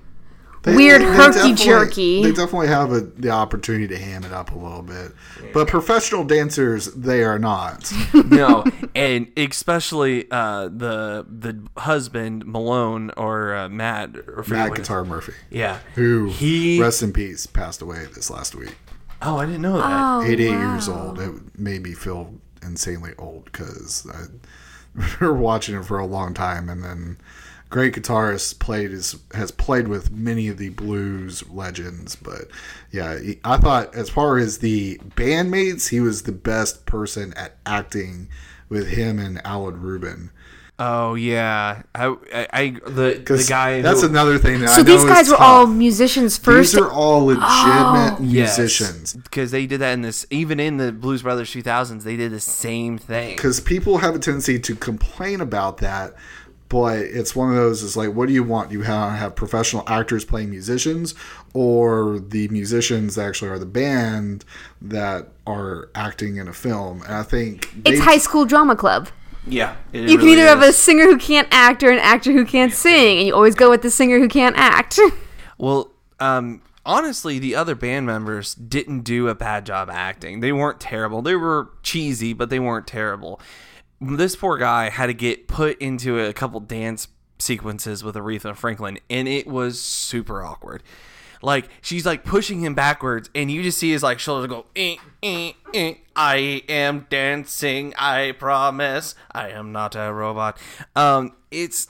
They- 0.63 0.76
weird 0.76 1.02
they- 1.02 1.06
they 1.06 1.12
herky 1.15 1.34
definitely- 1.34 1.65
jerky. 1.65 2.24
They 2.24 2.32
definitely 2.32 2.67
have 2.67 2.91
a, 2.91 3.00
the 3.02 3.32
opportunity 3.32 3.88
to 3.88 3.97
ham 3.97 4.24
it 4.24 4.32
up 4.32 4.52
a 4.52 4.58
little 4.58 4.84
bit, 4.84 5.12
but 5.54 5.67
professional 5.67 6.24
dancers 6.24 6.86
they 6.93 7.24
are 7.24 7.39
not. 7.39 7.91
no, 8.13 8.63
and 8.93 9.32
especially 9.38 10.30
uh, 10.30 10.65
the 10.69 11.26
the 11.30 11.60
husband 11.78 12.45
Malone 12.45 13.12
or 13.17 13.56
uh, 13.56 13.69
Matt 13.69 14.15
or 14.17 14.43
Matt 14.47 14.76
Guitar 14.76 15.04
Murphy, 15.04 15.34
Yeah, 15.50 15.80
who 15.95 16.30
he. 16.30 16.80
rest 16.80 17.02
in 17.02 17.12
peace, 17.12 17.47
passed 17.47 17.82
away 17.82 18.06
this 18.13 18.30
last 18.30 18.54
week. 18.54 18.76
oh, 19.24 19.38
I 19.38 19.45
didn't 19.47 19.62
know 19.63 19.78
that. 19.78 19.86
oh, 19.88 20.21
88 20.24 20.50
wow. 20.52 20.74
years 20.74 20.88
old. 20.89 21.19
It 21.19 21.60
made 21.60 21.82
me 21.82 21.93
feel 21.93 22.36
insanely 22.62 23.13
old 23.17 23.45
because 23.45 24.06
I 24.13 24.26
were 25.26 25.34
watching 25.34 25.76
it 25.76 25.86
for 25.86 25.97
a 25.97 26.06
long 26.06 26.34
time, 26.36 26.69
and 26.69 26.84
then 26.84 27.17
great 27.71 27.93
guitarist 27.95 28.60
played 28.60 28.91
is 28.91 29.15
has 29.34 29.49
played 29.49 29.88
with 29.88 30.12
many 30.12 30.47
of 30.49 30.57
the 30.60 30.69
blues 30.69 31.43
legends. 31.49 32.15
But 32.15 32.43
yeah, 32.91 33.17
he- 33.19 33.39
I 33.43 33.57
thought 33.57 33.95
as 33.95 34.10
far 34.10 34.38
as 34.38 34.60
the 34.60 34.97
bandmates, 35.15 35.89
he 35.89 35.99
was 35.99 36.23
the 36.23 36.31
best 36.31 36.86
person 36.86 37.34
at 37.36 37.57
acting 37.65 38.27
with 38.69 38.89
him 38.89 39.17
and 39.17 39.41
Alan 39.45 39.81
Rubin. 39.81 40.29
Oh 40.79 41.13
yeah, 41.13 41.84
I, 41.93 42.07
I, 42.34 42.47
I 42.53 42.69
the 42.88 43.21
the 43.23 43.45
guy. 43.47 43.81
that's 43.81 44.01
who, 44.01 44.07
another 44.10 44.39
thing 44.39 44.62
that 44.62 44.69
So 44.69 44.77
know 44.77 44.84
these 44.84 45.03
is 45.03 45.10
guys 45.10 45.29
were 45.29 45.36
tough. 45.36 45.41
all 45.41 45.67
musicians 45.67 46.38
first. 46.39 46.71
These 46.73 46.81
are 46.81 46.89
all 46.91 47.25
legitimate 47.25 47.45
oh. 47.45 48.17
Yes. 48.21 48.57
musicians. 48.57 49.13
because 49.13 49.51
they 49.51 49.67
did 49.67 49.79
that 49.81 49.93
in 49.93 50.01
this. 50.01 50.25
Even 50.31 50.60
in 50.60 50.77
the 50.77 50.91
Blues 50.91 51.21
Brothers 51.21 51.51
2000s, 51.53 52.01
they 52.03 52.17
did 52.17 52.31
the 52.31 52.39
same 52.39 52.97
thing. 52.97 53.36
Because 53.36 53.60
people 53.60 53.99
have 53.99 54.15
a 54.15 54.19
tendency 54.19 54.57
to 54.60 54.75
complain 54.75 55.39
about 55.39 55.77
that, 55.79 56.15
but 56.71 56.99
it's 56.99 57.36
one 57.36 57.49
of 57.49 57.55
those. 57.55 57.84
Is 57.84 57.97
like, 57.97 58.13
what 58.13 58.27
do 58.27 58.34
you 58.34 58.43
want? 58.43 58.71
You 58.71 58.81
have, 58.84 59.19
have 59.19 59.36
professional 59.36 59.84
actors 59.88 60.23
playing 60.23 60.49
musicians, 60.49 61.13
or 61.53 62.17
the 62.19 62.47
musicians 62.47 63.15
that 63.15 63.27
actually 63.27 63.49
are 63.49 63.60
the 63.60 63.65
band 63.65 64.45
that 64.81 65.27
are 65.45 65.89
acting 65.93 66.38
in 66.38 66.47
a 66.47 66.53
film. 66.53 67.01
And 67.03 67.13
I 67.13 67.23
think 67.23 67.69
it's 67.84 67.99
they- 67.99 68.05
high 68.05 68.17
school 68.17 68.45
drama 68.45 68.75
club. 68.75 69.10
Yeah, 69.45 69.75
it 69.91 70.07
You 70.07 70.17
can 70.17 70.27
really 70.27 70.34
either 70.34 70.47
have 70.49 70.62
a 70.62 70.71
singer 70.71 71.05
who 71.05 71.17
can't 71.17 71.47
act 71.51 71.81
or 71.81 71.89
an 71.89 71.97
actor 71.99 72.31
who 72.31 72.45
can't 72.45 72.71
sing, 72.71 73.17
and 73.17 73.27
you 73.27 73.34
always 73.34 73.55
go 73.55 73.69
with 73.69 73.81
the 73.81 73.89
singer 73.91 74.19
who 74.19 74.27
can't 74.27 74.55
act. 74.57 74.99
Well, 75.57 75.91
um, 76.19 76.63
honestly, 76.88 77.38
the 77.38 77.53
other 77.53 77.75
band 77.75 78.07
members 78.07 78.55
didn't 78.55 79.01
do 79.01 79.27
a 79.27 79.36
bad 79.36 79.63
job 79.63 79.91
acting. 79.91 80.39
They 80.39 80.51
weren't 80.51 80.79
terrible. 80.79 81.21
They 81.21 81.36
were 81.36 81.69
cheesy, 81.84 82.34
but 82.34 82.49
they 82.49 82.60
weren't 82.60 82.88
terrible. 82.88 83.39
This 84.02 84.36
poor 84.36 84.58
guy 84.58 84.90
had 84.90 85.08
to 85.08 85.14
get 85.14 85.48
put 85.48 85.80
into 85.80 86.20
a 86.20 86.34
couple 86.34 86.60
dance 86.60 87.08
sequences 87.38 88.04
with 88.04 88.16
Aretha 88.16 88.56
Franklin, 88.56 89.00
and 89.10 89.28
it 89.28 89.48
was 89.48 89.80
super 89.80 90.44
awkward. 90.44 90.82
Like 91.44 91.70
she's 91.82 92.06
like 92.06 92.24
pushing 92.24 92.62
him 92.64 92.74
backwards, 92.74 93.30
and 93.34 93.52
you 93.52 93.64
just 93.64 93.78
see 93.78 93.92
his 93.92 94.04
like 94.04 94.20
shoulders 94.20 94.48
go. 94.50 94.66
Eh, 94.76 94.96
eh, 95.24 95.54
eh. 95.74 95.94
I 96.16 96.64
am 96.68 97.08
dancing. 97.10 97.94
I 97.98 98.34
promise. 98.34 99.16
I 99.32 99.50
am 99.50 99.72
not 99.72 99.96
a 99.96 100.12
robot. 100.12 100.58
Um, 100.96 101.36
it's 101.50 101.88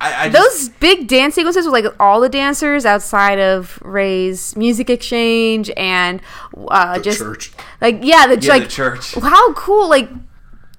I, 0.00 0.26
I 0.26 0.28
just, 0.30 0.58
Those 0.58 0.68
big 0.80 1.08
dance 1.08 1.34
sequences 1.34 1.66
with 1.66 1.72
like 1.72 1.94
all 2.00 2.20
the 2.20 2.30
dancers 2.30 2.86
outside 2.86 3.38
of 3.38 3.78
Ray's 3.82 4.56
music 4.56 4.88
exchange 4.88 5.70
and 5.76 6.22
uh, 6.68 6.96
the 6.96 7.04
just 7.04 7.18
church. 7.18 7.52
like 7.82 7.98
yeah, 8.02 8.26
the 8.26 8.38
yeah, 8.40 8.52
like 8.52 8.62
the 8.64 8.68
church. 8.70 9.14
how 9.14 9.52
cool 9.52 9.90
like 9.90 10.08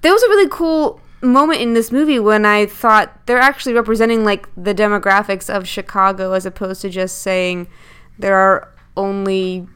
there 0.02 0.12
was 0.12 0.22
a 0.22 0.28
really 0.28 0.48
cool 0.48 1.00
moment 1.22 1.60
in 1.60 1.74
this 1.74 1.90
movie 1.92 2.18
when 2.18 2.44
I 2.44 2.66
thought 2.66 3.26
they're 3.26 3.38
actually 3.38 3.74
representing 3.74 4.24
like 4.24 4.48
the 4.56 4.74
demographics 4.74 5.48
of 5.54 5.66
Chicago 5.68 6.32
as 6.32 6.44
opposed 6.44 6.82
to 6.82 6.90
just 6.90 7.18
saying 7.20 7.68
there 8.18 8.36
are 8.36 8.68
only 8.96 9.66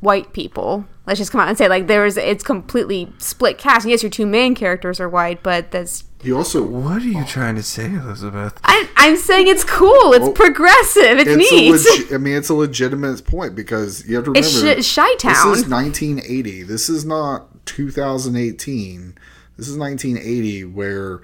white 0.00 0.32
people. 0.32 0.84
Let's 1.06 1.18
just 1.18 1.30
come 1.32 1.40
out 1.40 1.48
and 1.48 1.56
say 1.56 1.68
like 1.68 1.86
there's 1.86 2.16
it's 2.16 2.42
completely 2.44 3.12
split 3.18 3.58
cast. 3.58 3.84
And 3.84 3.90
yes, 3.90 4.02
your 4.02 4.10
two 4.10 4.26
main 4.26 4.54
characters 4.54 5.00
are 5.00 5.08
white, 5.08 5.42
but 5.42 5.70
that's 5.70 6.04
You 6.22 6.36
also 6.36 6.62
What 6.62 7.02
are 7.02 7.06
you 7.06 7.24
trying 7.24 7.54
to 7.56 7.62
say, 7.62 7.86
Elizabeth? 7.86 8.58
I, 8.64 8.88
I'm 8.96 9.16
saying 9.16 9.46
it's 9.48 9.64
cool. 9.64 10.12
It's 10.12 10.22
Well, 10.22 10.32
progressive. 10.32 11.18
It's, 11.18 11.30
it's 11.30 11.50
neat. 11.52 11.72
legi- 11.72 12.14
I 12.14 12.18
mean, 12.18 12.36
it's 12.36 12.48
a 12.48 12.54
legitimate 12.54 13.24
point 13.24 13.54
because 13.54 14.06
you 14.08 14.16
have 14.16 14.24
to 14.24 14.30
remember 14.32 14.48
It's 14.78 14.86
Sh- 14.86 14.96
Chi-Town. 14.96 15.50
This 15.50 15.60
is 15.62 15.68
1980. 15.68 16.62
This 16.64 16.88
is 16.88 17.04
not 17.04 17.66
2018. 17.66 19.16
This 19.60 19.68
is 19.68 19.76
1980, 19.76 20.64
where, 20.64 21.20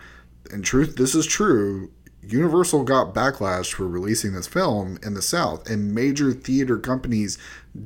in 0.52 0.60
truth, 0.60 0.96
this 0.96 1.14
is 1.14 1.24
true. 1.24 1.90
Universal 2.20 2.84
got 2.84 3.14
backlash 3.14 3.72
for 3.72 3.88
releasing 3.88 4.34
this 4.34 4.46
film 4.46 4.98
in 5.02 5.14
the 5.14 5.22
South, 5.22 5.70
and 5.70 5.94
major 5.94 6.34
theater 6.34 6.76
companies 6.76 7.38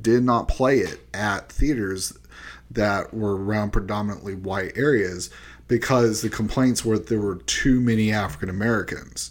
did 0.03 0.25
not 0.25 0.49
play 0.49 0.79
it 0.79 1.07
at 1.15 1.53
theaters 1.53 2.19
that 2.69 3.15
were 3.15 3.37
around 3.37 3.71
predominantly 3.71 4.35
white 4.35 4.77
areas 4.77 5.31
because 5.69 6.21
the 6.21 6.29
complaints 6.29 6.85
were 6.85 6.99
that 6.99 7.07
there 7.07 7.21
were 7.21 7.37
too 7.37 7.81
many 7.81 8.11
African 8.11 8.49
Americans. 8.49 9.31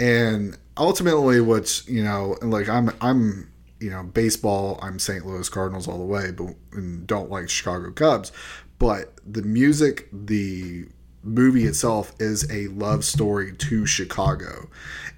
And 0.00 0.58
ultimately 0.76 1.40
what's, 1.40 1.86
you 1.86 2.02
know, 2.02 2.36
like 2.42 2.68
I'm 2.68 2.90
I'm 3.00 3.52
you 3.78 3.90
know, 3.90 4.02
baseball, 4.02 4.78
I'm 4.82 4.98
St. 4.98 5.26
Louis 5.26 5.48
Cardinals 5.48 5.86
all 5.86 5.98
the 5.98 6.04
way, 6.04 6.30
but 6.30 6.54
and 6.72 7.06
don't 7.06 7.30
like 7.30 7.48
Chicago 7.48 7.90
Cubs. 7.92 8.32
But 8.78 9.14
the 9.26 9.42
music, 9.42 10.08
the 10.12 10.86
movie 11.22 11.64
itself 11.64 12.14
is 12.20 12.50
a 12.50 12.68
love 12.68 13.04
story 13.04 13.52
to 13.56 13.86
Chicago. 13.86 14.68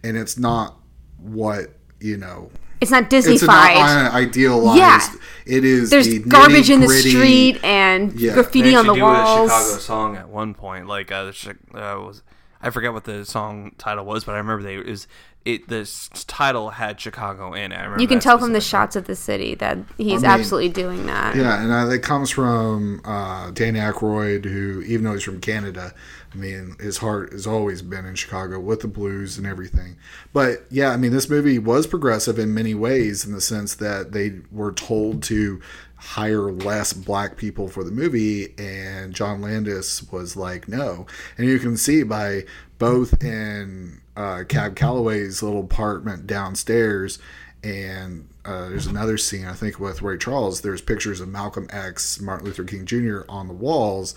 And 0.02 0.16
it's 0.16 0.38
not 0.38 0.76
what, 1.18 1.74
you 2.00 2.16
know, 2.16 2.50
it's 2.80 2.92
not 2.92 3.12
it's 3.12 3.42
not 3.42 3.70
Disneyfied. 3.70 4.06
uh, 4.06 4.10
idealized. 4.12 4.78
Yeah. 4.78 5.56
It 5.56 5.64
is 5.64 5.90
There's 5.90 6.06
the 6.06 6.20
garbage 6.20 6.70
in 6.70 6.80
the 6.80 6.88
street 6.88 7.62
and 7.64 8.12
Yeah. 8.18 8.34
graffiti 8.34 8.70
They 8.70 8.76
on 8.76 8.86
the 8.86 8.92
actually 8.92 9.00
do 9.00 9.06
a. 9.06 9.48
Chicago 9.48 9.78
song 9.78 10.16
at 10.16 10.28
one 10.28 10.54
point. 10.54 10.86
Like 10.86 11.10
uh, 11.10 11.24
the 11.24 11.56
uh, 11.74 12.00
was 12.00 12.22
I 12.62 12.70
forget 12.70 12.92
what 12.92 13.04
the 13.04 13.24
song 13.24 13.72
title 13.78 14.04
was, 14.04 14.24
but 14.24 14.34
I 14.36 14.38
remember 14.38 14.62
they 14.62 14.76
it 14.76 14.86
was 14.86 15.08
it 15.48 15.68
the 15.68 15.90
title 16.26 16.68
had 16.68 17.00
Chicago 17.00 17.54
in 17.54 17.72
it. 17.72 17.76
I 17.76 17.98
You 17.98 18.06
can 18.06 18.20
tell 18.20 18.38
from 18.38 18.52
the 18.52 18.60
shots 18.60 18.96
of 18.96 19.06
the 19.06 19.16
city 19.16 19.54
that 19.54 19.78
he's 19.96 20.22
mean, 20.22 20.30
absolutely 20.30 20.68
doing 20.68 21.06
that. 21.06 21.34
Yeah, 21.34 21.62
and 21.62 21.72
uh, 21.72 21.86
that 21.86 22.00
comes 22.00 22.30
from 22.30 23.00
uh, 23.02 23.50
Danny 23.52 23.78
Aykroyd, 23.78 24.44
who, 24.44 24.82
even 24.82 25.04
though 25.04 25.14
he's 25.14 25.22
from 25.22 25.40
Canada, 25.40 25.94
I 26.32 26.36
mean, 26.36 26.76
his 26.78 26.98
heart 26.98 27.32
has 27.32 27.46
always 27.46 27.80
been 27.80 28.04
in 28.04 28.14
Chicago 28.14 28.60
with 28.60 28.80
the 28.80 28.88
blues 28.88 29.38
and 29.38 29.46
everything. 29.46 29.96
But 30.34 30.66
yeah, 30.70 30.90
I 30.90 30.98
mean, 30.98 31.12
this 31.12 31.30
movie 31.30 31.58
was 31.58 31.86
progressive 31.86 32.38
in 32.38 32.52
many 32.52 32.74
ways 32.74 33.24
in 33.24 33.32
the 33.32 33.40
sense 33.40 33.74
that 33.76 34.12
they 34.12 34.40
were 34.52 34.72
told 34.72 35.22
to 35.24 35.62
hire 35.96 36.52
less 36.52 36.92
black 36.92 37.38
people 37.38 37.68
for 37.68 37.82
the 37.82 37.90
movie, 37.90 38.54
and 38.58 39.14
John 39.14 39.40
Landis 39.40 40.10
was 40.12 40.36
like, 40.36 40.68
no. 40.68 41.06
And 41.38 41.48
you 41.48 41.58
can 41.58 41.78
see 41.78 42.02
by 42.02 42.44
both 42.78 43.24
in 43.24 44.02
uh, 44.18 44.44
Cab 44.48 44.74
Calloway's 44.74 45.42
little 45.42 45.60
apartment 45.60 46.26
downstairs 46.26 47.18
and 47.62 48.28
uh, 48.44 48.68
there's 48.68 48.86
another 48.86 49.18
scene 49.18 49.46
I 49.46 49.52
think 49.52 49.80
with 49.80 50.02
Ray 50.02 50.18
Charles. 50.18 50.60
There's 50.60 50.80
pictures 50.80 51.20
of 51.20 51.28
Malcolm 51.28 51.68
X, 51.70 52.20
Martin 52.20 52.46
Luther 52.46 52.64
King 52.64 52.84
Jr. 52.86 53.20
on 53.28 53.48
the 53.48 53.54
walls, 53.54 54.14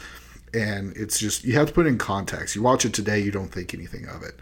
and 0.53 0.95
it's 0.95 1.19
just 1.19 1.43
you 1.43 1.53
have 1.53 1.67
to 1.67 1.73
put 1.73 1.85
it 1.85 1.89
in 1.89 1.97
context. 1.97 2.55
You 2.55 2.61
watch 2.61 2.85
it 2.85 2.93
today, 2.93 3.19
you 3.19 3.31
don't 3.31 3.51
think 3.51 3.73
anything 3.73 4.07
of 4.07 4.21
it, 4.23 4.39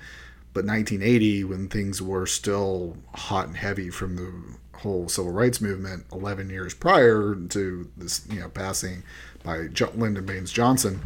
but 0.53 0.65
1980, 0.65 1.43
when 1.45 1.69
things 1.69 2.01
were 2.01 2.25
still 2.25 2.97
hot 3.13 3.47
and 3.47 3.57
heavy 3.57 3.89
from 3.89 4.15
the 4.15 4.77
whole 4.79 5.09
civil 5.09 5.31
rights 5.31 5.61
movement, 5.61 6.05
11 6.11 6.49
years 6.49 6.73
prior 6.73 7.35
to 7.49 7.89
this, 7.97 8.25
you 8.29 8.39
know, 8.39 8.49
passing 8.49 9.03
by 9.43 9.67
Lyndon 9.95 10.25
Baines 10.25 10.51
Johnson, 10.51 11.01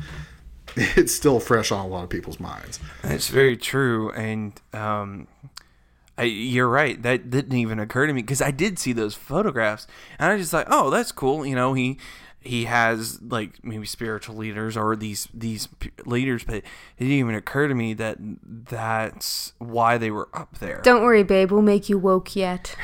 it's 0.95 1.13
still 1.13 1.39
fresh 1.39 1.71
on 1.71 1.85
a 1.85 1.87
lot 1.87 2.03
of 2.03 2.09
people's 2.09 2.39
minds. 2.39 2.79
It's 3.03 3.29
very 3.29 3.57
true, 3.57 4.11
and 4.11 4.53
um, 4.73 5.27
I, 6.17 6.23
you're 6.23 6.67
right. 6.67 7.01
That 7.01 7.29
didn't 7.29 7.57
even 7.57 7.79
occur 7.79 8.07
to 8.07 8.13
me 8.13 8.21
because 8.21 8.41
I 8.41 8.51
did 8.51 8.79
see 8.79 8.93
those 8.93 9.15
photographs, 9.15 9.87
and 10.19 10.31
I 10.31 10.37
just 10.37 10.51
thought, 10.51 10.67
oh, 10.69 10.89
that's 10.89 11.11
cool. 11.11 11.45
You 11.45 11.55
know, 11.55 11.73
he 11.73 11.97
he 12.39 12.65
has 12.65 13.21
like 13.21 13.63
maybe 13.63 13.85
spiritual 13.85 14.35
leaders 14.35 14.75
or 14.75 14.95
these 14.95 15.27
these 15.33 15.69
leaders, 16.05 16.43
but 16.43 16.55
it 16.57 16.63
didn't 16.99 17.13
even 17.13 17.35
occur 17.35 17.67
to 17.67 17.75
me 17.75 17.93
that 17.93 18.17
that's 18.19 19.53
why 19.59 19.97
they 19.97 20.11
were 20.11 20.29
up 20.33 20.59
there. 20.59 20.81
Don't 20.83 21.03
worry, 21.03 21.23
babe. 21.23 21.51
We'll 21.51 21.61
make 21.61 21.89
you 21.89 21.97
woke 21.97 22.35
yet. 22.35 22.75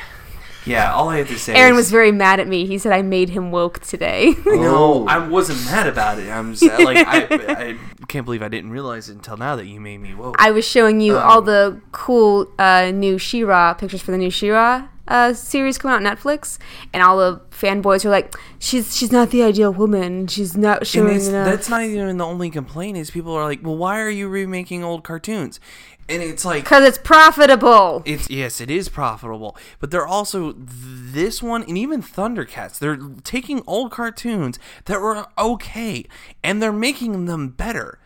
Yeah, 0.66 0.92
all 0.92 1.08
I 1.08 1.18
have 1.18 1.28
to 1.28 1.38
say. 1.38 1.54
Aaron 1.54 1.72
is, 1.72 1.76
was 1.78 1.90
very 1.90 2.12
mad 2.12 2.40
at 2.40 2.48
me. 2.48 2.66
He 2.66 2.78
said 2.78 2.92
I 2.92 3.02
made 3.02 3.30
him 3.30 3.50
woke 3.50 3.80
today. 3.80 4.34
No, 4.46 5.04
Oh. 5.04 5.06
I 5.06 5.18
wasn't 5.26 5.64
mad 5.66 5.86
about 5.86 6.18
it. 6.18 6.28
I'm 6.30 6.54
just, 6.54 6.62
like, 6.84 6.98
I, 7.06 7.26
I 7.30 7.76
can't 8.06 8.24
believe 8.24 8.42
I 8.42 8.48
didn't 8.48 8.70
realize 8.70 9.08
it 9.08 9.14
until 9.14 9.36
now 9.36 9.56
that 9.56 9.66
you 9.66 9.80
made 9.80 9.98
me 9.98 10.14
woke. 10.14 10.36
I 10.38 10.50
was 10.50 10.66
showing 10.66 11.00
you 11.00 11.16
Um, 11.16 11.22
all 11.28 11.42
the 11.42 11.80
cool 11.92 12.46
uh, 12.58 12.90
new 12.92 13.18
She-Ra 13.18 13.74
pictures 13.74 14.02
for 14.02 14.10
the 14.10 14.18
new 14.18 14.30
She-Ra 14.30 14.88
uh, 15.08 15.32
series 15.34 15.76
coming 15.78 15.94
out 15.96 16.06
on 16.06 16.16
Netflix, 16.16 16.58
and 16.92 17.02
all 17.02 17.18
the 17.18 17.40
fanboys 17.50 18.04
were 18.04 18.12
like, 18.12 18.32
"She's 18.60 18.96
she's 18.96 19.10
not 19.10 19.30
the 19.30 19.42
ideal 19.42 19.72
woman. 19.72 20.28
She's 20.28 20.56
not 20.56 20.78
And 20.78 20.86
showing 20.86 21.16
it's, 21.16 21.26
enough." 21.26 21.46
that's 21.46 21.68
not 21.68 21.82
even 21.82 22.16
the 22.16 22.24
only 22.24 22.48
complaint. 22.48 22.96
Is 22.96 23.10
people 23.10 23.32
are 23.34 23.42
like, 23.42 23.58
well, 23.64 23.76
why 23.76 23.98
are 24.00 24.08
you 24.10 24.28
remaking 24.28 24.84
old 24.84 25.02
cartoons? 25.02 25.58
And 26.10 26.22
it's 26.22 26.44
like, 26.44 26.64
Because 26.64 26.84
it's 26.84 26.98
profitable. 26.98 28.02
it's 28.04 28.28
yes, 28.28 28.60
it 28.60 28.70
is 28.70 28.88
profitable, 28.88 29.56
but 29.78 29.90
they're 29.90 30.06
also 30.06 30.52
this 30.56 31.42
one 31.42 31.62
and 31.62 31.78
even 31.78 32.02
Thundercats. 32.02 32.78
They're 32.78 32.98
taking 33.24 33.62
old 33.66 33.92
cartoons 33.92 34.58
that 34.86 35.00
were 35.00 35.26
okay 35.38 36.04
and 36.42 36.60
they're 36.60 36.72
making 36.72 37.26
them 37.26 37.50
better. 37.50 37.98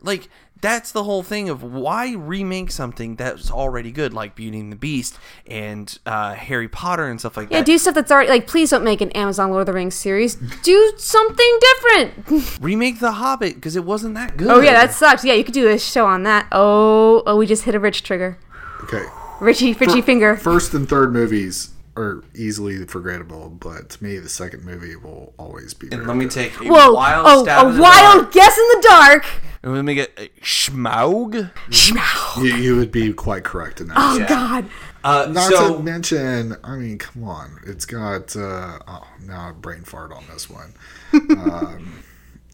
Like 0.00 0.28
that's 0.60 0.92
the 0.92 1.04
whole 1.04 1.22
thing 1.22 1.48
of 1.48 1.62
why 1.62 2.12
remake 2.14 2.70
something 2.70 3.16
that's 3.16 3.50
already 3.50 3.90
good, 3.92 4.12
like 4.12 4.34
Beauty 4.34 4.60
and 4.60 4.70
the 4.70 4.76
Beast 4.76 5.18
and 5.46 5.98
uh, 6.06 6.34
Harry 6.34 6.68
Potter 6.68 7.06
and 7.06 7.18
stuff 7.18 7.36
like 7.36 7.50
Yeah, 7.50 7.58
that. 7.60 7.68
Yeah, 7.68 7.74
do 7.74 7.78
stuff 7.78 7.94
that's 7.94 8.10
already 8.10 8.28
like. 8.28 8.46
Please 8.46 8.70
don't 8.70 8.84
make 8.84 9.00
an 9.00 9.10
Amazon 9.12 9.50
Lord 9.50 9.62
of 9.62 9.66
the 9.66 9.72
Rings 9.72 9.94
series. 9.94 10.36
Do 10.62 10.92
something 10.96 11.58
different. 11.60 12.60
remake 12.60 13.00
The 13.00 13.12
Hobbit 13.12 13.54
because 13.54 13.76
it 13.76 13.84
wasn't 13.84 14.14
that 14.14 14.36
good. 14.36 14.48
oh 14.48 14.60
yeah, 14.60 14.72
that 14.74 14.92
sucks. 14.92 15.24
Yeah, 15.24 15.34
you 15.34 15.44
could 15.44 15.54
do 15.54 15.68
a 15.68 15.78
show 15.78 16.06
on 16.06 16.22
that. 16.24 16.46
Oh, 16.52 17.22
oh, 17.26 17.36
we 17.36 17.46
just 17.46 17.64
hit 17.64 17.74
a 17.74 17.80
rich 17.80 18.02
trigger. 18.02 18.38
Okay. 18.84 19.04
Richie, 19.40 19.72
Richie 19.72 20.02
finger. 20.02 20.36
First 20.36 20.74
and 20.74 20.88
third 20.88 21.12
movies 21.12 21.70
are 22.00 22.24
easily 22.34 22.84
forgettable, 22.86 23.48
but 23.50 23.90
to 23.90 24.04
me, 24.04 24.18
the 24.18 24.28
second 24.28 24.64
movie 24.64 24.96
will 24.96 25.32
always 25.38 25.74
be. 25.74 25.86
And 25.88 25.96
very 26.02 26.06
let 26.08 26.16
me 26.16 26.28
take 26.28 26.58
a 26.60 26.64
Whoa! 26.64 26.92
wild 26.92 27.26
oh, 27.28 27.42
stab 27.44 27.66
in 27.66 27.72
a 27.72 27.74
the 27.76 27.82
wild 27.82 28.20
dark. 28.22 28.32
guess 28.32 28.58
in 28.58 28.68
the 28.68 28.86
dark. 28.88 29.26
And 29.62 29.74
let 29.74 29.84
me 29.84 29.94
get 29.94 30.12
uh, 30.18 30.22
Schmaug. 30.42 31.50
Schmow. 31.68 32.42
You, 32.44 32.56
you 32.56 32.76
would 32.76 32.90
be 32.90 33.12
quite 33.12 33.44
correct 33.44 33.80
in 33.80 33.88
that. 33.88 33.96
Oh 33.98 34.18
Yeah. 34.18 34.26
God. 34.28 34.70
Uh, 35.04 35.28
Not 35.30 35.50
so 35.50 35.76
to 35.78 35.82
mention, 35.82 36.56
I 36.62 36.76
mean, 36.76 36.98
come 36.98 37.24
on, 37.24 37.58
it's 37.66 37.86
got 37.86 38.34
uh, 38.36 38.78
oh 38.86 39.06
now 39.24 39.50
a 39.50 39.52
brain 39.52 39.82
fart 39.82 40.12
on 40.12 40.24
this 40.32 40.48
one. 40.50 40.74
um, 41.12 42.02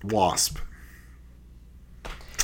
Wasp. 0.05 0.59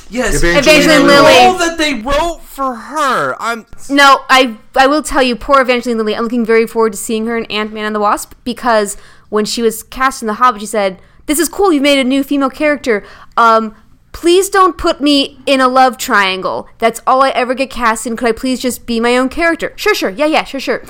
Yes, 0.09 0.35
Evangeline 0.43 0.87
the 0.87 1.07
Lilly. 1.07 1.45
role 1.47 1.57
that 1.57 1.75
they 1.77 1.95
wrote 1.95 2.41
for 2.41 2.75
her. 2.75 3.35
I'm 3.39 3.65
No, 3.89 4.21
I 4.29 4.57
I 4.75 4.87
will 4.87 5.01
tell 5.03 5.23
you, 5.23 5.35
poor 5.35 5.61
Evangeline 5.61 5.97
Lilly. 5.97 6.15
I'm 6.15 6.23
looking 6.23 6.45
very 6.45 6.67
forward 6.67 6.93
to 6.93 6.97
seeing 6.97 7.25
her 7.27 7.37
in 7.37 7.45
Ant 7.45 7.73
Man 7.73 7.85
and 7.85 7.95
the 7.95 7.99
Wasp 7.99 8.33
because 8.43 8.97
when 9.29 9.45
she 9.45 9.61
was 9.61 9.83
cast 9.83 10.21
in 10.21 10.27
The 10.27 10.35
Hobbit, 10.35 10.61
she 10.61 10.67
said, 10.67 10.99
"This 11.25 11.39
is 11.39 11.49
cool. 11.49 11.73
You've 11.73 11.83
made 11.83 11.99
a 11.99 12.03
new 12.03 12.23
female 12.23 12.49
character. 12.51 13.03
Um, 13.37 13.75
please 14.11 14.49
don't 14.49 14.77
put 14.77 15.01
me 15.01 15.39
in 15.47 15.59
a 15.59 15.67
love 15.67 15.97
triangle. 15.97 16.67
That's 16.77 17.01
all 17.07 17.23
I 17.23 17.29
ever 17.29 17.53
get 17.55 17.69
cast 17.71 18.05
in. 18.05 18.15
Could 18.15 18.27
I 18.29 18.31
please 18.33 18.59
just 18.61 18.85
be 18.85 18.99
my 18.99 19.17
own 19.17 19.29
character? 19.29 19.73
Sure, 19.75 19.95
sure, 19.95 20.09
yeah, 20.11 20.27
yeah, 20.27 20.43
sure, 20.43 20.59
sure." 20.59 20.83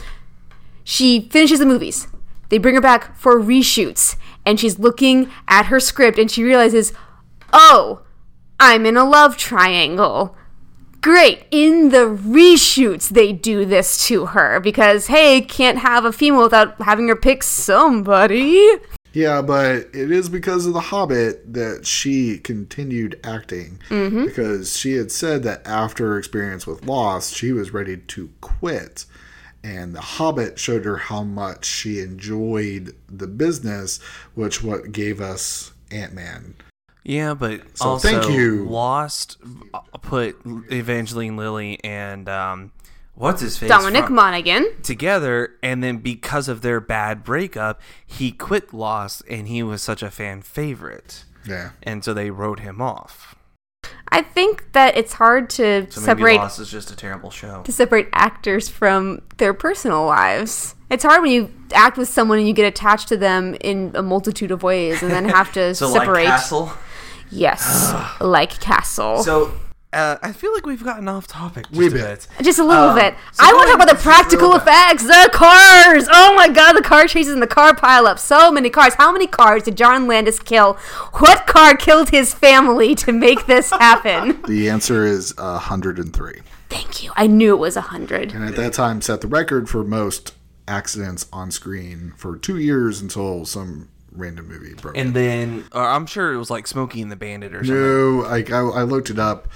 She 0.84 1.30
finishes 1.32 1.59
the 1.59 1.66
movies. 1.66 2.07
They 2.49 2.57
bring 2.57 2.76
her 2.76 2.82
back 2.82 3.18
for 3.18 3.39
reshoots, 3.39 4.18
and 4.45 4.59
she's 4.59 4.78
looking 4.78 5.32
at 5.47 5.68
her 5.68 5.80
script, 5.80 6.20
and 6.20 6.30
she 6.30 6.43
realizes, 6.43 6.91
"Oh, 7.53 8.01
I'm 8.60 8.86
in 8.86 8.97
a 8.97 9.06
love 9.06 9.38
triangle." 9.38 10.36
great 11.04 11.45
in 11.51 11.89
the 11.89 11.97
reshoots 11.97 13.10
they 13.10 13.34
do 13.34 13.66
this 13.66 14.08
to 14.08 14.28
her 14.28 14.62
because 14.62 15.08
hey 15.08 15.41
can't 15.41 15.80
have 15.80 16.06
a 16.06 16.14
female 16.14 16.43
without 16.43 16.82
having 16.82 17.10
her 17.10 17.16
pick 17.16 17.43
somebody 17.43 18.70
Yeah, 19.14 19.43
but 19.43 19.89
it 19.93 20.12
is 20.12 20.28
because 20.28 20.66
of 20.66 20.74
The 20.74 20.80
Hobbit 20.80 21.54
that 21.54 21.86
she 21.86 22.39
continued 22.39 23.20
acting 23.24 23.80
mm-hmm. 23.89 24.26
because 24.26 24.76
she 24.76 24.93
had 24.93 25.12
said 25.12 25.43
that 25.43 25.62
after 25.68 26.08
her 26.08 26.18
experience 26.18 26.66
with 26.66 26.86
Lost, 26.86 27.36
she 27.36 27.51
was 27.51 27.74
ready 27.74 27.97
to 27.97 28.32
quit. 28.41 29.06
And 29.64 29.93
The 29.93 30.01
Hobbit 30.01 30.58
showed 30.58 30.86
her 30.86 30.97
how 30.97 31.22
much 31.22 31.64
she 31.66 31.99
enjoyed 31.99 32.95
the 33.08 33.28
business, 33.28 34.01
which 34.34 34.64
what 34.64 34.91
gave 34.91 35.22
us 35.22 35.74
Ant 35.91 36.14
Man. 36.14 36.56
Yeah, 37.04 37.34
but 37.34 37.62
So 37.78 37.86
also 37.89 38.08
thank 38.22 38.32
you. 38.34 38.66
Lost 38.66 39.38
uh, 39.74 39.80
put 40.01 40.38
Evangeline 40.72 41.38
Lilly 41.38 41.80
and 41.84 42.28
um, 42.30 42.72
what's 43.16 43.41
his 43.41 43.58
face 43.58 43.70
dominic 43.70 44.06
from- 44.06 44.16
monaghan 44.16 44.66
together, 44.84 45.56
and 45.62 45.84
then 45.84 45.97
because 45.97 46.47
of 46.47 46.62
their 46.62 46.80
bad 46.80 47.24
breakup, 47.24 47.82
he 48.06 48.32
quit 48.32 48.74
Lost, 48.74 49.22
and 49.30 49.47
he 49.47 49.62
was 49.64 49.82
such 49.82 50.01
a 50.04 50.10
fan 50.12 50.41
favorite, 50.41 51.26
Yeah. 51.47 51.72
and 51.84 52.04
so 52.04 52.14
they 52.14 52.30
wrote 52.30 52.60
him 52.62 52.82
off. 52.82 53.36
i 54.14 54.22
think 54.22 54.72
that 54.72 54.95
it's 54.95 55.14
hard 55.14 55.49
to 55.49 55.86
So 55.91 55.99
maybe 55.99 56.06
separate 56.06 56.36
Lost 56.38 56.60
is 56.60 56.72
just 56.72 56.89
a 56.91 56.95
terrible 56.95 57.30
show. 57.32 57.62
to 57.64 57.72
separate 57.72 58.08
actors 58.14 58.70
from 58.70 59.22
their 59.38 59.54
personal 59.54 60.06
lives 60.06 60.76
it's 60.89 61.04
hard 61.04 61.22
when 61.22 61.32
you 61.32 61.51
act 61.74 61.97
with 61.97 62.08
someone 62.08 62.38
and 62.38 62.47
you 62.47 62.54
get 62.54 62.66
attached 62.66 63.08
to 63.10 63.18
them 63.18 63.56
in 63.60 63.91
a 63.95 64.01
multitude 64.04 64.51
of 64.51 64.64
ways 64.64 65.01
and 65.04 65.12
then 65.12 65.28
have 65.28 65.51
to 65.54 65.76
So 65.82 65.89
separate 65.91 66.26
like 66.26 66.28
Castle. 66.28 66.72
Yes 67.34 67.94
like 68.22 68.60
castle 68.60 69.24
So 69.24 69.52
uh, 69.92 70.18
I 70.24 70.32
feel 70.32 70.52
like 70.56 70.66
we've 70.66 70.84
gotten 70.84 71.08
off 71.08 71.28
topic 71.28 71.68
just 71.68 71.78
We 71.78 71.86
a 71.86 71.92
bit. 71.92 72.28
bit. 72.40 72.44
Just 72.44 72.58
a 72.58 72.64
little 72.64 72.90
Um, 72.90 72.96
bit. 72.96 73.14
so 73.32 73.44
I 73.46 73.54
want 73.54 73.68
to 73.70 73.76
going 73.76 73.78
talk 73.78 73.84
about 73.90 73.96
the 73.96 74.02
practical 74.02 74.50
real 74.50 74.60
back- 74.60 74.96
effects. 74.96 75.04
The 75.04 75.30
cars. 75.32 76.08
Oh 76.12 76.34
my 76.36 76.50
god, 76.50 76.74
the 76.74 76.82
car 76.82 77.06
chases 77.06 77.32
and 77.34 77.44
the 77.44 77.46
car 77.48 77.76
pileup. 77.76 78.18
So 78.18 78.52
many 78.52 78.72
cars. 78.72 78.96
How 78.96 79.12
many 79.12 79.28
cars 79.28 79.62
did 79.62 79.78
John 79.78 80.08
Landis 80.08 80.40
kill? 80.40 80.74
What 81.20 81.46
car 81.46 81.76
killed 81.78 82.10
his 82.10 82.34
family 82.34 82.96
to 82.96 83.12
make 83.12 83.46
this 83.46 83.70
happen? 83.88 84.42
The 84.48 84.68
answer 84.68 85.06
is 85.06 85.32
103. 85.38 86.42
Thank 86.70 87.04
you. 87.04 87.12
I 87.16 87.28
knew 87.28 87.54
it 87.54 87.60
was 87.60 87.78
a 87.78 87.82
hundred. 87.82 88.34
And 88.34 88.44
at 88.44 88.56
that 88.56 88.74
time 88.74 89.00
set 89.00 89.22
the 89.22 89.28
record 89.28 89.70
for 89.70 89.84
most 89.84 90.34
accidents 90.68 91.28
on 91.32 91.52
screen 91.52 92.14
for 92.18 92.36
two 92.36 92.58
years 92.58 93.00
until 93.00 93.46
some 93.46 93.90
random 94.16 94.47
movie 94.47 94.74
broke. 94.74 94.97
And 94.97 95.14
then 95.14 95.66
or 95.72 95.84
I'm 95.84 96.05
sure 96.05 96.34
it 96.34 96.38
was 96.38 96.49
like 96.49 96.68
Smokey 96.68 97.01
and 97.01 97.11
the 97.11 97.16
Bandit 97.16 97.53
or 97.53 97.64
something. 97.64 97.76
No, 97.76 98.28
like 98.28 98.51
I, 98.51 98.59
I 98.59 98.84
looked 98.84 99.09
it 99.09 99.20
up 99.20 99.47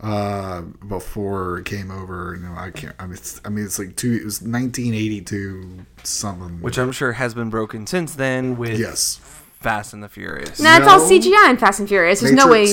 uh, 0.00 0.62
before 0.62 1.58
it 1.58 1.64
came 1.64 1.90
over. 1.90 2.36
You 2.36 2.46
know, 2.46 2.54
I 2.56 2.70
can't. 2.70 2.94
I 2.98 3.06
mean, 3.06 3.14
it's, 3.14 3.40
I 3.44 3.48
mean, 3.48 3.64
it's 3.64 3.78
like 3.78 3.96
two. 3.96 4.12
It 4.12 4.24
was 4.24 4.42
1982 4.42 5.86
something. 6.02 6.60
Which 6.60 6.78
I'm 6.78 6.92
sure 6.92 7.12
has 7.12 7.34
been 7.34 7.50
broken 7.50 7.86
since 7.86 8.14
then 8.14 8.56
with 8.56 8.78
yes, 8.78 9.20
Fast 9.60 9.92
and 9.92 10.02
the 10.02 10.08
Furious. 10.08 10.60
No, 10.60 10.76
it's 10.76 10.86
all 10.86 11.00
CGI 11.00 11.50
in 11.50 11.56
Fast 11.56 11.80
and 11.80 11.88
Furious. 11.88 12.20
There's 12.20 12.32
no 12.32 12.48
way. 12.48 12.66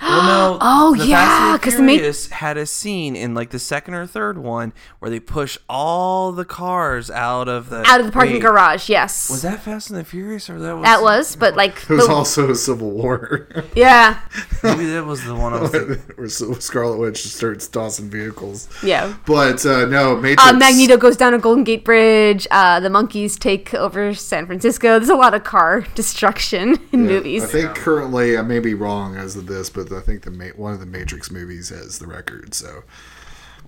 Matrix- 0.00 0.02
Well, 0.02 0.52
no. 0.52 0.58
Oh, 0.68 0.94
the 0.96 1.06
yeah, 1.06 1.52
because 1.54 1.74
and 1.74 1.88
'cause 1.88 1.98
the 1.98 2.10
the 2.10 2.28
Ma- 2.30 2.36
had 2.36 2.56
a 2.56 2.66
scene 2.66 3.16
in 3.16 3.34
like 3.34 3.50
the 3.50 3.58
second 3.58 3.94
or 3.94 4.06
third 4.06 4.38
one 4.38 4.72
where 4.98 5.10
they 5.10 5.20
push 5.20 5.56
all 5.68 6.32
the 6.32 6.44
cars 6.44 7.10
out 7.10 7.48
of 7.48 7.70
the 7.70 7.82
Out 7.86 8.00
of 8.00 8.06
the 8.06 8.12
parking 8.12 8.34
Wait, 8.34 8.42
garage, 8.42 8.88
yes. 8.88 9.30
Was 9.30 9.42
that 9.42 9.62
Fast 9.62 9.90
and 9.90 9.98
the 9.98 10.04
Furious 10.04 10.48
or 10.50 10.58
that 10.60 10.74
was 10.76 10.84
that 10.84 11.02
was, 11.02 11.36
but 11.36 11.56
like, 11.56 11.76
It 11.82 11.88
was 11.90 12.06
the- 12.06 12.12
also 12.12 12.50
a 12.50 12.54
Civil 12.54 12.90
War 12.90 13.48
yeah, 13.74 14.20
maybe 14.62 14.86
that 14.86 15.04
was 15.04 15.24
the 15.24 15.34
one 15.34 15.52
I 15.54 15.60
was 15.62 15.72
where 16.16 16.56
Scarlet 16.60 16.98
Witch 16.98 17.24
starts 17.26 17.66
tossing 17.68 18.10
vehicles. 18.10 18.68
yeah. 18.82 19.14
But 19.26 19.64
uh, 19.66 19.86
no, 19.86 20.16
Matrix. 20.16 20.42
Uh, 20.44 20.52
Magneto 20.54 20.96
goes 20.96 21.16
down 21.16 21.34
a 21.34 21.38
Golden 21.38 21.64
Gate 21.64 21.84
Bridge. 21.84 22.46
Uh, 22.50 22.80
the 22.80 22.90
monkeys 22.90 23.38
take 23.38 23.72
over 23.74 24.14
San 24.14 24.46
Francisco. 24.46 24.98
There's 24.98 25.08
a 25.08 25.14
lot 25.14 25.34
of 25.34 25.44
car 25.44 25.80
destruction 25.94 26.78
in 26.92 27.04
Yeah, 27.04 27.10
movies. 27.10 27.44
I 27.44 27.46
think 27.46 27.74
currently 27.74 28.36
I 28.38 28.42
may 28.42 28.58
be 28.60 28.74
wrong 28.74 29.16
as 29.16 29.36
of 29.36 29.46
this, 29.46 29.68
but 29.70 29.85
I 29.92 30.00
think 30.00 30.22
the 30.22 30.30
ma- 30.30 30.54
one 30.56 30.72
of 30.72 30.80
the 30.80 30.86
Matrix 30.86 31.30
movies 31.30 31.68
has 31.70 31.98
the 31.98 32.06
record. 32.06 32.54
So 32.54 32.82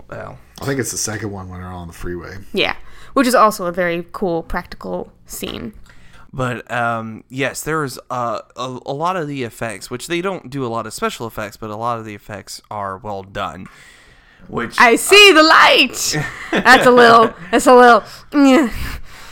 Well, 0.08 0.38
I 0.60 0.64
think 0.64 0.80
it's 0.80 0.90
the 0.90 0.98
second 0.98 1.30
one 1.30 1.48
when 1.48 1.60
they're 1.60 1.68
on 1.68 1.86
the 1.88 1.94
freeway. 1.94 2.38
Yeah, 2.52 2.76
which 3.14 3.26
is 3.26 3.34
also 3.34 3.66
a 3.66 3.72
very 3.72 4.06
cool 4.12 4.42
practical 4.42 5.12
scene. 5.26 5.74
But 6.32 6.70
um, 6.70 7.24
yes, 7.30 7.62
there 7.62 7.82
is 7.84 7.98
uh, 8.10 8.40
a, 8.56 8.78
a 8.84 8.92
lot 8.92 9.16
of 9.16 9.28
the 9.28 9.44
effects, 9.44 9.90
which 9.90 10.08
they 10.08 10.20
don't 10.20 10.50
do 10.50 10.64
a 10.64 10.68
lot 10.68 10.86
of 10.86 10.92
special 10.92 11.26
effects, 11.26 11.56
but 11.56 11.70
a 11.70 11.76
lot 11.76 11.98
of 11.98 12.04
the 12.04 12.14
effects 12.14 12.60
are 12.70 12.98
well 12.98 13.22
done. 13.22 13.66
Which 14.46 14.78
I 14.78 14.96
see 14.96 15.32
the 15.32 15.42
light. 15.42 16.16
That's 16.52 16.86
a 16.86 16.90
little. 16.90 17.34
That's 17.50 17.66
a 17.66 17.74
little. 17.74 18.04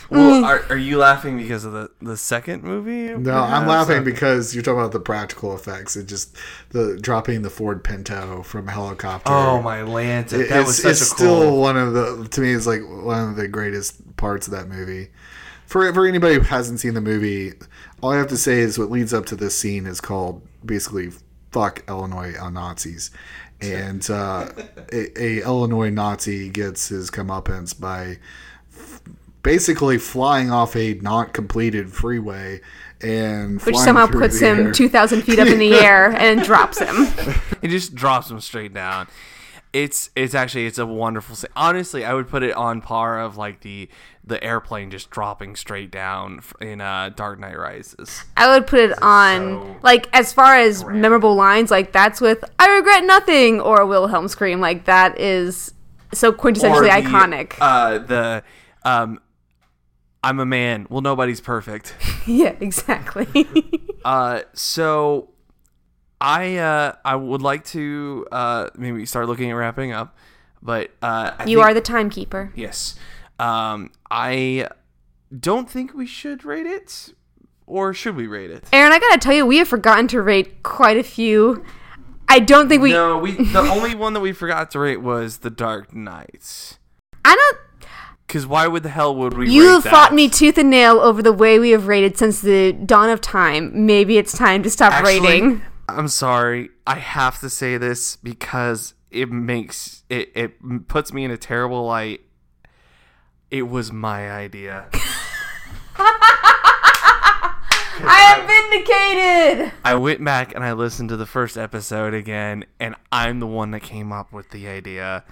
Mm. 0.09 0.15
well, 0.15 0.45
are, 0.45 0.63
are 0.69 0.77
you 0.77 0.97
laughing 0.97 1.37
because 1.37 1.65
of 1.65 1.73
the, 1.73 1.89
the 2.01 2.17
second 2.17 2.63
movie? 2.63 3.07
No, 3.15 3.33
I'm 3.43 3.63
perhaps? 3.65 3.67
laughing 3.89 4.03
because 4.03 4.53
you're 4.53 4.63
talking 4.63 4.79
about 4.79 4.91
the 4.91 4.99
practical 4.99 5.55
effects. 5.55 5.95
It 5.95 6.07
just 6.07 6.35
the 6.69 6.97
dropping 7.01 7.41
the 7.41 7.49
Ford 7.49 7.83
Pinto 7.83 8.43
from 8.43 8.67
a 8.67 8.71
helicopter. 8.71 9.31
Oh 9.31 9.61
my 9.61 9.79
lanta! 9.79 10.33
It- 10.33 10.49
That 10.49 10.59
it's, 10.61 10.67
was 10.67 10.81
such 10.81 10.91
it's 10.91 11.01
a 11.01 11.05
still 11.05 11.57
one 11.57 11.77
of 11.77 11.93
the 11.93 12.27
to 12.31 12.41
me 12.41 12.53
it's 12.53 12.67
like 12.67 12.81
one 12.87 13.29
of 13.29 13.35
the 13.35 13.47
greatest 13.47 14.15
parts 14.17 14.47
of 14.47 14.53
that 14.53 14.67
movie. 14.67 15.09
For 15.65 15.91
for 15.93 16.07
anybody 16.07 16.35
who 16.35 16.41
hasn't 16.41 16.79
seen 16.79 16.93
the 16.93 17.01
movie, 17.01 17.53
all 18.01 18.11
I 18.13 18.17
have 18.17 18.27
to 18.27 18.37
say 18.37 18.59
is 18.59 18.79
what 18.79 18.89
leads 18.89 19.13
up 19.13 19.25
to 19.27 19.35
this 19.35 19.57
scene 19.57 19.85
is 19.85 19.99
called 19.99 20.41
basically 20.65 21.09
"fuck 21.51 21.83
Illinois 21.89 22.35
on 22.39 22.53
Nazis," 22.53 23.11
and 23.59 24.09
uh, 24.09 24.47
a, 24.93 25.21
a 25.21 25.43
Illinois 25.43 25.89
Nazi 25.89 26.47
gets 26.49 26.87
his 26.87 27.11
comeuppance 27.11 27.77
by 27.77 28.17
f- 28.73 29.01
basically 29.47 29.97
flying 29.97 30.51
off 30.51 30.75
a 30.75 30.95
not 30.95 31.33
completed 31.33 31.89
freeway 31.91 32.59
and 33.01 33.61
Which 33.61 33.77
somehow 33.77 34.07
puts 34.07 34.39
him 34.39 34.67
air. 34.67 34.71
two 34.73 34.89
thousand 34.89 35.21
feet 35.21 35.39
up 35.39 35.47
in 35.47 35.57
the 35.57 35.73
air 35.85 36.11
and 36.11 36.41
drops 36.43 36.79
him. 36.79 37.07
It 37.61 37.69
just 37.69 37.95
drops 37.95 38.29
him 38.29 38.39
straight 38.39 38.73
down. 38.73 39.07
It's 39.73 40.09
it's 40.15 40.35
actually 40.35 40.67
it's 40.67 40.77
a 40.77 40.85
wonderful. 40.85 41.35
scene. 41.35 41.49
Honestly, 41.55 42.05
I 42.05 42.13
would 42.13 42.27
put 42.27 42.43
it 42.43 42.53
on 42.55 42.81
par 42.81 43.19
of 43.19 43.35
like 43.37 43.61
the 43.61 43.89
the 44.23 44.41
airplane 44.43 44.91
just 44.91 45.09
dropping 45.09 45.55
straight 45.55 45.89
down 45.91 46.41
in 46.61 46.81
uh, 46.81 47.09
Dark 47.15 47.39
Knight 47.39 47.57
Rises. 47.57 48.23
I 48.35 48.49
would 48.49 48.67
put 48.67 48.79
it 48.81 49.01
on 49.01 49.39
so 49.39 49.75
like 49.81 50.07
as 50.13 50.33
far 50.33 50.55
as 50.55 50.83
memorable 50.85 51.35
lines, 51.35 51.71
like 51.71 51.91
that's 51.93 52.19
with 52.21 52.43
"I 52.59 52.69
regret 52.69 53.05
nothing" 53.05 53.59
or 53.61 53.85
Wilhelm 53.85 54.27
scream. 54.27 54.59
Like 54.59 54.85
that 54.85 55.19
is 55.19 55.73
so 56.13 56.29
Or 56.29 56.33
quintessentially 56.33 57.03
the, 57.03 57.09
iconic. 57.09 57.53
Uh, 57.59 57.97
the 57.99 58.43
um, 58.83 59.19
I'm 60.23 60.39
a 60.39 60.45
man. 60.45 60.87
Well, 60.89 61.01
nobody's 61.01 61.39
perfect. 61.41 61.95
yeah, 62.27 62.55
exactly. 62.59 63.27
Uh, 64.05 64.43
so 64.53 65.31
I 66.21 66.55
uh, 66.57 66.93
I 67.03 67.15
would 67.17 67.41
like 67.41 67.65
to 67.65 68.25
uh, 68.31 68.69
maybe 68.77 69.05
start 69.05 69.27
looking 69.27 69.51
at 69.51 69.53
wrapping 69.55 69.91
up, 69.91 70.15
but 70.61 70.91
uh, 71.01 71.31
I 71.37 71.43
you 71.43 71.57
think- 71.57 71.65
are 71.67 71.73
the 71.73 71.81
timekeeper. 71.81 72.53
yes. 72.55 72.95
Um, 73.37 73.91
I 74.09 74.69
don't 75.37 75.69
think 75.69 75.93
we 75.93 76.05
should 76.05 76.45
rate 76.45 76.67
it, 76.67 77.13
or 77.65 77.93
should 77.93 78.15
we 78.15 78.27
rate 78.27 78.49
it? 78.49 78.63
Aaron, 78.71 78.93
I 78.93 78.99
gotta 78.99 79.17
tell 79.19 79.33
you, 79.33 79.45
we 79.45 79.57
have 79.57 79.67
forgotten 79.67 80.07
to 80.09 80.21
rate 80.21 80.63
quite 80.63 80.95
a 80.97 81.03
few. 81.03 81.65
I 82.29 82.39
don't 82.39 82.69
think 82.69 82.81
we. 82.81 82.91
no, 82.93 83.17
we 83.17 83.31
the 83.33 83.59
only 83.59 83.93
one 83.93 84.13
that 84.13 84.21
we 84.21 84.31
forgot 84.31 84.71
to 84.71 84.79
rate 84.79 85.01
was 85.01 85.39
The 85.39 85.49
Dark 85.49 85.93
Knight. 85.93 86.77
I 87.25 87.35
don't. 87.35 87.57
Because 88.27 88.45
why 88.45 88.67
would 88.67 88.83
the 88.83 88.89
hell 88.89 89.15
would 89.15 89.35
we? 89.37 89.49
You 89.49 89.69
have 89.69 89.83
that? 89.83 89.89
fought 89.89 90.13
me 90.13 90.27
tooth 90.27 90.57
and 90.57 90.69
nail 90.69 90.99
over 90.99 91.21
the 91.21 91.31
way 91.31 91.59
we 91.59 91.69
have 91.69 91.87
rated 91.87 92.17
since 92.17 92.41
the 92.41 92.73
dawn 92.73 93.09
of 93.09 93.21
time. 93.21 93.85
Maybe 93.85 94.17
it's 94.17 94.37
time 94.37 94.63
to 94.63 94.69
stop 94.69 94.91
Actually, 94.91 95.21
rating. 95.21 95.61
I'm 95.87 96.09
sorry. 96.09 96.69
I 96.85 96.95
have 96.95 97.39
to 97.39 97.49
say 97.49 97.77
this 97.77 98.17
because 98.17 98.93
it 99.11 99.31
makes 99.31 100.03
it 100.09 100.31
it 100.35 100.87
puts 100.89 101.13
me 101.13 101.23
in 101.23 101.31
a 101.31 101.37
terrible 101.37 101.85
light. 101.85 102.21
It 103.49 103.63
was 103.63 103.93
my 103.93 104.29
idea. 104.29 104.89
I 107.99 108.35
am 108.37 108.45
vindicated. 108.45 109.73
I 109.85 109.95
went 109.95 110.23
back 110.23 110.53
and 110.53 110.63
I 110.63 110.73
listened 110.73 111.09
to 111.09 111.17
the 111.17 111.25
first 111.25 111.57
episode 111.57 112.13
again, 112.13 112.65
and 112.79 112.95
I'm 113.11 113.39
the 113.39 113.47
one 113.47 113.71
that 113.71 113.79
came 113.79 114.11
up 114.11 114.33
with 114.33 114.49
the 114.51 114.67
idea. 114.67 115.23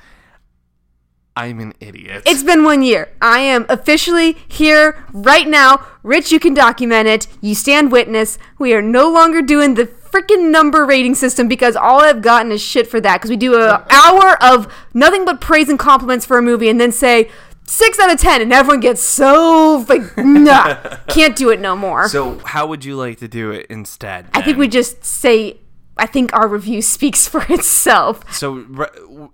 I'm 1.37 1.59
an 1.59 1.73
idiot. 1.81 2.23
It's 2.25 2.43
been 2.43 2.63
one 2.63 2.81
year. 2.81 3.09
I 3.21 3.39
am 3.39 3.65
officially 3.67 4.37
here 4.47 5.03
right 5.11 5.47
now. 5.47 5.85
Rich, 6.01 6.31
you 6.31 6.39
can 6.39 6.53
document 6.53 7.07
it. 7.09 7.27
You 7.41 7.55
stand 7.55 7.91
witness. 7.91 8.37
We 8.57 8.73
are 8.73 8.81
no 8.81 9.11
longer 9.11 9.41
doing 9.41 9.73
the 9.73 9.85
freaking 9.85 10.49
number 10.49 10.85
rating 10.85 11.13
system 11.13 11.49
because 11.49 11.75
all 11.75 11.99
I've 12.01 12.21
gotten 12.21 12.51
is 12.53 12.61
shit 12.61 12.87
for 12.87 13.01
that. 13.01 13.17
Because 13.17 13.29
we 13.29 13.35
do 13.35 13.61
an 13.61 13.81
hour 13.89 14.41
of 14.41 14.73
nothing 14.93 15.25
but 15.25 15.41
praise 15.41 15.67
and 15.67 15.77
compliments 15.77 16.25
for 16.25 16.37
a 16.37 16.41
movie 16.41 16.69
and 16.69 16.79
then 16.79 16.93
say 16.93 17.29
six 17.67 17.99
out 17.99 18.13
of 18.13 18.19
ten, 18.19 18.41
and 18.41 18.53
everyone 18.53 18.79
gets 18.79 19.01
so 19.01 19.85
like, 19.89 20.17
nah, 20.17 20.75
can't 21.07 21.35
do 21.35 21.49
it 21.49 21.59
no 21.59 21.75
more. 21.75 22.07
so, 22.07 22.39
how 22.45 22.67
would 22.67 22.85
you 22.85 22.95
like 22.95 23.19
to 23.19 23.27
do 23.27 23.51
it 23.51 23.65
instead? 23.69 24.27
I 24.33 24.41
think 24.41 24.57
we 24.57 24.67
just 24.67 25.03
say, 25.03 25.57
I 25.97 26.05
think 26.07 26.33
our 26.33 26.47
review 26.47 26.81
speaks 26.95 27.27
for 27.27 27.43
itself. 27.51 28.33
So, 28.33 28.51
re- 28.53 28.87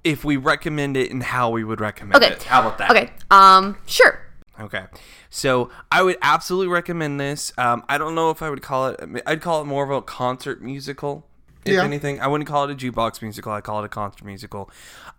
if 0.04 0.24
we 0.24 0.38
recommend 0.38 0.98
it 0.98 1.12
and 1.12 1.24
how 1.24 1.50
we 1.50 1.64
would 1.64 1.80
recommend 1.82 2.24
Okay. 2.24 2.34
it. 2.34 2.44
How 2.44 2.62
about 2.62 2.78
that? 2.78 2.92
Okay. 2.92 3.12
Um. 3.32 3.78
Sure. 3.86 4.20
Okay. 4.60 4.86
So 5.30 5.70
I 5.92 6.04
would 6.04 6.18
absolutely 6.22 6.68
recommend 6.68 7.20
this. 7.20 7.54
Um, 7.58 7.84
I 7.90 7.98
don't 7.98 8.16
know 8.16 8.30
if 8.32 8.42
I 8.42 8.50
would 8.50 8.62
call 8.62 8.88
it. 8.90 9.24
I'd 9.26 9.42
call 9.42 9.62
it 9.62 9.66
more 9.66 9.84
of 9.84 9.90
a 9.90 10.02
concert 10.02 10.62
musical. 10.62 11.26
If 11.66 11.74
Yeah. 11.74 11.84
anything, 11.84 12.20
I 12.20 12.28
wouldn't 12.28 12.48
call 12.50 12.66
it 12.66 12.72
a 12.72 12.76
jukebox 12.76 13.22
musical. 13.22 13.52
I 13.54 13.62
call 13.62 13.82
it 13.82 13.86
a 13.86 13.90
concert 13.90 14.26
musical. 14.26 14.70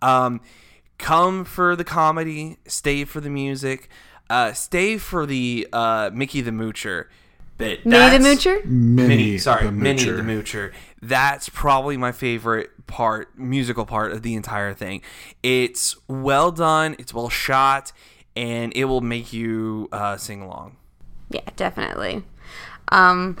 Um, 0.01 0.39
come 0.97 1.45
for 1.45 1.75
the 1.75 1.83
comedy. 1.83 2.57
Stay 2.67 3.05
for 3.05 3.19
the 3.21 3.29
music. 3.29 3.89
Uh, 4.29 4.53
stay 4.53 4.97
for 4.97 5.25
the 5.25 5.67
uh, 5.73 6.11
Mickey 6.13 6.41
the 6.41 6.51
Moocher. 6.51 7.05
Bit. 7.57 7.85
Minnie 7.85 8.17
the 8.17 8.23
That's- 8.23 8.45
Moocher. 8.45 8.65
Minnie, 8.65 9.07
Minnie, 9.07 9.37
sorry, 9.37 9.65
the 9.65 9.71
Minnie 9.71 10.03
the 10.03 10.21
Moocher. 10.23 10.71
That's 11.01 11.49
probably 11.49 11.97
my 11.97 12.11
favorite 12.11 12.71
part, 12.87 13.37
musical 13.37 13.85
part 13.85 14.11
of 14.11 14.21
the 14.23 14.33
entire 14.35 14.73
thing. 14.73 15.01
It's 15.43 15.95
well 16.07 16.51
done, 16.51 16.95
it's 16.97 17.13
well 17.13 17.29
shot, 17.29 17.91
and 18.35 18.73
it 18.75 18.85
will 18.85 19.01
make 19.01 19.31
you 19.33 19.87
uh, 19.91 20.17
sing 20.17 20.41
along. 20.41 20.77
Yeah, 21.29 21.41
definitely. 21.55 22.23
Um, 22.89 23.37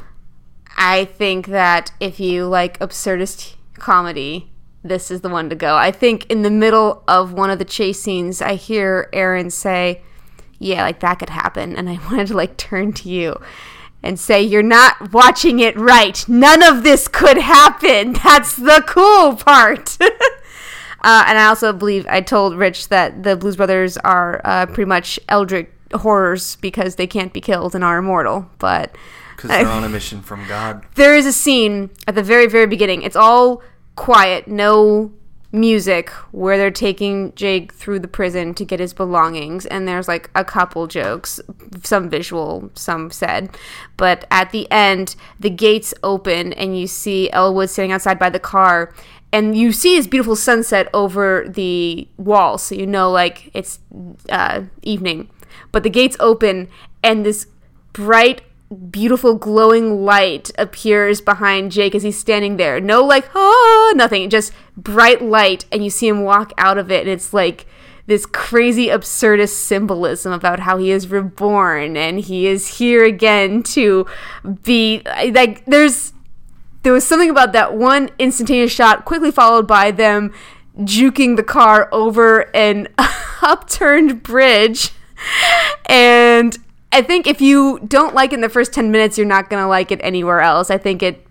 I 0.77 1.05
think 1.05 1.47
that 1.47 1.91
if 1.99 2.19
you 2.19 2.45
like 2.45 2.79
absurdist 2.79 3.55
comedy, 3.79 4.51
this 4.83 5.09
is 5.09 5.21
the 5.21 5.29
one 5.29 5.49
to 5.49 5.55
go. 5.55 5.75
I 5.75 5.91
think 5.91 6.25
in 6.27 6.41
the 6.43 6.51
middle 6.51 7.03
of 7.07 7.33
one 7.33 7.49
of 7.49 7.57
the 7.59 7.65
chase 7.65 8.01
scenes, 8.01 8.41
I 8.41 8.55
hear 8.55 9.09
Aaron 9.13 9.49
say, 9.49 10.01
"Yeah, 10.59 10.83
like 10.83 10.99
that 10.99 11.15
could 11.19 11.29
happen," 11.29 11.75
and 11.75 11.89
I 11.89 11.99
wanted 12.11 12.27
to 12.27 12.33
like 12.37 12.57
turn 12.57 12.93
to 12.93 13.09
you 13.09 13.39
and 14.03 14.19
say, 14.19 14.41
"You're 14.41 14.61
not 14.63 15.11
watching 15.13 15.59
it 15.59 15.75
right. 15.77 16.23
None 16.27 16.61
of 16.61 16.83
this 16.83 17.07
could 17.07 17.37
happen. 17.37 18.13
That's 18.23 18.55
the 18.55 18.83
cool 18.87 19.35
part." 19.35 19.97
Uh, 21.05 21.25
and 21.27 21.37
I 21.37 21.47
also 21.47 21.73
believe 21.73 22.07
I 22.09 22.21
told 22.21 22.55
Rich 22.55 22.87
that 22.87 23.23
the 23.23 23.35
Blues 23.35 23.57
Brothers 23.57 23.97
are 23.97 24.39
uh, 24.45 24.65
pretty 24.67 24.85
much 24.85 25.19
eldritch 25.27 25.67
horrors 25.93 26.55
because 26.57 26.95
they 26.95 27.07
can't 27.07 27.33
be 27.33 27.41
killed 27.41 27.75
and 27.75 27.83
are 27.83 27.97
immortal. 27.97 28.49
But 28.57 28.95
Because 29.35 29.49
they're 29.49 29.67
on 29.67 29.83
a 29.83 29.89
mission 29.89 30.21
from 30.21 30.47
God. 30.47 30.85
there 30.95 31.13
is 31.13 31.25
a 31.25 31.33
scene 31.33 31.89
at 32.07 32.15
the 32.15 32.23
very, 32.23 32.47
very 32.47 32.67
beginning. 32.67 33.01
It's 33.01 33.17
all 33.17 33.61
quiet, 33.97 34.47
no 34.47 35.11
music, 35.53 36.09
where 36.31 36.57
they're 36.57 36.71
taking 36.71 37.33
Jake 37.35 37.71
through 37.71 37.99
the 37.99 38.07
prison 38.07 38.53
to 38.55 38.65
get 38.65 38.79
his 38.79 38.93
belongings. 38.93 39.65
And 39.67 39.87
there's 39.87 40.07
like 40.07 40.29
a 40.35 40.43
couple 40.43 40.87
jokes, 40.87 41.39
some 41.83 42.09
visual, 42.09 42.71
some 42.73 43.11
said. 43.11 43.55
But 43.95 44.25
at 44.31 44.51
the 44.51 44.69
end, 44.71 45.15
the 45.39 45.51
gates 45.51 45.93
open 46.03 46.51
and 46.53 46.77
you 46.77 46.87
see 46.87 47.31
Elwood 47.31 47.69
sitting 47.69 47.91
outside 47.91 48.19
by 48.19 48.29
the 48.29 48.39
car. 48.39 48.93
And 49.31 49.57
you 49.57 49.71
see 49.71 49.95
his 49.95 50.07
beautiful 50.07 50.35
sunset 50.35 50.89
over 50.93 51.45
the 51.47 52.07
wall, 52.17 52.59
so 52.59 52.75
you 52.75 52.85
know, 52.85 53.09
like, 53.09 53.49
it's 53.55 53.79
uh, 54.29 54.61
evening. 54.83 55.27
But 55.71 55.81
the 55.81 55.89
gates 55.89 56.15
open, 56.19 56.67
and 57.01 57.25
this 57.25 57.47
bright 57.93 58.43
beautiful 58.73 59.35
glowing 59.35 60.03
light 60.03 60.51
appears 60.57 61.21
behind 61.21 61.71
Jake 61.71 61.95
as 61.95 62.03
he's 62.03 62.17
standing 62.17 62.57
there. 62.57 62.79
No 62.79 63.03
like 63.03 63.29
oh, 63.35 63.93
nothing, 63.95 64.29
just 64.29 64.53
bright 64.75 65.21
light 65.21 65.65
and 65.71 65.83
you 65.83 65.89
see 65.89 66.07
him 66.07 66.23
walk 66.23 66.51
out 66.57 66.77
of 66.77 66.91
it 66.91 67.01
and 67.01 67.09
it's 67.09 67.33
like 67.33 67.65
this 68.05 68.25
crazy 68.25 68.87
absurdist 68.87 69.53
symbolism 69.53 70.33
about 70.33 70.59
how 70.59 70.77
he 70.77 70.91
is 70.91 71.07
reborn 71.07 71.95
and 71.95 72.19
he 72.21 72.47
is 72.47 72.79
here 72.79 73.03
again 73.03 73.63
to 73.63 74.05
be 74.63 75.01
like 75.31 75.63
there's 75.65 76.11
there 76.83 76.91
was 76.91 77.05
something 77.05 77.29
about 77.29 77.53
that 77.53 77.75
one 77.75 78.09
instantaneous 78.19 78.71
shot 78.71 79.05
quickly 79.05 79.31
followed 79.31 79.67
by 79.67 79.89
them 79.89 80.33
juking 80.79 81.37
the 81.37 81.43
car 81.43 81.87
over 81.91 82.49
an 82.55 82.87
upturned 83.41 84.21
bridge 84.21 84.91
and 85.85 86.57
I 86.93 87.01
think 87.01 87.25
if 87.25 87.41
you 87.41 87.79
don't 87.87 88.13
like 88.13 88.33
it 88.33 88.35
in 88.35 88.41
the 88.41 88.49
first 88.49 88.71
10 88.71 88.91
minutes, 88.91 89.17
you're 89.17 89.25
not 89.25 89.49
going 89.49 89.61
to 89.61 89.67
like 89.67 89.91
it 89.91 89.99
anywhere 90.03 90.41
else. 90.41 90.69
I 90.69 90.77
think 90.77 91.01
it 91.01 91.25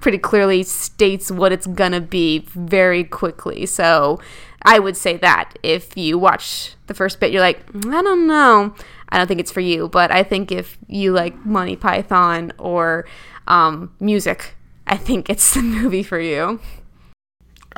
pretty 0.00 0.18
clearly 0.18 0.62
states 0.62 1.28
what 1.28 1.50
it's 1.50 1.66
going 1.66 1.90
to 1.90 2.00
be 2.00 2.46
very 2.54 3.02
quickly. 3.02 3.66
So 3.66 4.20
I 4.62 4.78
would 4.78 4.96
say 4.96 5.16
that 5.16 5.58
if 5.64 5.96
you 5.96 6.18
watch 6.18 6.76
the 6.86 6.94
first 6.94 7.18
bit, 7.18 7.32
you're 7.32 7.42
like, 7.42 7.64
I 7.86 8.00
don't 8.00 8.28
know. 8.28 8.72
I 9.08 9.18
don't 9.18 9.26
think 9.26 9.40
it's 9.40 9.50
for 9.50 9.60
you. 9.60 9.88
But 9.88 10.12
I 10.12 10.22
think 10.22 10.52
if 10.52 10.78
you 10.86 11.12
like 11.12 11.44
Monty 11.44 11.74
Python 11.74 12.52
or 12.56 13.04
um, 13.48 13.92
music, 13.98 14.54
I 14.86 14.96
think 14.96 15.28
it's 15.28 15.52
the 15.52 15.62
movie 15.62 16.04
for 16.04 16.20
you. 16.20 16.60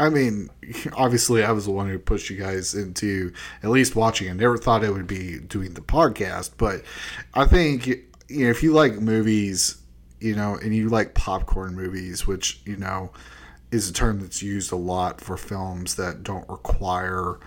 I 0.01 0.09
mean, 0.09 0.49
obviously, 0.97 1.45
I 1.45 1.53
was 1.53 1.67
the 1.67 1.73
one 1.73 1.87
who 1.87 1.99
pushed 1.99 2.31
you 2.31 2.37
guys 2.39 2.75
into 2.75 3.35
at 3.63 3.69
least 3.69 3.95
watching. 3.95 4.31
I 4.31 4.33
never 4.33 4.57
thought 4.57 4.83
it 4.83 4.93
would 4.93 5.07
be 5.07 5.39
doing 5.41 5.75
the 5.75 5.83
podcast, 5.83 6.53
but 6.57 6.83
I 7.35 7.45
think 7.45 7.87
you 7.87 8.05
know 8.29 8.49
if 8.49 8.63
you 8.63 8.73
like 8.73 8.95
movies, 8.95 9.77
you 10.19 10.35
know, 10.35 10.57
and 10.57 10.75
you 10.75 10.89
like 10.89 11.13
popcorn 11.13 11.75
movies, 11.75 12.27
which 12.27 12.63
you 12.65 12.77
know 12.77 13.11
is 13.71 13.91
a 13.91 13.93
term 13.93 14.21
that's 14.21 14.43
used 14.43 14.73
a 14.73 14.77
lot 14.77 15.21
for 15.21 15.37
films 15.37 15.97
that 15.97 16.23
don't 16.23 16.49
require 16.49 17.39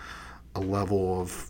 a 0.54 0.60
level 0.60 1.20
of 1.20 1.50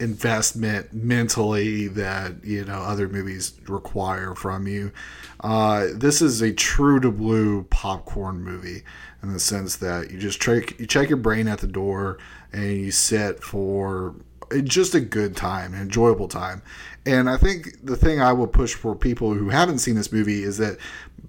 investment 0.00 0.92
mentally 0.92 1.86
that 1.86 2.44
you 2.44 2.64
know 2.64 2.78
other 2.78 3.08
movies 3.08 3.58
require 3.66 4.36
from 4.36 4.68
you. 4.68 4.92
Uh, 5.40 5.88
this 5.94 6.22
is 6.22 6.40
a 6.42 6.52
true 6.52 7.00
to 7.00 7.10
blue 7.10 7.64
popcorn 7.64 8.40
movie 8.40 8.82
in 9.28 9.32
the 9.32 9.40
sense 9.40 9.76
that 9.76 10.10
you 10.10 10.18
just 10.18 10.40
check 10.40 10.78
you 10.78 10.86
check 10.86 11.08
your 11.08 11.16
brain 11.16 11.48
at 11.48 11.58
the 11.58 11.66
door 11.66 12.18
and 12.52 12.76
you 12.76 12.90
sit 12.90 13.42
for 13.42 14.14
just 14.62 14.94
a 14.94 15.00
good 15.00 15.36
time, 15.36 15.74
an 15.74 15.80
enjoyable 15.80 16.28
time. 16.28 16.62
And 17.06 17.28
I 17.28 17.36
think 17.36 17.84
the 17.84 17.96
thing 17.96 18.20
I 18.20 18.32
will 18.32 18.46
push 18.46 18.74
for 18.74 18.94
people 18.94 19.34
who 19.34 19.48
haven't 19.48 19.78
seen 19.78 19.94
this 19.94 20.12
movie 20.12 20.42
is 20.42 20.58
that 20.58 20.78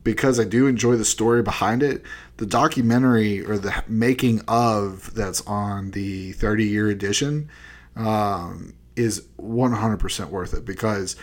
because 0.03 0.39
I 0.39 0.43
do 0.43 0.67
enjoy 0.67 0.95
the 0.95 1.05
story 1.05 1.41
behind 1.41 1.81
it, 1.81 2.03
the 2.37 2.45
documentary 2.45 3.43
or 3.43 3.57
the 3.57 3.83
making 3.87 4.41
of 4.47 5.13
that's 5.15 5.41
on 5.47 5.91
the 5.91 6.33
30 6.33 6.65
year 6.65 6.89
edition 6.89 7.49
um, 7.95 8.73
is 8.95 9.21
100% 9.39 10.29
worth 10.29 10.53
it 10.53 10.65
because 10.65 11.15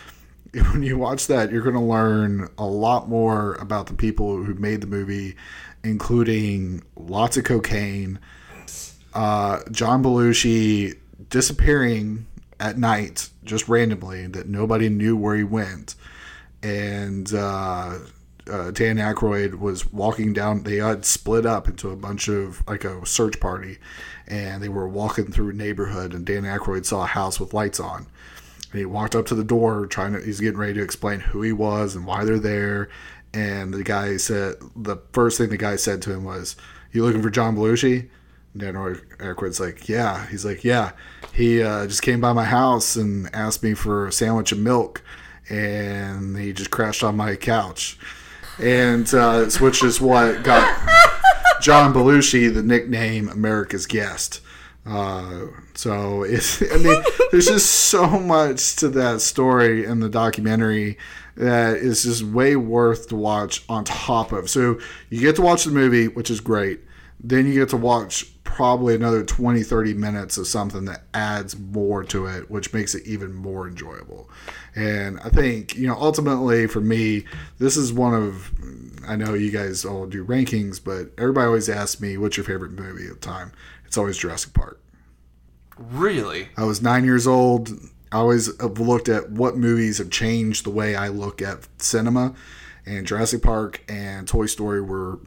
when 0.71 0.83
you 0.83 0.97
watch 0.97 1.27
that, 1.27 1.51
you're 1.51 1.63
going 1.63 1.75
to 1.75 1.81
learn 1.81 2.49
a 2.57 2.65
lot 2.65 3.09
more 3.09 3.55
about 3.55 3.87
the 3.87 3.93
people 3.93 4.43
who 4.43 4.53
made 4.55 4.81
the 4.81 4.87
movie, 4.87 5.35
including 5.83 6.83
lots 6.95 7.37
of 7.37 7.43
cocaine, 7.43 8.19
uh, 9.13 9.59
John 9.71 10.03
Belushi 10.03 10.97
disappearing 11.29 12.25
at 12.59 12.77
night 12.77 13.29
just 13.43 13.67
randomly 13.67 14.27
that 14.27 14.47
nobody 14.47 14.89
knew 14.89 15.17
where 15.17 15.35
he 15.35 15.43
went, 15.43 15.95
and 16.61 17.33
uh, 17.33 17.99
uh, 18.49 18.71
Dan 18.71 18.97
Aykroyd 18.97 19.59
was 19.59 19.91
walking 19.91 20.33
down. 20.33 20.63
They 20.63 20.77
had 20.77 21.05
split 21.05 21.45
up 21.45 21.67
into 21.67 21.89
a 21.89 21.95
bunch 21.95 22.27
of 22.27 22.63
like 22.67 22.83
a 22.83 23.05
search 23.05 23.39
party, 23.39 23.77
and 24.27 24.61
they 24.61 24.69
were 24.69 24.87
walking 24.87 25.31
through 25.31 25.49
a 25.49 25.53
neighborhood. 25.53 26.13
And 26.13 26.25
Dan 26.25 26.43
Aykroyd 26.43 26.85
saw 26.85 27.03
a 27.03 27.07
house 27.07 27.39
with 27.39 27.53
lights 27.53 27.79
on, 27.79 28.07
and 28.71 28.79
he 28.79 28.85
walked 28.85 29.15
up 29.15 29.25
to 29.27 29.35
the 29.35 29.43
door, 29.43 29.85
trying 29.85 30.13
to. 30.13 30.21
He's 30.21 30.39
getting 30.39 30.59
ready 30.59 30.73
to 30.73 30.83
explain 30.83 31.19
who 31.19 31.41
he 31.41 31.51
was 31.51 31.95
and 31.95 32.05
why 32.05 32.25
they're 32.25 32.39
there. 32.39 32.89
And 33.33 33.73
the 33.73 33.83
guy 33.83 34.17
said 34.17 34.55
the 34.75 34.97
first 35.11 35.37
thing 35.37 35.49
the 35.49 35.57
guy 35.57 35.75
said 35.75 36.01
to 36.03 36.13
him 36.13 36.23
was, 36.23 36.55
"You 36.91 37.03
looking 37.03 37.23
for 37.23 37.29
John 37.29 37.55
Belushi?" 37.55 38.09
Dan 38.55 38.75
Aykroyd's 38.75 39.59
like, 39.59 39.89
"Yeah." 39.89 40.27
He's 40.27 40.45
like, 40.45 40.63
"Yeah." 40.63 40.91
he 41.33 41.63
uh, 41.63 41.87
just 41.87 42.03
came 42.03 42.21
by 42.21 42.31
my 42.31 42.45
house 42.45 42.95
and 42.95 43.29
asked 43.33 43.63
me 43.63 43.73
for 43.73 44.07
a 44.07 44.11
sandwich 44.11 44.51
and 44.51 44.63
milk, 44.63 45.01
and 45.49 46.37
he 46.37 46.53
just 46.53 46.69
crashed 46.69 47.03
on 47.03 47.17
my 47.17 47.35
couch, 47.35 47.97
and 48.59 49.11
uh, 49.13 49.49
which 49.59 49.83
is 49.83 49.99
what 49.99 50.43
got 50.43 50.77
John 51.61 51.93
Belushi 51.93 52.53
the 52.53 52.61
nickname 52.61 53.29
America's 53.29 53.87
Guest. 53.87 54.41
Uh, 54.85 55.47
so 55.73 56.23
it's, 56.27 56.61
I 56.61 56.77
mean, 56.77 57.01
there's 57.31 57.47
just 57.47 57.69
so 57.69 58.07
much 58.07 58.75
to 58.77 58.89
that 58.89 59.21
story 59.21 59.85
in 59.85 59.99
the 60.01 60.09
documentary 60.09 60.97
that 61.35 61.77
is 61.77 62.03
just 62.03 62.23
way 62.23 62.55
worth 62.55 63.09
to 63.09 63.15
watch 63.15 63.63
on 63.69 63.83
top 63.83 64.31
of. 64.31 64.49
So 64.49 64.79
you 65.09 65.19
get 65.19 65.35
to 65.37 65.41
watch 65.41 65.63
the 65.63 65.71
movie, 65.71 66.07
which 66.07 66.29
is 66.29 66.39
great. 66.39 66.81
Then 67.19 67.47
you 67.47 67.53
get 67.53 67.69
to 67.69 67.77
watch 67.77 68.25
probably 68.43 68.93
another 68.93 69.23
20, 69.23 69.63
30 69.63 69.93
minutes 69.93 70.37
of 70.37 70.45
something 70.45 70.85
that 70.85 71.03
adds 71.13 71.57
more 71.57 72.03
to 72.03 72.27
it, 72.27 72.51
which 72.51 72.73
makes 72.73 72.93
it 72.93 73.07
even 73.07 73.33
more 73.33 73.67
enjoyable. 73.67 74.29
And 74.75 75.19
I 75.21 75.29
think, 75.29 75.75
you 75.75 75.87
know, 75.87 75.95
ultimately 75.95 76.67
for 76.67 76.81
me, 76.81 77.25
this 77.57 77.77
is 77.77 77.93
one 77.93 78.13
of, 78.13 78.51
I 79.07 79.15
know 79.15 79.33
you 79.33 79.51
guys 79.51 79.85
all 79.85 80.05
do 80.05 80.25
rankings, 80.25 80.83
but 80.83 81.11
everybody 81.17 81.47
always 81.47 81.69
asks 81.69 82.01
me, 82.01 82.17
what's 82.17 82.37
your 82.37 82.43
favorite 82.43 82.73
movie 82.73 83.05
at 83.05 83.21
the 83.21 83.27
time? 83.27 83.53
It's 83.85 83.97
always 83.97 84.17
Jurassic 84.17 84.53
Park. 84.53 84.79
Really? 85.77 86.49
I 86.57 86.65
was 86.65 86.81
nine 86.81 87.05
years 87.05 87.25
old. 87.25 87.71
I 88.13 88.17
always 88.17 88.55
have 88.61 88.79
looked 88.79 89.09
at 89.09 89.31
what 89.31 89.57
movies 89.57 89.97
have 89.97 90.11
changed 90.11 90.65
the 90.65 90.69
way 90.69 90.95
I 90.95 91.07
look 91.07 91.41
at 91.41 91.67
cinema, 91.81 92.35
and 92.85 93.07
Jurassic 93.07 93.41
Park 93.41 93.83
and 93.89 94.27
Toy 94.27 94.45
Story 94.45 94.81
were 94.81 95.19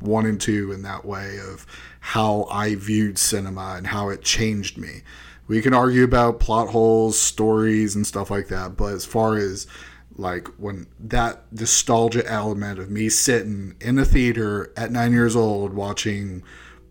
one 0.00 0.26
and 0.26 0.38
two 0.38 0.70
in 0.70 0.82
that 0.82 1.06
way 1.06 1.38
of 1.38 1.66
how 2.00 2.46
I 2.50 2.74
viewed 2.74 3.16
cinema 3.16 3.76
and 3.78 3.86
how 3.86 4.10
it 4.10 4.20
changed 4.20 4.76
me. 4.76 5.00
We 5.46 5.62
can 5.62 5.72
argue 5.72 6.04
about 6.04 6.38
plot 6.38 6.68
holes, 6.68 7.18
stories, 7.18 7.96
and 7.96 8.06
stuff 8.06 8.30
like 8.30 8.48
that, 8.48 8.76
but 8.76 8.92
as 8.92 9.06
far 9.06 9.38
as 9.38 9.66
like 10.14 10.46
when 10.58 10.86
that 11.00 11.50
nostalgia 11.50 12.30
element 12.30 12.78
of 12.78 12.90
me 12.90 13.08
sitting 13.08 13.74
in 13.80 13.98
a 13.98 14.04
theater 14.04 14.70
at 14.76 14.92
nine 14.92 15.12
years 15.12 15.34
old 15.34 15.72
watching 15.72 16.42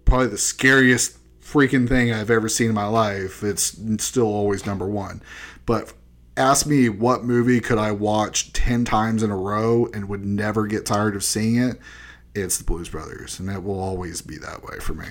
probably 0.04 0.28
the 0.28 0.38
scariest 0.38 1.20
freaking 1.54 1.88
thing 1.88 2.12
I've 2.12 2.32
ever 2.32 2.50
seen 2.50 2.70
in 2.70 2.76
my 2.76 2.88
life, 2.88 3.44
it's 3.44 3.78
still 4.04 4.26
always 4.28 4.66
number 4.66 4.88
one. 4.88 5.22
But 5.66 5.94
ask 6.36 6.66
me 6.66 6.90
what 6.90 7.24
movie 7.24 7.60
could 7.60 7.78
I 7.78 7.92
watch 7.92 8.52
10 8.54 8.86
times 8.86 9.22
in 9.24 9.30
a 9.30 9.38
row 9.38 9.88
and 9.94 10.10
would 10.10 10.26
never 10.26 10.66
get 10.66 10.86
tired 10.86 11.16
of 11.16 11.24
seeing 11.24 11.58
it, 11.58 11.80
it's 12.34 12.58
the 12.58 12.64
Blues 12.64 12.90
Brothers. 12.90 13.40
And 13.40 13.50
it 13.50 13.64
will 13.64 13.80
always 13.80 14.22
be 14.22 14.38
that 14.38 14.64
way 14.64 14.80
for 14.80 14.94
me. 14.96 15.06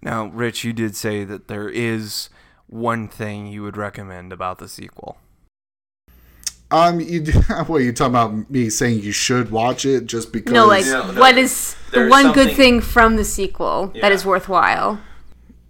Now, 0.00 0.26
Rich, 0.28 0.64
you 0.64 0.72
did 0.72 0.96
say 0.96 1.24
that 1.24 1.48
there 1.48 1.68
is 1.68 2.30
one 2.66 3.08
thing 3.08 3.46
you 3.48 3.62
would 3.62 3.76
recommend 3.76 4.32
about 4.32 4.58
the 4.58 4.68
sequel. 4.68 5.18
Um, 6.70 7.00
you 7.00 7.24
what 7.66 7.78
you 7.82 7.92
talking 7.92 8.12
about 8.12 8.50
me 8.50 8.68
saying 8.70 9.00
you 9.00 9.12
should 9.12 9.50
watch 9.50 9.86
it 9.86 10.06
just 10.06 10.32
because? 10.32 10.52
No, 10.52 10.66
like 10.66 10.84
No, 10.84 11.12
no. 11.12 11.20
what 11.20 11.38
is 11.38 11.74
the 11.90 12.00
There's 12.00 12.10
one 12.10 12.32
good 12.32 12.54
thing 12.54 12.80
from 12.80 13.16
the 13.16 13.24
sequel 13.24 13.88
that 13.88 13.96
Yeah. 13.96 14.08
is 14.10 14.24
worthwhile? 14.26 15.00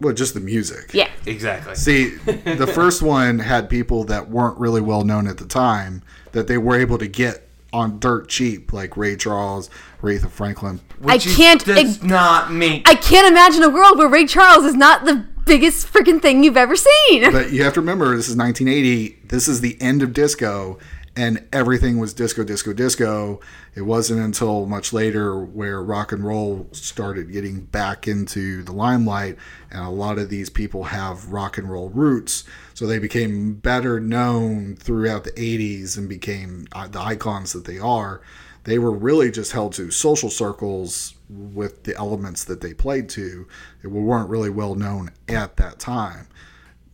Well, 0.00 0.14
just 0.14 0.34
the 0.34 0.40
music. 0.40 0.90
Yeah. 0.94 1.10
Exactly. 1.26 1.74
See, 1.74 2.10
the 2.16 2.66
first 2.74 3.02
one 3.02 3.38
had 3.40 3.68
people 3.68 4.04
that 4.04 4.28
weren't 4.30 4.58
really 4.58 4.80
well 4.80 5.04
known 5.04 5.26
at 5.26 5.38
the 5.38 5.46
time 5.46 6.02
that 6.32 6.46
they 6.46 6.58
were 6.58 6.78
able 6.78 6.98
to 6.98 7.08
get 7.08 7.48
on 7.72 7.98
dirt 7.98 8.28
cheap, 8.28 8.72
like 8.72 8.96
Ray 8.96 9.16
Charles, 9.16 9.68
Aretha 10.00 10.30
Franklin. 10.30 10.80
I 11.02 11.14
Which 11.14 11.26
is- 11.26 11.36
can't 11.36 11.64
does 11.64 11.96
ex- 11.96 12.02
not 12.02 12.52
make 12.52 12.88
I 12.88 12.94
can't 12.94 13.26
imagine 13.30 13.62
a 13.62 13.68
world 13.68 13.98
where 13.98 14.08
Ray 14.08 14.26
Charles 14.26 14.64
is 14.64 14.74
not 14.74 15.04
the 15.04 15.26
biggest 15.44 15.90
freaking 15.92 16.20
thing 16.20 16.44
you've 16.44 16.56
ever 16.56 16.76
seen. 16.76 17.30
But 17.32 17.52
you 17.52 17.64
have 17.64 17.72
to 17.74 17.80
remember, 17.80 18.14
this 18.16 18.28
is 18.28 18.36
1980. 18.36 19.18
This 19.28 19.48
is 19.48 19.60
the 19.62 19.80
end 19.80 20.02
of 20.02 20.12
disco, 20.12 20.78
and 21.18 21.44
everything 21.52 21.98
was 21.98 22.14
disco, 22.14 22.44
disco, 22.44 22.72
disco. 22.72 23.40
It 23.74 23.82
wasn't 23.82 24.20
until 24.20 24.66
much 24.66 24.92
later 24.92 25.36
where 25.36 25.82
rock 25.82 26.12
and 26.12 26.24
roll 26.24 26.68
started 26.70 27.32
getting 27.32 27.62
back 27.62 28.06
into 28.06 28.62
the 28.62 28.70
limelight, 28.70 29.36
and 29.68 29.84
a 29.84 29.90
lot 29.90 30.18
of 30.18 30.30
these 30.30 30.48
people 30.48 30.84
have 30.84 31.32
rock 31.32 31.58
and 31.58 31.68
roll 31.68 31.88
roots. 31.88 32.44
So 32.72 32.86
they 32.86 33.00
became 33.00 33.54
better 33.54 33.98
known 33.98 34.76
throughout 34.76 35.24
the 35.24 35.32
80s 35.32 35.98
and 35.98 36.08
became 36.08 36.68
uh, 36.70 36.86
the 36.86 37.00
icons 37.00 37.52
that 37.52 37.64
they 37.64 37.80
are. 37.80 38.22
They 38.62 38.78
were 38.78 38.92
really 38.92 39.32
just 39.32 39.50
held 39.50 39.72
to 39.72 39.90
social 39.90 40.30
circles 40.30 41.16
with 41.28 41.82
the 41.82 41.96
elements 41.96 42.44
that 42.44 42.60
they 42.60 42.74
played 42.74 43.08
to. 43.10 43.48
They 43.82 43.88
weren't 43.88 44.30
really 44.30 44.50
well 44.50 44.76
known 44.76 45.10
at 45.26 45.56
that 45.56 45.80
time. 45.80 46.28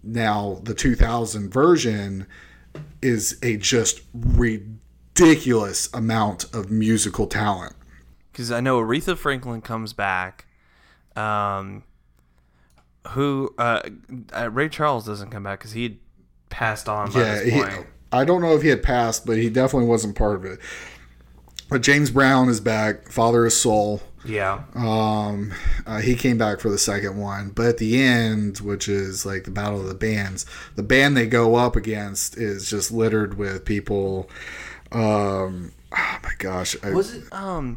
Now, 0.02 0.60
the 0.62 0.72
2000 0.72 1.52
version 1.52 2.26
is 3.02 3.38
a 3.42 3.56
just 3.56 4.00
ridiculous 4.12 5.92
amount 5.92 6.44
of 6.54 6.70
musical 6.70 7.26
talent. 7.26 7.74
because 8.32 8.50
I 8.50 8.60
know 8.60 8.80
Aretha 8.80 9.16
Franklin 9.16 9.60
comes 9.60 9.92
back. 9.92 10.46
Um, 11.16 11.84
who 13.08 13.54
uh, 13.58 13.82
uh, 14.34 14.50
Ray 14.50 14.68
Charles 14.68 15.06
doesn't 15.06 15.30
come 15.30 15.42
back 15.44 15.60
because 15.60 15.72
he 15.72 16.00
passed 16.48 16.88
on 16.88 17.12
by 17.12 17.20
Yeah, 17.20 17.34
this 17.34 17.52
he. 17.52 17.84
I 18.12 18.24
don't 18.24 18.40
know 18.42 18.54
if 18.56 18.62
he 18.62 18.68
had 18.68 18.82
passed, 18.82 19.26
but 19.26 19.36
he 19.36 19.50
definitely 19.50 19.88
wasn't 19.88 20.16
part 20.16 20.36
of 20.36 20.44
it. 20.44 20.58
But 21.68 21.82
James 21.82 22.10
Brown 22.10 22.48
is 22.48 22.60
back, 22.60 23.10
Father 23.10 23.46
of 23.46 23.52
Soul. 23.52 24.02
Yeah, 24.24 24.62
Um, 24.74 25.52
uh, 25.86 25.98
he 25.98 26.14
came 26.14 26.38
back 26.38 26.60
for 26.60 26.70
the 26.70 26.78
second 26.78 27.16
one, 27.18 27.50
but 27.50 27.66
at 27.66 27.78
the 27.78 28.00
end, 28.00 28.58
which 28.58 28.88
is 28.88 29.24
like 29.26 29.44
the 29.44 29.50
battle 29.50 29.80
of 29.80 29.86
the 29.86 29.94
bands, 29.94 30.46
the 30.76 30.82
band 30.82 31.16
they 31.16 31.26
go 31.26 31.56
up 31.56 31.76
against 31.76 32.36
is 32.36 32.68
just 32.68 32.90
littered 32.90 33.36
with 33.36 33.64
people. 33.64 34.28
Um, 34.92 35.72
oh 35.96 36.18
my 36.22 36.32
gosh, 36.38 36.76
I, 36.82 36.90
was 36.90 37.14
it 37.14 37.32
um 37.32 37.76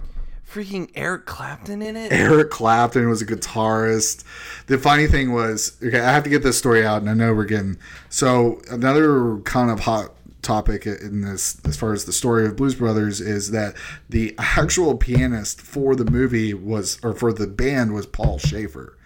freaking 0.50 0.89
Eric 0.95 1.26
Clapton 1.26 1.82
in 1.82 1.95
it? 1.95 2.12
Eric 2.12 2.50
Clapton 2.50 3.10
was 3.10 3.22
a 3.22 3.26
guitarist. 3.26 4.24
The 4.68 4.78
funny 4.78 5.08
thing 5.08 5.34
was, 5.34 5.78
okay, 5.84 6.00
I 6.00 6.14
have 6.14 6.24
to 6.24 6.30
get 6.30 6.43
this 6.43 6.58
story 6.58 6.86
out, 6.86 7.02
and 7.02 7.10
I 7.10 7.14
know 7.14 7.34
we're 7.34 7.45
getting 7.45 7.78
so 8.10 8.62
another 8.72 9.38
kind 9.39 9.70
of 9.70 9.82
hot 9.82 10.12
topic 10.48 10.86
in 10.86 11.22
this 11.22 11.60
as 11.66 11.76
far 11.76 11.91
as 11.91 12.06
the 12.06 12.14
story 12.14 12.45
of 12.45 12.56
Blues 12.56 12.76
Brothers 12.76 13.20
is 13.20 13.52
that 13.52 13.76
the 14.10 14.34
actual 14.38 14.95
pianist 14.95 15.62
for 15.62 15.93
the 15.93 16.10
movie 16.10 16.54
was 16.54 17.00
or 17.04 17.14
for 17.14 17.34
the 17.34 17.48
band 17.48 17.93
was 17.93 18.06
Paul 18.06 18.39
Shaffer. 18.39 18.97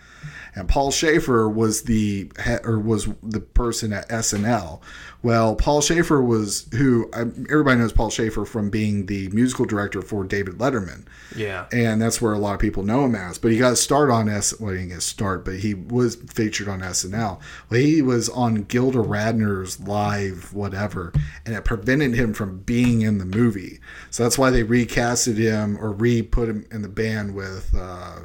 And 0.56 0.68
Paul 0.68 0.92
Shaffer 0.92 1.48
was 1.48 1.84
the 1.84 2.32
he- 2.44 2.58
or 2.64 2.80
was 2.80 3.08
the 3.24 3.40
person 3.40 3.94
at 3.94 4.10
SNL. 4.10 4.82
Well, 5.24 5.56
Paul 5.56 5.82
Shaffer 5.82 6.22
was 6.22 6.68
who 6.74 7.10
everybody 7.14 7.80
knows 7.80 7.94
Paul 7.94 8.10
Shaffer 8.10 8.44
from 8.44 8.70
being 8.70 9.06
the 9.06 9.30
musical 9.30 9.66
director 9.66 10.02
for 10.02 10.24
David 10.24 10.56
Letterman 10.56 11.06
Yeah, 11.36 11.68
and 11.72 12.02
that's 12.02 12.22
where 12.22 12.34
a 12.34 12.40
lot 12.40 12.56
of 12.56 12.60
people 12.60 12.84
know 12.84 13.06
him 13.06 13.16
as. 13.16 13.38
But 13.38 13.52
he 13.52 13.58
got 13.60 13.74
a 13.74 13.76
start 13.76 14.10
on 14.10 14.28
S. 14.28 14.60
Well, 14.60 14.72
he 14.72 14.80
didn't 14.80 14.90
get 14.90 14.98
a 14.98 15.02
start, 15.02 15.46
but 15.46 15.60
he 15.60 15.74
was 15.76 16.16
featured 16.16 16.68
on 16.68 16.82
SNL. 16.82 17.40
Well, 17.70 17.80
he 17.80 18.02
was 18.02 18.30
on 18.30 18.64
Gilda 18.64 19.00
Radner's 19.00 19.80
live 19.80 20.54
whatever, 20.54 21.14
and 21.46 21.56
it 21.56 21.66
prevented 21.66 22.16
him 22.16 22.34
from 22.34 22.60
being 22.60 23.02
in 23.02 23.20
the 23.20 23.26
movie. 23.26 23.80
So 24.10 24.24
that's 24.24 24.38
why 24.40 24.50
they 24.50 24.64
recasted 24.64 25.38
him 25.38 25.78
or 25.80 25.92
re 25.92 26.24
put 26.24 26.50
him 26.50 26.66
in 26.72 26.82
the 26.82 26.90
band 26.90 27.36
with. 27.36 27.74
Uh, 27.78 28.22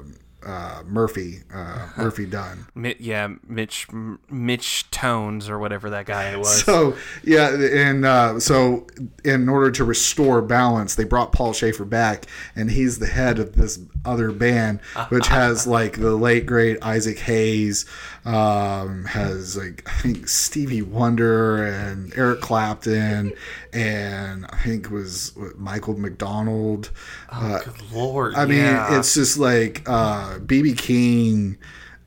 uh, 0.47 0.83
Murphy, 0.87 1.41
uh, 1.53 1.89
Murphy 1.97 2.25
Dunne. 2.25 2.67
Yeah, 2.99 3.35
Mitch 3.47 3.87
M- 3.91 4.21
Mitch 4.31 4.91
Tones 4.91 5.49
or 5.51 5.59
whatever 5.59 5.91
that 5.91 6.07
guy 6.07 6.37
was. 6.37 6.63
So 6.63 6.97
yeah, 7.25 7.51
and 7.51 8.05
uh, 8.05 8.41
so 8.41 8.87
in 9.25 9.49
order 9.49 9.71
to 9.73 9.85
restore 9.85 10.41
balance, 10.43 10.95
they 10.95 11.05
brought 11.05 11.33
Paul 11.33 11.53
Shaffer 11.53 11.85
back, 11.85 12.27
and 12.55 12.71
he's 12.71 12.99
the 12.99 13.07
head 13.07 13.39
of 13.39 13.55
this 13.55 13.81
other 14.05 14.31
band, 14.31 14.81
which 15.09 15.27
has 15.29 15.67
like 15.67 15.99
the 15.99 16.15
late 16.15 16.47
great 16.47 16.79
Isaac 16.83 17.19
Hayes, 17.21 17.85
um, 18.25 19.05
has 19.07 19.57
like 19.57 19.83
I 19.87 20.01
think 20.03 20.29
Stevie 20.29 20.83
Wonder 20.83 21.65
and 21.65 22.17
Eric 22.17 22.41
Clapton, 22.41 23.33
and 23.73 24.47
I 24.47 24.57
think 24.59 24.91
was 24.91 25.33
Michael 25.57 25.99
McDonald. 25.99 26.91
Uh, 27.31 27.61
Good 27.61 27.93
lord! 27.93 28.35
I 28.37 28.47
mean, 28.47 28.59
yeah. 28.59 28.99
it's 28.99 29.15
just 29.15 29.39
like 29.39 29.83
uh, 29.87 30.36
BB 30.41 30.79
King. 30.79 31.59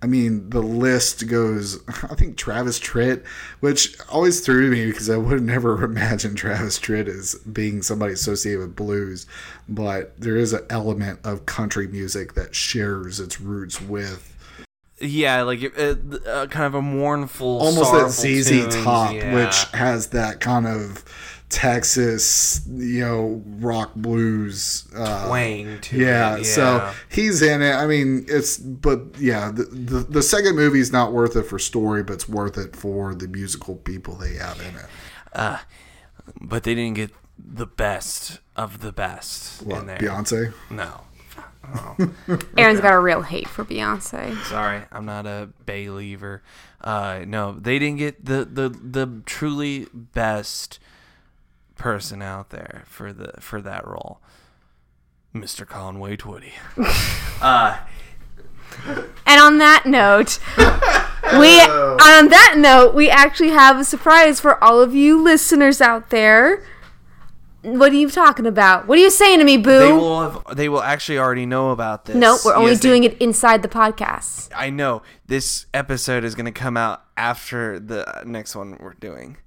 I 0.01 0.07
mean, 0.07 0.49
the 0.49 0.61
list 0.61 1.27
goes. 1.27 1.79
I 2.03 2.15
think 2.15 2.37
Travis 2.37 2.79
Tritt, 2.79 3.25
which 3.59 3.97
always 4.09 4.39
threw 4.39 4.71
me 4.71 4.85
because 4.85 5.09
I 5.09 5.17
would 5.17 5.43
never 5.43 5.83
imagine 5.83 6.35
Travis 6.35 6.79
Tritt 6.79 7.07
as 7.07 7.35
being 7.35 7.81
somebody 7.81 8.13
associated 8.13 8.59
with 8.59 8.75
blues, 8.75 9.25
but 9.67 10.19
there 10.19 10.37
is 10.37 10.53
an 10.53 10.65
element 10.69 11.19
of 11.23 11.45
country 11.45 11.87
music 11.87 12.33
that 12.33 12.55
shares 12.55 13.19
its 13.19 13.41
roots 13.41 13.81
with 13.81 14.35
yeah, 15.01 15.43
like 15.43 15.63
uh, 15.77 15.95
uh, 16.27 16.47
kind 16.47 16.65
of 16.65 16.75
a 16.75 16.81
mournful, 16.81 17.59
almost 17.59 17.91
that 17.93 18.09
ZZ 18.09 18.83
Top, 18.83 19.13
yeah. 19.13 19.33
which 19.33 19.63
has 19.73 20.07
that 20.07 20.39
kind 20.39 20.67
of 20.67 21.05
Texas, 21.49 22.61
you 22.67 23.01
know, 23.01 23.43
rock 23.59 23.95
blues. 23.95 24.87
Uh, 24.95 25.27
Twang 25.27 25.79
to 25.81 25.97
yeah, 25.97 26.37
it, 26.37 26.45
so 26.45 26.91
he's 27.09 27.41
in 27.41 27.61
it. 27.61 27.73
I 27.73 27.87
mean, 27.87 28.25
it's 28.27 28.57
but 28.57 29.17
yeah, 29.19 29.51
the, 29.51 29.63
the 29.63 29.99
the 29.99 30.21
second 30.21 30.55
movie's 30.55 30.91
not 30.91 31.11
worth 31.11 31.35
it 31.35 31.43
for 31.43 31.57
story, 31.57 32.03
but 32.03 32.13
it's 32.13 32.29
worth 32.29 32.57
it 32.57 32.75
for 32.75 33.15
the 33.15 33.27
musical 33.27 33.75
people 33.75 34.15
they 34.15 34.35
have 34.35 34.59
in 34.61 34.75
it. 34.75 35.59
but 36.39 36.63
they 36.63 36.75
didn't 36.75 36.95
get 36.95 37.11
the 37.37 37.65
best 37.65 38.39
of 38.55 38.81
the 38.81 38.91
best 38.91 39.63
What 39.63 39.81
in 39.81 39.87
there. 39.87 39.97
Beyonce? 39.97 40.53
No. 40.69 41.01
Aaron's 42.57 42.79
got 42.79 42.93
a 42.93 42.99
real 42.99 43.21
hate 43.21 43.47
for 43.47 43.63
Beyonce. 43.63 44.35
Sorry, 44.45 44.81
I'm 44.91 45.05
not 45.05 45.25
a 45.25 45.49
Bay 45.65 45.89
lever. 45.89 46.41
Uh, 46.81 47.23
no, 47.27 47.53
they 47.53 47.79
didn't 47.79 47.97
get 47.97 48.23
the, 48.25 48.45
the 48.45 48.69
the 48.69 49.21
truly 49.25 49.87
best 49.93 50.79
person 51.79 52.21
out 52.21 52.51
there 52.51 52.83
for 52.85 53.11
the 53.11 53.33
for 53.39 53.59
that 53.61 53.87
role, 53.87 54.19
Mr. 55.33 55.65
Conway 55.67 56.15
Twitty. 56.17 56.51
uh, 57.41 57.79
And 59.25 59.41
on 59.41 59.57
that 59.57 59.85
note, 59.85 60.39
we 61.39 61.59
on 61.59 62.29
that 62.29 62.55
note, 62.57 62.93
we 62.93 63.09
actually 63.09 63.49
have 63.49 63.79
a 63.79 63.83
surprise 63.83 64.39
for 64.39 64.63
all 64.63 64.79
of 64.81 64.93
you 64.93 65.19
listeners 65.21 65.81
out 65.81 66.11
there. 66.11 66.63
What 67.61 67.91
are 67.91 67.95
you 67.95 68.09
talking 68.09 68.45
about? 68.45 68.87
What 68.87 68.97
are 68.97 69.01
you 69.01 69.09
saying 69.09 69.39
to 69.39 69.43
me, 69.45 69.57
Boo? 69.57 69.79
they 69.79 69.91
will 69.91 70.21
have, 70.29 70.55
they 70.55 70.69
will 70.69 70.81
actually 70.81 71.17
already 71.19 71.45
know 71.45 71.71
about 71.71 72.05
this. 72.05 72.15
no, 72.15 72.37
we're 72.45 72.55
only 72.55 72.71
Yes, 72.71 72.79
they- 72.81 72.87
doing 72.87 73.03
it 73.03 73.17
inside 73.17 73.63
the 73.63 73.67
podcast. 73.67 74.49
I 74.55 74.69
know 74.69 75.01
this 75.27 75.65
episode 75.73 76.23
is 76.23 76.35
going 76.35 76.45
to 76.45 76.53
come 76.53 76.77
out 76.77 77.03
after 77.17 77.77
the 77.77 78.23
next 78.25 78.55
one 78.55 78.77
we're 78.79 78.93
doing. 78.93 79.37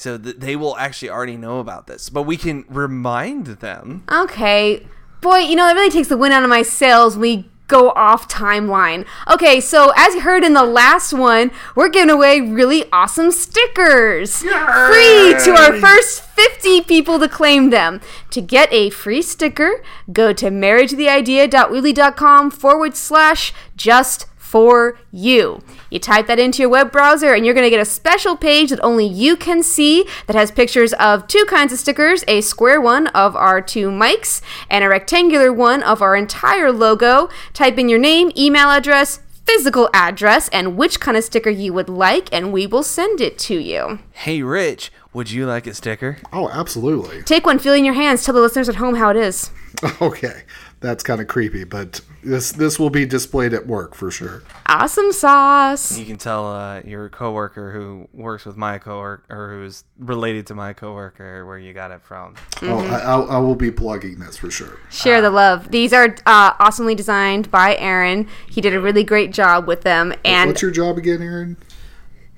So 0.00 0.16
th- 0.16 0.36
they 0.38 0.56
will 0.56 0.78
actually 0.78 1.10
already 1.10 1.36
know 1.36 1.58
about 1.58 1.86
this, 1.86 2.08
but 2.08 2.22
we 2.22 2.38
can 2.38 2.64
remind 2.70 3.46
them. 3.46 4.04
Okay. 4.10 4.86
Boy, 5.20 5.40
you 5.40 5.54
know, 5.54 5.68
it 5.68 5.74
really 5.74 5.90
takes 5.90 6.08
the 6.08 6.16
wind 6.16 6.32
out 6.32 6.42
of 6.42 6.48
my 6.48 6.62
sails 6.62 7.16
when 7.16 7.20
we 7.20 7.50
go 7.68 7.90
off 7.90 8.26
timeline. 8.26 9.04
Okay, 9.30 9.60
so 9.60 9.92
as 9.94 10.14
you 10.14 10.22
heard 10.22 10.42
in 10.42 10.54
the 10.54 10.64
last 10.64 11.12
one, 11.12 11.50
we're 11.76 11.90
giving 11.90 12.08
away 12.08 12.40
really 12.40 12.86
awesome 12.90 13.30
stickers. 13.30 14.38
Free 14.38 15.34
to 15.44 15.54
our 15.54 15.78
first 15.78 16.22
50 16.22 16.80
people 16.84 17.18
to 17.18 17.28
claim 17.28 17.68
them. 17.68 18.00
To 18.30 18.40
get 18.40 18.72
a 18.72 18.88
free 18.88 19.20
sticker, 19.20 19.84
go 20.10 20.32
to 20.32 20.46
marriagetotheidea.weebly.com 20.46 22.52
forward 22.52 22.96
slash 22.96 23.52
just 23.76 24.24
for 24.38 24.98
you. 25.12 25.60
You 25.90 25.98
type 25.98 26.26
that 26.28 26.38
into 26.38 26.62
your 26.62 26.68
web 26.68 26.92
browser 26.92 27.34
and 27.34 27.44
you're 27.44 27.54
going 27.54 27.64
to 27.66 27.70
get 27.70 27.80
a 27.80 27.84
special 27.84 28.36
page 28.36 28.70
that 28.70 28.80
only 28.82 29.06
you 29.06 29.36
can 29.36 29.62
see 29.62 30.06
that 30.26 30.36
has 30.36 30.50
pictures 30.50 30.92
of 30.94 31.26
two 31.26 31.44
kinds 31.46 31.72
of 31.72 31.78
stickers 31.78 32.24
a 32.28 32.40
square 32.40 32.80
one 32.80 33.08
of 33.08 33.34
our 33.36 33.60
two 33.60 33.88
mics 33.88 34.40
and 34.68 34.84
a 34.84 34.88
rectangular 34.88 35.52
one 35.52 35.82
of 35.82 36.00
our 36.00 36.16
entire 36.16 36.72
logo. 36.72 37.28
Type 37.52 37.78
in 37.78 37.88
your 37.88 37.98
name, 37.98 38.30
email 38.36 38.70
address, 38.70 39.20
physical 39.44 39.90
address, 39.92 40.48
and 40.50 40.76
which 40.76 41.00
kind 41.00 41.16
of 41.16 41.24
sticker 41.24 41.50
you 41.50 41.72
would 41.72 41.88
like, 41.88 42.28
and 42.32 42.52
we 42.52 42.66
will 42.66 42.84
send 42.84 43.20
it 43.20 43.36
to 43.36 43.58
you. 43.58 43.98
Hey, 44.12 44.42
Rich, 44.42 44.92
would 45.12 45.30
you 45.30 45.44
like 45.44 45.66
a 45.66 45.74
sticker? 45.74 46.18
Oh, 46.32 46.48
absolutely. 46.50 47.22
Take 47.24 47.46
one, 47.46 47.58
feel 47.58 47.74
in 47.74 47.84
your 47.84 47.94
hands, 47.94 48.24
tell 48.24 48.34
the 48.34 48.40
listeners 48.40 48.68
at 48.68 48.76
home 48.76 48.94
how 48.94 49.10
it 49.10 49.16
is. 49.16 49.50
Okay, 50.00 50.42
that's 50.80 51.02
kind 51.02 51.20
of 51.20 51.28
creepy, 51.28 51.64
but 51.64 52.00
this 52.22 52.52
this 52.52 52.78
will 52.78 52.90
be 52.90 53.04
displayed 53.04 53.52
at 53.52 53.66
work 53.66 53.94
for 53.94 54.10
sure. 54.10 54.42
Awesome 54.66 55.12
sauce. 55.12 55.98
You 55.98 56.06
can 56.06 56.16
tell 56.16 56.46
uh, 56.46 56.80
your 56.80 57.10
coworker 57.10 57.72
who 57.72 58.08
works 58.12 58.46
with 58.46 58.56
my 58.56 58.78
coworker 58.78 59.24
or 59.28 59.50
who's 59.50 59.84
related 59.98 60.46
to 60.48 60.54
my 60.54 60.72
coworker 60.72 61.44
where 61.44 61.58
you 61.58 61.74
got 61.74 61.90
it 61.90 62.00
from. 62.00 62.34
Oh, 62.62 62.78
I, 62.78 62.98
I, 62.98 63.20
I 63.20 63.38
will 63.38 63.54
be 63.54 63.70
plugging 63.70 64.18
this 64.18 64.38
for 64.38 64.50
sure. 64.50 64.78
Share 64.90 65.20
the 65.20 65.30
love. 65.30 65.70
These 65.70 65.92
are 65.92 66.16
uh, 66.24 66.52
awesomely 66.58 66.94
designed 66.94 67.50
by 67.50 67.76
Aaron. 67.76 68.26
He 68.48 68.62
did 68.62 68.74
a 68.74 68.80
really 68.80 69.04
great 69.04 69.32
job 69.32 69.66
with 69.66 69.82
them. 69.82 70.14
And 70.24 70.48
What's 70.48 70.62
your 70.62 70.70
job 70.70 70.96
again, 70.96 71.20
Aaron? 71.20 71.58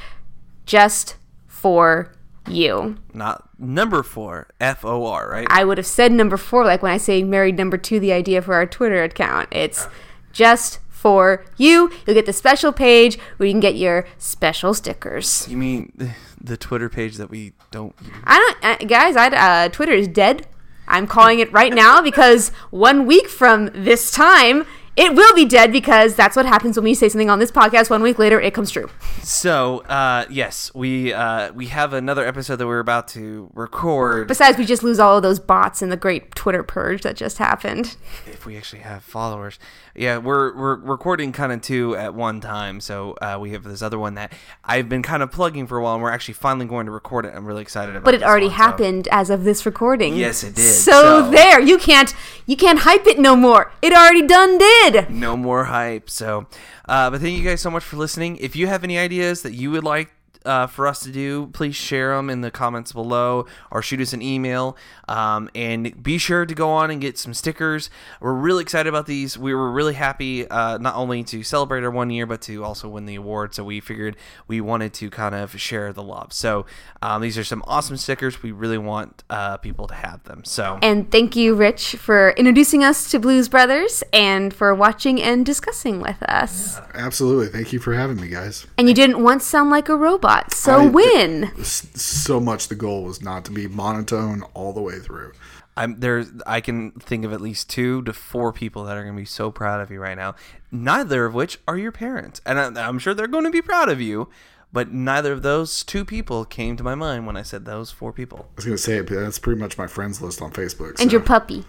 just 0.66 1.16
for 1.46 2.12
you. 2.48 2.98
not 3.14 3.48
number 3.58 4.02
four, 4.02 4.48
F 4.60 4.84
O 4.84 5.06
R, 5.06 5.30
right? 5.30 5.46
I 5.50 5.64
would 5.64 5.78
have 5.78 5.86
said 5.86 6.12
number 6.12 6.36
four, 6.36 6.64
like 6.64 6.82
when 6.82 6.92
I 6.92 6.98
say 6.98 7.22
married 7.22 7.56
number 7.56 7.78
two, 7.78 8.00
the 8.00 8.12
idea 8.12 8.42
for 8.42 8.54
our 8.54 8.66
Twitter 8.66 9.02
account. 9.02 9.48
It's 9.50 9.88
just 10.32 10.80
for 10.90 11.44
you. 11.56 11.90
You'll 12.06 12.14
get 12.14 12.26
the 12.26 12.32
special 12.32 12.72
page 12.72 13.18
where 13.36 13.46
you 13.46 13.52
can 13.52 13.60
get 13.60 13.76
your 13.76 14.06
special 14.18 14.74
stickers. 14.74 15.46
you 15.48 15.56
mean 15.56 15.92
the, 16.40 16.56
Twitter 16.56 16.88
page 16.88 17.16
that 17.16 17.30
we 17.30 17.52
don't? 17.70 17.94
use? 18.00 18.10
I 18.24 18.56
don't, 18.62 18.82
uh, 18.82 18.86
guys. 18.86 19.16
I 19.16 19.28
uh, 19.28 19.68
Twitter 19.68 19.92
is 19.92 20.08
dead. 20.08 20.46
I'm 20.88 21.06
calling 21.06 21.40
it 21.40 21.52
right 21.52 21.72
now 21.72 22.02
because 22.02 22.50
one 22.70 23.06
week 23.06 23.28
from 23.28 23.70
this 23.74 24.10
time, 24.10 24.66
it 24.96 25.14
will 25.14 25.34
be 25.34 25.44
dead 25.44 25.72
because 25.72 26.14
that's 26.14 26.36
what 26.36 26.46
happens 26.46 26.76
when 26.76 26.84
we 26.84 26.94
say 26.94 27.08
something 27.08 27.28
on 27.30 27.38
this 27.38 27.50
podcast. 27.50 27.90
One 27.90 28.02
week 28.02 28.18
later, 28.18 28.40
it 28.40 28.54
comes 28.54 28.70
true. 28.70 28.88
So 29.22 29.78
uh, 29.80 30.26
yes, 30.30 30.72
we 30.74 31.12
uh, 31.12 31.52
we 31.52 31.66
have 31.66 31.92
another 31.92 32.26
episode 32.26 32.56
that 32.56 32.66
we're 32.66 32.78
about 32.78 33.08
to 33.08 33.50
record. 33.54 34.28
Besides, 34.28 34.58
we 34.58 34.64
just 34.64 34.82
lose 34.82 35.00
all 35.00 35.16
of 35.16 35.22
those 35.22 35.38
bots 35.40 35.82
in 35.82 35.88
the 35.90 35.96
great 35.96 36.34
Twitter 36.34 36.62
purge 36.62 37.02
that 37.02 37.16
just 37.16 37.38
happened. 37.38 37.96
if 38.26 38.46
we 38.46 38.56
actually 38.56 38.82
have 38.82 39.02
followers. 39.02 39.58
Yeah, 39.96 40.18
we're 40.18 40.54
we're 40.56 40.76
recording 40.76 41.32
kind 41.32 41.52
of 41.52 41.60
two 41.62 41.94
at 41.96 42.14
one 42.14 42.40
time. 42.40 42.80
So 42.80 43.12
uh, 43.22 43.38
we 43.40 43.50
have 43.52 43.62
this 43.64 43.80
other 43.82 43.98
one 43.98 44.14
that 44.14 44.32
I've 44.64 44.88
been 44.88 45.02
kind 45.02 45.22
of 45.22 45.30
plugging 45.30 45.66
for 45.66 45.78
a 45.78 45.82
while, 45.82 45.94
and 45.94 46.02
we're 46.02 46.10
actually 46.10 46.34
finally 46.34 46.66
going 46.66 46.86
to 46.86 46.92
record 46.92 47.26
it. 47.26 47.32
I'm 47.34 47.44
really 47.46 47.62
excited 47.62 47.90
about. 47.96 48.02
It. 48.02 48.04
But 48.04 48.14
it 48.14 48.22
already 48.22 48.46
one, 48.46 48.56
so- 48.56 48.62
happened 48.62 49.08
as 49.10 49.30
of 49.30 49.44
this 49.44 49.64
recording. 49.64 50.16
Yes, 50.16 50.42
it 50.44 50.54
did. 50.54 50.64
So, 50.64 50.92
So- 51.24 51.30
there, 51.30 51.60
you 51.60 51.78
can't 51.78 52.14
you 52.46 52.56
can't 52.56 52.80
hype 52.80 53.06
it 53.06 53.18
no 53.18 53.34
more. 53.36 53.72
It 53.82 53.92
already 53.92 54.26
done 54.26 54.58
did. 54.58 54.83
No 55.08 55.36
more 55.36 55.64
hype. 55.64 56.10
So, 56.10 56.46
uh, 56.88 57.10
but 57.10 57.20
thank 57.20 57.36
you 57.38 57.44
guys 57.44 57.60
so 57.60 57.70
much 57.70 57.84
for 57.84 57.96
listening. 57.96 58.36
If 58.38 58.56
you 58.56 58.66
have 58.66 58.84
any 58.84 58.98
ideas 58.98 59.42
that 59.42 59.52
you 59.52 59.70
would 59.70 59.84
like 59.84 60.10
uh, 60.44 60.66
for 60.66 60.86
us 60.86 61.00
to 61.00 61.10
do, 61.10 61.48
please 61.48 61.74
share 61.74 62.16
them 62.16 62.30
in 62.30 62.40
the 62.40 62.50
comments 62.50 62.92
below 62.92 63.46
or 63.70 63.82
shoot 63.82 64.00
us 64.00 64.12
an 64.12 64.22
email. 64.22 64.76
Um, 65.08 65.50
and 65.54 66.02
be 66.02 66.18
sure 66.18 66.46
to 66.46 66.54
go 66.54 66.70
on 66.70 66.90
and 66.90 67.00
get 67.00 67.18
some 67.18 67.34
stickers. 67.34 67.90
We're 68.20 68.32
really 68.34 68.62
excited 68.62 68.88
about 68.88 69.06
these. 69.06 69.38
We 69.38 69.54
were 69.54 69.70
really 69.70 69.94
happy 69.94 70.48
uh, 70.48 70.78
not 70.78 70.96
only 70.96 71.22
to 71.24 71.42
celebrate 71.42 71.84
our 71.84 71.90
one 71.90 72.10
year, 72.10 72.26
but 72.26 72.42
to 72.42 72.64
also 72.64 72.88
win 72.88 73.06
the 73.06 73.14
award. 73.14 73.54
So 73.54 73.64
we 73.64 73.80
figured 73.80 74.16
we 74.48 74.60
wanted 74.60 74.92
to 74.94 75.10
kind 75.10 75.34
of 75.34 75.58
share 75.60 75.92
the 75.92 76.02
love. 76.02 76.32
So 76.32 76.66
um, 77.02 77.22
these 77.22 77.38
are 77.38 77.44
some 77.44 77.62
awesome 77.66 77.96
stickers. 77.96 78.42
We 78.42 78.52
really 78.52 78.78
want 78.78 79.24
uh, 79.30 79.58
people 79.58 79.86
to 79.86 79.94
have 79.94 80.24
them. 80.24 80.44
So. 80.44 80.78
And 80.82 81.10
thank 81.10 81.36
you, 81.36 81.54
Rich, 81.54 81.96
for 81.96 82.30
introducing 82.30 82.82
us 82.82 83.10
to 83.10 83.18
Blues 83.18 83.48
Brothers 83.48 84.02
and 84.12 84.52
for 84.52 84.74
watching 84.74 85.22
and 85.22 85.44
discussing 85.46 86.00
with 86.00 86.22
us. 86.24 86.80
Absolutely. 86.94 87.48
Thank 87.48 87.72
you 87.72 87.78
for 87.78 87.94
having 87.94 88.16
me, 88.20 88.28
guys. 88.28 88.66
And 88.78 88.88
you 88.88 88.94
didn't 88.94 89.22
once 89.22 89.44
sound 89.44 89.70
like 89.70 89.88
a 89.88 89.96
robot, 89.96 90.33
so 90.52 90.80
I- 90.80 90.86
win. 90.86 91.44
S- 91.58 91.86
So 91.94 92.40
much 92.40 92.68
the 92.68 92.74
goal 92.74 93.04
was 93.04 93.22
not 93.22 93.44
to 93.46 93.50
be 93.52 93.66
monotone 93.68 94.42
all 94.54 94.72
the 94.72 94.80
way 94.82 94.98
through. 94.98 95.32
I'm 95.76 95.98
there. 96.00 96.24
I 96.46 96.60
can 96.60 96.92
think 96.92 97.24
of 97.24 97.32
at 97.32 97.40
least 97.40 97.68
two 97.68 98.02
to 98.02 98.12
four 98.12 98.52
people 98.52 98.84
that 98.84 98.96
are 98.96 99.02
going 99.02 99.16
to 99.16 99.20
be 99.20 99.26
so 99.26 99.50
proud 99.50 99.80
of 99.80 99.90
you 99.90 99.98
right 100.00 100.16
now. 100.16 100.36
Neither 100.70 101.24
of 101.24 101.34
which 101.34 101.58
are 101.66 101.76
your 101.76 101.90
parents, 101.92 102.40
and 102.46 102.60
I, 102.78 102.86
I'm 102.86 102.98
sure 103.00 103.12
they're 103.12 103.26
going 103.26 103.44
to 103.44 103.50
be 103.50 103.62
proud 103.62 103.88
of 103.88 104.00
you. 104.00 104.28
But 104.72 104.92
neither 104.92 105.32
of 105.32 105.42
those 105.42 105.84
two 105.84 106.04
people 106.04 106.44
came 106.44 106.76
to 106.76 106.82
my 106.82 106.96
mind 106.96 107.26
when 107.28 107.36
I 107.36 107.42
said 107.42 107.64
those 107.64 107.92
four 107.92 108.12
people. 108.12 108.48
I 108.52 108.56
was 108.56 108.64
going 108.64 108.76
to 108.76 108.82
say, 108.82 109.00
but 109.02 109.14
that's 109.14 109.38
pretty 109.38 109.60
much 109.60 109.78
my 109.78 109.86
friends 109.86 110.20
list 110.20 110.42
on 110.42 110.50
Facebook. 110.50 111.00
And 111.00 111.12
your 111.12 111.20
puppy. 111.20 111.64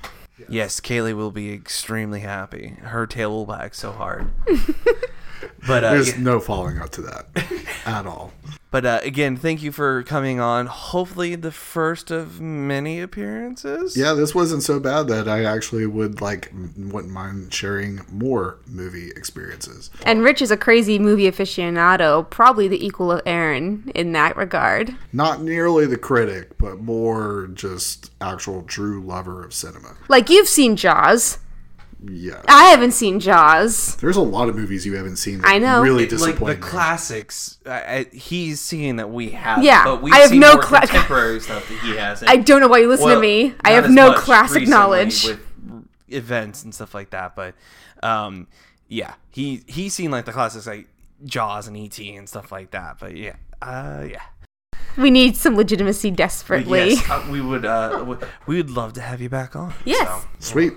Yes, 0.49 0.80
Kaylee 0.80 1.13
will 1.16 1.30
be 1.32 1.53
extremely 1.53 2.22
happy. 2.22 2.78
Her 2.82 3.05
tail 3.05 3.30
will 3.30 3.45
wag 3.45 3.76
so 3.76 3.91
hard. 3.91 4.32
but 5.68 5.84
uh, 5.84 5.91
There's 5.91 6.16
yeah. 6.16 6.24
no 6.24 6.39
following 6.39 6.80
up 6.80 6.89
to 6.91 7.02
that 7.04 7.26
at 7.86 8.06
all. 8.06 8.32
But 8.76 8.86
uh, 8.86 9.00
again, 9.04 9.38
thank 9.38 9.64
you 9.64 9.72
for 9.72 10.04
coming 10.04 10.41
on. 10.41 10.66
Hopefully, 10.66 11.36
the 11.36 11.52
first 11.54 12.12
of 12.12 12.41
many 12.41 13.00
appearances. 13.00 13.96
Yeah, 13.96 14.12
this 14.12 14.36
wasn't 14.36 14.64
so 14.64 14.82
bad 14.82 15.08
that 15.08 15.30
I 15.30 15.46
actually 15.46 15.86
would 15.86 16.20
like 16.20 16.50
m- 16.52 16.89
wouldn't 16.91 17.14
mind 17.14 17.54
sharing 17.54 18.02
more 18.12 18.58
movie 18.68 19.12
experiences. 19.12 19.91
And 20.06 20.24
Rich 20.24 20.41
is 20.41 20.52
a 20.52 20.58
crazy 20.58 21.00
movie 21.00 21.32
aficionado, 21.32 22.30
probably 22.30 22.68
the 22.68 22.86
equal 22.86 23.14
of 23.14 23.22
Aaron 23.26 23.93
in 23.96 24.12
that 24.12 24.36
regard. 24.36 24.93
Not 25.14 25.41
nearly 25.41 25.86
the 25.86 25.98
critic, 25.98 26.58
but 26.58 26.80
more 26.80 27.50
just 27.54 28.12
actual 28.20 28.64
true 28.64 29.02
lover 29.02 29.46
of 29.46 29.54
cinema. 29.54 29.96
Like 30.10 30.30
you've 30.30 30.50
seen 30.50 30.76
Jaws. 30.76 31.38
Yeah. 32.04 32.41
I 32.48 32.66
haven't 32.66 32.91
seen 32.91 33.20
Jaws. 33.20 33.96
There's 33.98 34.18
a 34.18 34.22
lot 34.22 34.50
of 34.50 34.56
movies 34.56 34.86
you 34.86 34.96
haven't 34.96 35.16
seen 35.18 35.39
that 35.41 35.48
I 35.48 35.58
know. 35.58 35.82
really 35.82 36.08
Like 36.08 36.39
the 36.39 36.56
classics, 36.56 37.58
I, 37.66 37.72
I, 37.72 38.04
he's 38.12 38.60
seeing 38.60 38.98
that 38.98 39.10
we 39.10 39.30
have. 39.32 39.64
Yeah, 39.64 39.84
but 39.84 40.02
we've 40.02 40.14
I 40.14 40.18
have 40.20 40.30
seen 40.30 40.39
no 40.39 40.54
more 40.54 40.62
cla- 40.62 40.82
contemporary 40.82 41.39
stuff 41.39 41.68
that 41.68 41.80
he 41.80 41.96
hasn't. 41.96 42.30
I 42.30 42.38
don't 42.38 42.62
know 42.62 42.68
why 42.68 42.80
you 42.80 42.89
listen 42.89 43.06
Well, 43.06 43.16
to 43.16 43.22
me. 43.22 43.54
I 43.62 43.72
have 43.72 43.89
no 43.89 44.14
classic 44.14 44.68
knowledge. 44.68 45.26
with 45.26 45.39
events 46.08 46.64
and 46.64 46.74
stuff 46.74 46.93
like 46.93 47.12
that. 47.12 47.36
But 47.36 47.56
um, 48.04 48.48
yeah, 48.88 49.16
he 49.32 49.64
he's 49.68 49.93
seen 49.93 50.12
like 50.12 50.26
the 50.26 50.32
classics 50.34 50.68
like 50.68 50.88
Jaws 51.24 51.68
and 51.68 51.78
ET 51.78 51.98
and 52.00 52.28
stuff 52.28 52.52
like 52.52 52.72
that. 52.72 52.98
But 53.00 53.16
yeah, 53.16 53.36
uh, 53.62 54.06
yeah. 54.10 54.22
We 54.98 55.12
need 55.12 55.36
some 55.36 55.56
legitimacy 55.58 56.12
desperately. 56.12 56.91
yes, 56.91 57.10
uh, 57.10 57.28
we 57.30 57.41
would 57.41 57.66
uh, 57.66 58.18
we 58.48 58.58
would 58.58 58.70
love 58.70 58.93
to 58.93 59.02
have 59.02 59.22
you 59.22 59.30
back 59.30 59.56
on. 59.56 59.74
Yes. 59.84 60.08
so. 60.08 60.28
Sweet. 60.39 60.74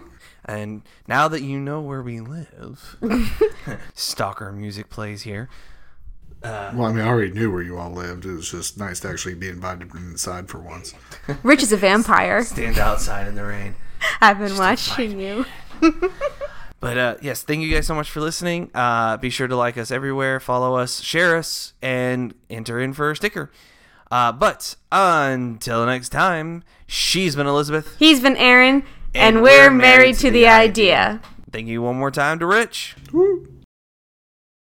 And 0.48 0.82
now 1.06 1.28
that 1.28 1.42
you 1.42 1.60
know 1.60 1.80
where 1.82 2.02
we 2.02 2.20
live, 2.20 2.96
Stalker 3.94 4.50
music 4.50 4.88
plays 4.88 5.22
here. 5.22 5.50
Well, 6.42 6.84
I 6.84 6.92
mean, 6.92 7.04
I 7.04 7.08
already 7.08 7.32
knew 7.32 7.52
where 7.52 7.62
you 7.62 7.76
all 7.76 7.90
lived. 7.90 8.24
It 8.24 8.32
was 8.32 8.50
just 8.50 8.78
nice 8.78 9.00
to 9.00 9.08
actually 9.08 9.34
be 9.34 9.48
invited 9.48 9.94
inside 9.94 10.48
for 10.48 10.58
once. 10.58 10.94
Rich 11.42 11.62
is 11.64 11.72
a 11.72 11.76
vampire. 11.76 12.42
Stand 12.44 12.78
outside 12.78 13.28
in 13.28 13.34
the 13.34 13.44
rain. 13.44 13.74
I've 14.20 14.38
been 14.38 14.56
watching 14.56 15.20
you. 15.20 15.44
But 16.80 16.96
uh, 16.96 17.16
yes, 17.20 17.42
thank 17.42 17.62
you 17.62 17.74
guys 17.74 17.88
so 17.88 17.94
much 17.96 18.08
for 18.08 18.20
listening. 18.20 18.70
Uh, 18.72 19.16
be 19.16 19.30
sure 19.30 19.48
to 19.48 19.56
like 19.56 19.76
us 19.76 19.90
everywhere, 19.90 20.38
follow 20.38 20.76
us, 20.76 21.00
share 21.00 21.36
us, 21.36 21.72
and 21.82 22.34
enter 22.48 22.78
in 22.78 22.92
for 22.92 23.10
a 23.10 23.16
sticker. 23.16 23.50
Uh, 24.12 24.30
but 24.30 24.76
until 24.92 25.84
next 25.86 26.10
time, 26.10 26.62
she's 26.86 27.34
been 27.34 27.48
Elizabeth. 27.48 27.96
He's 27.98 28.20
been 28.20 28.36
Aaron, 28.36 28.84
and, 29.14 29.42
we're, 29.42 29.70
married, 29.70 30.16
to, 30.16 30.30
the 30.30 30.46
idea. 30.46 31.20
Thank 31.50 31.68
you 31.68 31.82
one 31.82 31.96
more 31.98 32.10
time 32.10 32.38
to 32.38 32.46
Rich. 32.46 32.96
Woo. 33.12 33.46